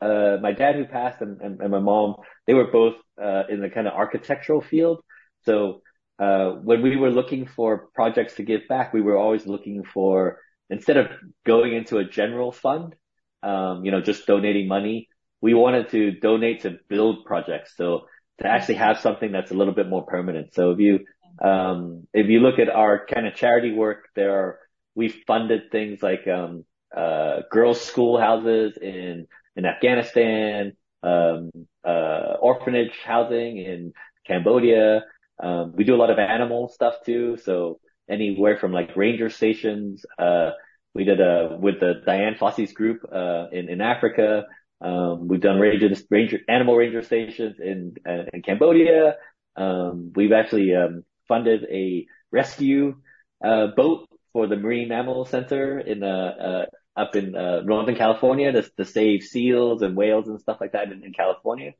uh, 0.00 0.38
my 0.40 0.52
dad 0.52 0.76
who 0.76 0.84
passed 0.84 1.20
and, 1.20 1.40
and, 1.40 1.60
and, 1.60 1.70
my 1.70 1.78
mom, 1.78 2.16
they 2.46 2.54
were 2.54 2.70
both 2.70 2.94
uh, 3.22 3.44
in 3.48 3.60
the 3.60 3.68
kind 3.68 3.86
of 3.86 3.92
architectural 3.92 4.60
field. 4.60 5.02
So 5.44 5.82
uh, 6.18 6.52
when 6.52 6.82
we 6.82 6.96
were 6.96 7.10
looking 7.10 7.46
for 7.46 7.88
projects 7.94 8.34
to 8.34 8.42
give 8.42 8.62
back, 8.68 8.92
we 8.92 9.02
were 9.02 9.16
always 9.16 9.46
looking 9.46 9.84
for 9.84 10.38
instead 10.70 10.96
of 10.96 11.08
going 11.44 11.74
into 11.74 11.98
a 11.98 12.04
general 12.04 12.52
fund, 12.52 12.94
um, 13.42 13.84
you 13.84 13.90
know, 13.90 14.00
just 14.00 14.26
donating 14.26 14.68
money, 14.68 15.08
we 15.40 15.52
wanted 15.52 15.90
to 15.90 16.12
donate 16.12 16.62
to 16.62 16.78
build 16.88 17.24
projects. 17.24 17.74
So 17.76 18.06
to 18.40 18.46
actually 18.46 18.76
have 18.76 19.00
something 19.00 19.32
that's 19.32 19.50
a 19.50 19.54
little 19.54 19.74
bit 19.74 19.88
more 19.88 20.04
permanent. 20.06 20.54
So 20.54 20.70
if 20.70 20.78
you, 20.78 21.00
um, 21.42 22.06
if 22.14 22.28
you 22.28 22.40
look 22.40 22.58
at 22.58 22.70
our 22.70 23.04
kind 23.04 23.26
of 23.26 23.34
charity 23.34 23.72
work, 23.72 24.04
there 24.14 24.32
are, 24.32 24.58
we've 24.94 25.16
funded 25.26 25.70
things 25.70 26.02
like, 26.02 26.26
um, 26.28 26.64
uh, 26.96 27.40
girls 27.50 27.80
schoolhouses 27.80 28.76
in, 28.76 29.26
in 29.56 29.64
Afghanistan, 29.64 30.72
um, 31.02 31.50
uh, 31.84 32.34
orphanage 32.40 32.98
housing 33.04 33.58
in 33.58 33.92
Cambodia. 34.26 35.04
Um, 35.42 35.72
we 35.76 35.84
do 35.84 35.94
a 35.94 35.96
lot 35.96 36.10
of 36.10 36.18
animal 36.18 36.68
stuff 36.68 36.94
too. 37.04 37.36
So 37.44 37.80
anywhere 38.08 38.56
from 38.58 38.72
like 38.72 38.96
ranger 38.96 39.30
stations, 39.30 40.04
uh, 40.18 40.50
we 40.94 41.04
did 41.04 41.20
a, 41.20 41.56
with 41.58 41.80
the 41.80 42.02
Dian 42.06 42.36
Fossey's 42.38 42.72
group, 42.72 43.00
uh, 43.12 43.46
in, 43.50 43.68
in 43.68 43.80
Africa. 43.80 44.44
Um, 44.80 45.28
we've 45.28 45.40
done 45.40 45.58
ranger, 45.58 45.90
ranger, 46.10 46.40
animal 46.48 46.76
ranger 46.76 47.02
stations 47.02 47.56
in, 47.60 47.94
uh, 48.06 48.24
in 48.32 48.42
Cambodia. 48.42 49.16
Um, 49.56 50.12
we've 50.14 50.32
actually, 50.32 50.74
um, 50.74 51.04
funded 51.28 51.64
a 51.70 52.06
rescue, 52.30 52.96
uh, 53.44 53.68
boat 53.76 54.08
for 54.32 54.46
the 54.46 54.56
Marine 54.56 54.88
Mammal 54.88 55.24
Center 55.24 55.78
in, 55.78 56.02
uh, 56.02 56.06
uh, 56.06 56.66
up 56.96 57.16
in, 57.16 57.34
uh, 57.34 57.60
Northern 57.62 57.96
California 57.96 58.52
to, 58.52 58.62
to 58.76 58.84
save 58.84 59.22
seals 59.22 59.82
and 59.82 59.96
whales 59.96 60.28
and 60.28 60.40
stuff 60.40 60.58
like 60.60 60.72
that 60.72 60.92
in, 60.92 61.04
in 61.04 61.12
California. 61.12 61.72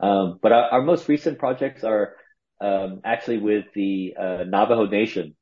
Um, 0.00 0.38
but 0.40 0.52
our, 0.52 0.64
our, 0.70 0.82
most 0.82 1.08
recent 1.08 1.38
projects 1.38 1.84
are, 1.84 2.14
um, 2.60 3.00
actually 3.04 3.38
with 3.38 3.66
the, 3.74 4.14
uh, 4.18 4.44
Navajo 4.46 4.86
Nation. 4.86 5.34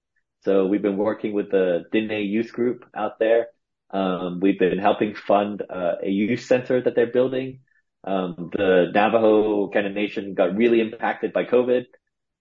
So 0.45 0.67
we've 0.67 0.83
been 0.83 0.97
working 0.97 1.33
with 1.33 1.51
the 1.51 1.85
Diné 1.93 2.29
youth 2.29 2.53
group 2.53 2.85
out 2.97 3.19
there. 3.19 3.49
Um, 3.91 4.41
we've 4.41 4.59
been 4.59 4.79
helping 4.79 5.15
fund 5.15 5.63
uh, 5.69 5.97
a 6.03 6.09
youth 6.09 6.45
center 6.45 6.81
that 6.81 6.95
they're 6.95 7.13
building. 7.13 7.61
Um, 8.05 8.51
the 8.53 8.91
Navajo 8.93 9.69
kind 9.71 9.87
of 9.87 9.93
nation 9.93 10.35
got 10.35 10.57
really 10.57 10.81
impacted 10.81 11.33
by 11.33 11.45
COVID. 11.45 11.87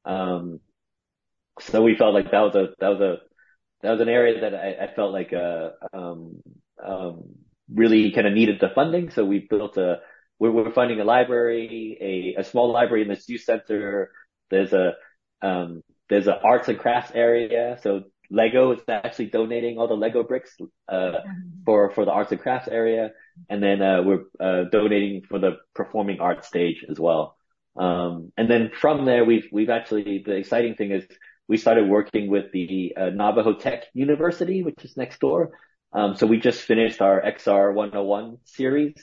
Um, 0.06 0.60
so 1.60 1.82
we 1.82 1.96
felt 1.96 2.14
like 2.14 2.32
that 2.32 2.42
was 2.42 2.56
a, 2.56 2.68
that 2.80 2.90
was 2.90 3.02
a, 3.02 3.18
that 3.82 3.92
was 3.92 4.02
an 4.02 4.10
area 4.10 4.42
that 4.42 4.54
I, 4.56 4.86
I 4.86 4.94
felt 4.94 5.12
like, 5.12 5.34
uh, 5.34 5.70
um, 5.94 6.42
um, 6.86 7.36
really 7.74 8.12
kind 8.12 8.28
of 8.28 8.34
needed 8.34 8.60
the 8.60 8.70
funding. 8.70 9.10
So 9.10 9.26
we 9.26 9.48
built 9.50 9.78
a, 9.78 10.00
we're, 10.40 10.52
we're 10.52 10.72
funding 10.72 11.00
a 11.00 11.04
library, 11.04 11.98
a, 12.38 12.42
a 12.42 12.44
small 12.44 12.72
library 12.72 13.02
in 13.04 13.10
the 13.10 13.22
youth 13.28 13.42
center. 13.42 14.12
There's 14.50 14.74
a, 14.74 14.94
um, 15.42 15.82
there's 16.10 16.28
an 16.28 16.36
arts 16.44 16.68
and 16.70 16.80
crafts 16.80 17.12
area. 17.14 17.78
So 17.82 18.04
Lego 18.30 18.72
is 18.72 18.82
actually 18.88 19.28
donating 19.28 19.78
all 19.78 19.88
the 19.88 19.96
Lego 19.96 20.24
bricks, 20.24 20.56
uh, 20.88 20.94
mm-hmm. 20.94 21.64
for, 21.66 21.92
for 21.92 22.06
the 22.06 22.12
arts 22.12 22.32
and 22.32 22.42
crafts 22.42 22.68
area. 22.68 23.12
And 23.50 23.62
then, 23.62 23.82
uh, 23.82 24.04
we're, 24.04 24.24
uh, 24.40 24.70
donating 24.70 25.24
for 25.24 25.40
the 25.40 25.58
performing 25.74 26.20
arts 26.20 26.48
stage 26.48 26.86
as 26.90 27.00
well. 27.00 27.36
Um, 27.76 28.32
and 28.38 28.50
then 28.50 28.72
from 28.80 29.06
there, 29.06 29.24
we've, 29.26 29.48
we've 29.52 29.70
actually, 29.70 30.24
the 30.26 30.36
exciting 30.36 30.76
thing 30.76 30.92
is 30.92 31.06
we 31.48 31.58
started 31.58 31.88
working 31.88 32.30
with 32.30 32.52
the, 32.52 32.94
uh, 33.00 33.10
Navajo 33.10 33.54
Tech 33.54 33.84
University, 33.94 34.64
which 34.64 34.84
is 34.84 34.98
next 34.98 35.20
door. 35.20 35.52
Um, 35.94 36.16
so 36.16 36.28
we 36.28 36.40
just 36.40 36.62
finished 36.62 37.02
our 37.02 37.22
XR 37.22 37.74
101 37.74 38.38
series, 38.46 38.96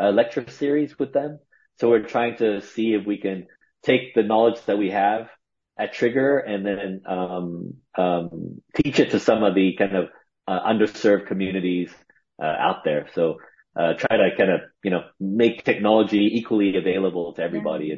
uh, 0.00 0.10
lecture 0.10 0.44
series 0.48 0.98
with 0.98 1.12
them. 1.12 1.38
So 1.78 1.90
we're 1.90 2.04
trying 2.04 2.36
to 2.38 2.60
see 2.62 2.94
if 2.94 3.06
we 3.06 3.18
can 3.18 3.46
take 3.82 4.14
the 4.14 4.22
knowledge 4.22 4.60
that 4.66 4.78
we 4.78 4.90
have 4.90 5.28
at 5.78 5.92
Trigger 5.92 6.38
and 6.38 6.64
then 6.64 7.02
um, 7.06 7.74
um, 7.96 8.62
teach 8.74 8.98
it 9.00 9.10
to 9.10 9.20
some 9.20 9.42
of 9.42 9.54
the 9.54 9.74
kind 9.76 9.96
of 9.96 10.08
uh, 10.46 10.60
underserved 10.66 11.26
communities 11.26 11.90
uh, 12.42 12.46
out 12.46 12.84
there. 12.84 13.08
So 13.14 13.38
uh, 13.74 13.94
try 13.94 14.18
to 14.18 14.36
kind 14.36 14.50
of 14.50 14.60
you 14.84 14.90
know 14.90 15.02
make 15.18 15.64
technology 15.64 16.30
equally 16.34 16.76
available 16.76 17.32
to 17.34 17.42
everybody. 17.42 17.86
Yeah. 17.86 17.94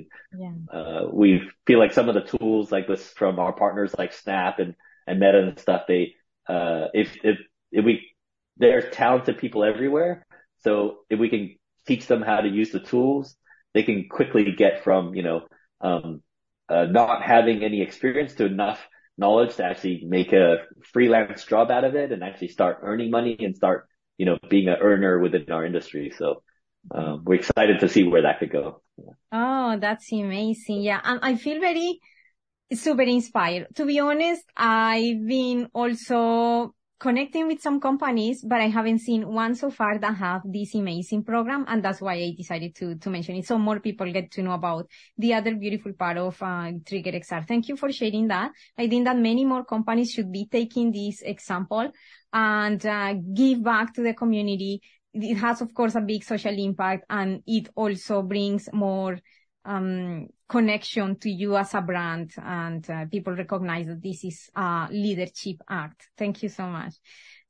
And 0.46 0.68
yeah. 0.72 0.78
Uh, 0.78 1.08
we 1.12 1.42
feel 1.66 1.78
like 1.78 1.92
some 1.92 2.08
of 2.08 2.14
the 2.14 2.38
tools 2.38 2.70
like 2.70 2.86
this 2.86 3.06
from 3.08 3.38
our 3.38 3.52
partners 3.52 3.94
like 3.98 4.12
Snap 4.12 4.60
and 4.60 4.74
and 5.06 5.18
Meta 5.18 5.38
and 5.38 5.58
stuff. 5.58 5.82
They 5.88 6.14
uh, 6.48 6.86
if 6.94 7.16
if 7.24 7.38
if 7.72 7.84
we 7.84 8.13
there's 8.56 8.84
talented 8.94 9.38
people 9.38 9.64
everywhere. 9.64 10.26
So 10.58 10.98
if 11.10 11.18
we 11.18 11.28
can 11.28 11.56
teach 11.86 12.06
them 12.06 12.22
how 12.22 12.40
to 12.40 12.48
use 12.48 12.70
the 12.70 12.80
tools, 12.80 13.36
they 13.74 13.82
can 13.82 14.08
quickly 14.08 14.52
get 14.56 14.84
from, 14.84 15.14
you 15.14 15.22
know, 15.22 15.46
um, 15.80 16.22
uh, 16.68 16.86
not 16.86 17.22
having 17.22 17.62
any 17.62 17.82
experience 17.82 18.34
to 18.34 18.46
enough 18.46 18.80
knowledge 19.18 19.56
to 19.56 19.64
actually 19.64 20.04
make 20.06 20.32
a 20.32 20.58
freelance 20.92 21.44
job 21.44 21.70
out 21.70 21.84
of 21.84 21.94
it 21.94 22.10
and 22.12 22.22
actually 22.22 22.48
start 22.48 22.78
earning 22.82 23.10
money 23.10 23.36
and 23.38 23.56
start, 23.56 23.86
you 24.16 24.26
know, 24.26 24.38
being 24.48 24.68
an 24.68 24.76
earner 24.80 25.18
within 25.18 25.50
our 25.50 25.64
industry. 25.64 26.12
So, 26.16 26.42
um, 26.90 27.22
we're 27.24 27.36
excited 27.36 27.80
to 27.80 27.88
see 27.88 28.04
where 28.04 28.22
that 28.22 28.38
could 28.38 28.50
go. 28.50 28.82
Oh, 29.32 29.78
that's 29.78 30.12
amazing. 30.12 30.82
Yeah. 30.82 31.00
And 31.02 31.20
I 31.22 31.36
feel 31.36 31.60
very 31.60 32.00
super 32.72 33.02
inspired. 33.02 33.68
To 33.76 33.84
be 33.84 33.98
honest, 34.00 34.42
I've 34.56 35.26
been 35.26 35.68
also 35.74 36.74
connecting 37.04 37.46
with 37.46 37.60
some 37.60 37.80
companies, 37.80 38.42
but 38.42 38.62
I 38.62 38.68
haven't 38.68 39.00
seen 39.00 39.28
one 39.28 39.54
so 39.54 39.70
far 39.70 39.98
that 39.98 40.16
have 40.16 40.40
this 40.46 40.74
amazing 40.74 41.22
program. 41.22 41.66
And 41.68 41.84
that's 41.84 42.00
why 42.00 42.14
I 42.14 42.34
decided 42.34 42.74
to, 42.76 42.94
to 42.94 43.10
mention 43.10 43.36
it. 43.36 43.46
So 43.46 43.58
more 43.58 43.78
people 43.78 44.10
get 44.10 44.30
to 44.32 44.42
know 44.42 44.52
about 44.52 44.88
the 45.18 45.34
other 45.34 45.54
beautiful 45.54 45.92
part 45.92 46.16
of 46.16 46.42
uh, 46.42 46.72
Trigger 46.86 47.12
XR. 47.12 47.46
Thank 47.46 47.68
you 47.68 47.76
for 47.76 47.92
sharing 47.92 48.28
that. 48.28 48.52
I 48.78 48.88
think 48.88 49.04
that 49.04 49.18
many 49.18 49.44
more 49.44 49.66
companies 49.66 50.12
should 50.12 50.32
be 50.32 50.48
taking 50.50 50.92
this 50.92 51.20
example 51.20 51.92
and 52.32 52.86
uh, 52.86 53.12
give 53.34 53.62
back 53.62 53.92
to 53.96 54.02
the 54.02 54.14
community. 54.14 54.80
It 55.12 55.34
has, 55.34 55.60
of 55.60 55.74
course, 55.74 55.96
a 55.96 56.00
big 56.00 56.24
social 56.24 56.58
impact 56.58 57.04
and 57.10 57.42
it 57.46 57.68
also 57.76 58.22
brings 58.22 58.70
more 58.72 59.18
um, 59.66 60.28
connection 60.48 61.16
to 61.16 61.30
you 61.30 61.56
as 61.56 61.74
a 61.74 61.80
brand 61.80 62.32
and 62.36 62.88
uh, 62.90 63.06
people 63.06 63.34
recognize 63.34 63.86
that 63.86 64.02
this 64.02 64.24
is 64.24 64.50
a 64.54 64.88
leadership 64.90 65.56
act. 65.68 66.08
Thank 66.16 66.42
you 66.42 66.48
so 66.48 66.66
much. 66.66 66.94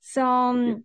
So, 0.00 0.22
um, 0.24 0.84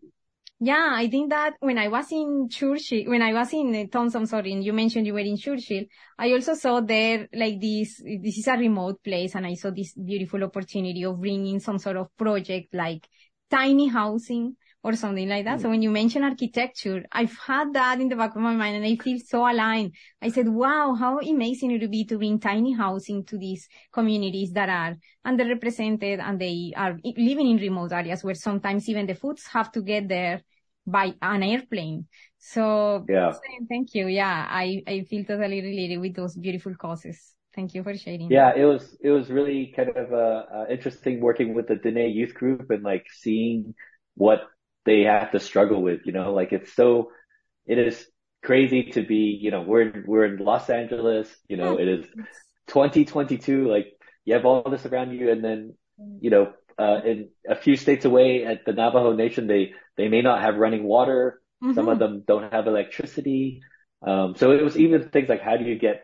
yeah, 0.60 0.92
I 0.94 1.08
think 1.10 1.30
that 1.30 1.54
when 1.60 1.78
I 1.78 1.88
was 1.88 2.12
in 2.12 2.50
Churchill, 2.50 3.06
when 3.06 3.22
I 3.22 3.34
was 3.34 3.54
in 3.54 3.74
uh, 3.76 3.86
Thompson, 3.92 4.26
sorry, 4.26 4.52
and 4.52 4.64
you 4.64 4.74
mentioned 4.74 5.08
you 5.08 5.14
were 5.14 5.20
in 5.20 5.38
Churchill, 5.38 5.86
I 6.18 6.32
also 6.34 6.54
saw 6.54 6.82
there 6.82 7.28
like 7.34 7.62
this, 7.62 8.02
this 8.04 8.38
is 8.38 8.48
a 8.48 8.58
remote 8.58 9.02
place 9.04 9.36
and 9.36 9.46
I 9.46 9.54
saw 9.54 9.70
this 9.70 9.94
beautiful 9.94 10.44
opportunity 10.44 11.04
of 11.06 11.20
bringing 11.20 11.60
some 11.60 11.78
sort 11.78 11.98
of 11.98 12.16
project 12.18 12.74
like 12.74 13.08
tiny 13.50 13.88
housing 13.88 14.56
or 14.82 14.96
something 14.96 15.28
like 15.28 15.46
that. 15.46 15.60
Mm. 15.60 15.62
So 15.62 15.70
when 15.70 15.82
you 15.82 15.92
mention 15.92 16.24
architecture, 16.24 17.04
I've 17.12 17.38
had 17.38 17.74
that 17.74 18.00
in 18.00 18.08
the 18.08 18.16
back 18.16 18.36
of 18.36 18.42
my 18.42 18.56
mind 18.56 18.78
and 18.78 18.86
I 18.86 18.96
feel 18.96 19.20
so 19.20 19.40
aligned. 19.40 19.94
I 20.22 20.30
said, 20.30 20.48
wow, 20.48 20.96
how 20.98 21.20
amazing 21.20 21.72
it 21.72 21.82
would 21.82 21.92
be 21.92 22.06
to 22.06 22.18
bring 22.18 22.40
tiny 22.40 22.74
housing 22.74 23.26
to 23.26 23.38
these 23.38 23.68
communities 23.92 24.52
that 24.54 24.70
are 24.70 24.96
underrepresented 25.28 26.20
and 26.20 26.40
they 26.40 26.72
are 26.78 26.98
living 27.04 27.50
in 27.50 27.58
remote 27.58 27.92
areas 27.92 28.24
where 28.24 28.36
sometimes 28.36 28.88
even 28.88 29.06
the 29.06 29.16
foods 29.16 29.46
have 29.48 29.72
to 29.74 29.82
get 29.82 30.08
there 30.08 30.42
by 30.88 31.14
an 31.22 31.44
airplane. 31.44 32.08
So 32.38 33.06
yeah, 33.10 33.34
thank 33.68 33.94
you. 33.94 34.08
Yeah, 34.08 34.48
I, 34.50 34.82
I 34.88 35.02
feel 35.02 35.26
totally 35.26 35.62
related 35.62 35.98
with 36.00 36.16
those 36.16 36.36
beautiful 36.38 36.74
causes. 36.76 37.34
Thank 37.54 37.74
you 37.74 37.84
for 37.84 37.96
sharing. 37.98 38.32
Yeah, 38.32 38.54
it 38.56 38.64
was, 38.64 38.96
it 39.02 39.10
was 39.10 39.30
really 39.30 39.74
kind 39.76 39.90
of, 39.90 40.14
uh, 40.14 40.44
uh 40.54 40.66
interesting 40.70 41.20
working 41.20 41.54
with 41.54 41.68
the 41.68 41.76
Diné 41.76 42.14
youth 42.14 42.34
group 42.34 42.70
and 42.70 42.84
like 42.84 43.06
seeing 43.12 43.76
what 44.16 44.42
they 44.86 45.02
have 45.02 45.32
to 45.32 45.40
struggle 45.40 45.82
with, 45.82 46.02
you 46.06 46.12
know, 46.12 46.34
like 46.34 46.52
it's 46.52 46.74
so, 46.74 47.12
it 47.66 47.78
is 47.78 48.06
crazy 48.44 48.92
to 48.92 49.04
be, 49.04 49.38
you 49.42 49.52
know, 49.52 49.62
we're, 49.62 50.04
we're 50.06 50.26
in 50.26 50.38
Los 50.38 50.70
Angeles, 50.70 51.28
you 51.48 51.58
know, 51.58 51.78
it 51.78 51.88
is 51.88 52.06
2022, 52.68 53.68
like 53.68 53.88
you 54.26 54.34
have 54.34 54.46
all 54.46 54.70
this 54.70 54.86
around 54.86 55.12
you 55.12 55.32
and 55.32 55.44
then, 55.44 55.74
you 56.22 56.30
know, 56.30 56.54
uh, 56.78 57.02
in 57.06 57.30
a 57.48 57.56
few 57.56 57.76
states 57.76 58.06
away 58.06 58.46
at 58.46 58.66
the 58.66 58.72
Navajo 58.72 59.14
Nation, 59.14 59.48
they, 59.48 59.74
they 59.98 60.08
may 60.08 60.22
not 60.22 60.42
have 60.42 60.56
running 60.56 60.84
water. 60.84 61.42
Mm-hmm. 61.62 61.74
Some 61.74 61.90
of 61.90 62.00
them 62.00 62.24
don't 62.26 62.54
have 62.54 62.68
electricity. 62.68 63.62
Um, 64.02 64.36
so 64.38 64.52
it 64.52 64.64
was 64.64 64.78
even 64.78 65.10
things 65.10 65.28
like 65.28 65.42
how 65.42 65.58
do 65.58 65.66
you 65.66 65.78
get, 65.78 66.04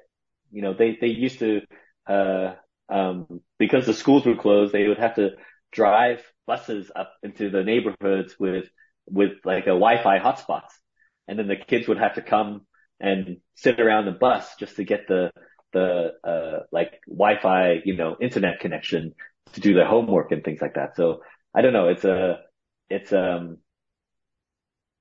you 0.51 0.61
know, 0.61 0.73
they, 0.73 0.97
they 0.99 1.07
used 1.07 1.39
to, 1.39 1.61
uh, 2.07 2.55
um, 2.89 3.41
because 3.57 3.85
the 3.85 3.93
schools 3.93 4.25
were 4.25 4.35
closed, 4.35 4.73
they 4.73 4.87
would 4.87 4.99
have 4.99 5.15
to 5.15 5.31
drive 5.75 6.23
buses 6.47 6.89
up 6.95 7.13
into 7.21 7.49
the 7.49 7.63
neighborhoods 7.63 8.35
with, 8.39 8.65
with 9.07 9.33
like 9.43 9.65
a 9.65 9.77
Wi-Fi 9.77 10.19
hotspots. 10.19 10.71
And 11.27 11.37
then 11.37 11.47
the 11.47 11.57
kids 11.57 11.87
would 11.87 11.97
have 11.97 12.15
to 12.15 12.21
come 12.21 12.65
and 12.99 13.37
sit 13.55 13.79
around 13.79 14.05
the 14.05 14.11
bus 14.11 14.55
just 14.55 14.77
to 14.77 14.83
get 14.83 15.07
the, 15.07 15.31
the, 15.73 16.13
uh, 16.23 16.59
like 16.71 16.93
Wi-Fi, 17.07 17.81
you 17.83 17.97
know, 17.97 18.15
internet 18.21 18.59
connection 18.61 19.13
to 19.53 19.59
do 19.59 19.73
their 19.73 19.87
homework 19.87 20.31
and 20.31 20.43
things 20.43 20.61
like 20.61 20.75
that. 20.75 20.95
So 20.95 21.21
I 21.53 21.61
don't 21.61 21.73
know. 21.73 21.89
It's 21.89 22.05
a, 22.05 22.39
it's, 22.89 23.11
um, 23.11 23.57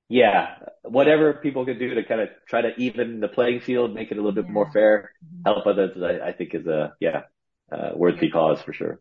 yeah, 0.09 0.55
whatever 0.83 1.33
people 1.33 1.65
can 1.65 1.79
do 1.79 1.95
to 1.95 2.03
kind 2.03 2.21
of 2.21 2.29
try 2.47 2.61
to 2.61 2.75
even 2.77 3.19
the 3.21 3.27
playing 3.27 3.61
field, 3.61 3.93
make 3.93 4.11
it 4.11 4.17
a 4.17 4.21
little 4.21 4.33
bit 4.33 4.45
yeah. 4.45 4.51
more 4.51 4.71
fair, 4.71 5.11
help 5.45 5.65
others, 5.65 5.97
I, 6.01 6.27
I 6.27 6.31
think 6.33 6.53
is 6.53 6.67
a, 6.67 6.93
yeah, 6.99 7.21
uh, 7.71 7.91
worthy 7.95 8.29
cause 8.29 8.61
for 8.61 8.73
sure. 8.73 8.99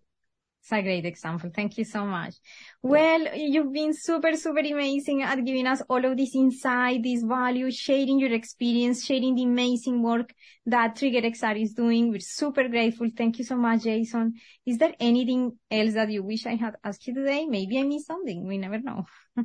It's 0.64 0.72
a 0.72 0.80
great 0.80 1.04
example. 1.04 1.50
Thank 1.54 1.76
you 1.76 1.84
so 1.84 2.06
much. 2.06 2.36
Well, 2.80 3.36
you've 3.36 3.70
been 3.70 3.92
super, 3.92 4.34
super 4.34 4.60
amazing 4.60 5.20
at 5.20 5.44
giving 5.44 5.66
us 5.66 5.82
all 5.90 6.02
of 6.02 6.16
this 6.16 6.34
insight, 6.34 7.02
this 7.02 7.22
value, 7.22 7.70
sharing 7.70 8.18
your 8.18 8.32
experience, 8.32 9.04
sharing 9.04 9.34
the 9.34 9.42
amazing 9.42 10.02
work 10.02 10.32
that 10.64 10.96
Trigger 10.96 11.20
XR 11.20 11.60
is 11.60 11.74
doing. 11.74 12.10
We're 12.10 12.20
super 12.20 12.66
grateful. 12.66 13.10
Thank 13.14 13.38
you 13.38 13.44
so 13.44 13.56
much, 13.56 13.82
Jason. 13.82 14.36
Is 14.64 14.78
there 14.78 14.94
anything 14.98 15.58
else 15.70 15.92
that 15.92 16.10
you 16.10 16.22
wish 16.22 16.46
I 16.46 16.54
had 16.54 16.76
asked 16.82 17.06
you 17.06 17.14
today? 17.14 17.44
Maybe 17.44 17.78
I 17.78 17.82
missed 17.82 18.06
something. 18.06 18.46
We 18.46 18.56
never 18.56 18.78
know. 18.78 19.04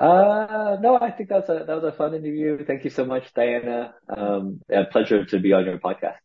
uh, 0.00 0.76
no, 0.80 0.98
I 1.00 1.12
think 1.12 1.28
that 1.28 1.46
was 1.46 1.50
a, 1.50 1.64
that 1.66 1.82
was 1.82 1.84
a 1.84 1.96
fun 1.96 2.14
interview. 2.14 2.64
Thank 2.64 2.82
you 2.82 2.90
so 2.90 3.04
much, 3.04 3.32
Diana. 3.32 3.94
Um, 4.08 4.60
a 4.68 4.86
pleasure 4.86 5.24
to 5.24 5.38
be 5.38 5.52
on 5.52 5.66
your 5.66 5.78
podcast. 5.78 6.16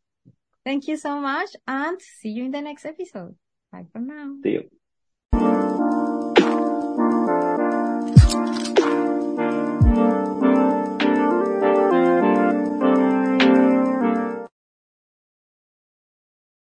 Thank 0.66 0.88
you 0.88 0.98
so 0.98 1.22
much 1.22 1.52
and 1.68 2.02
see 2.02 2.30
you 2.30 2.46
in 2.46 2.52
the 2.52 2.62
next 2.62 2.86
episode. 2.86 3.36
Bye 3.72 3.86
for 3.94 4.00
now. 4.00 4.36
See 4.44 4.50
you. 4.52 4.79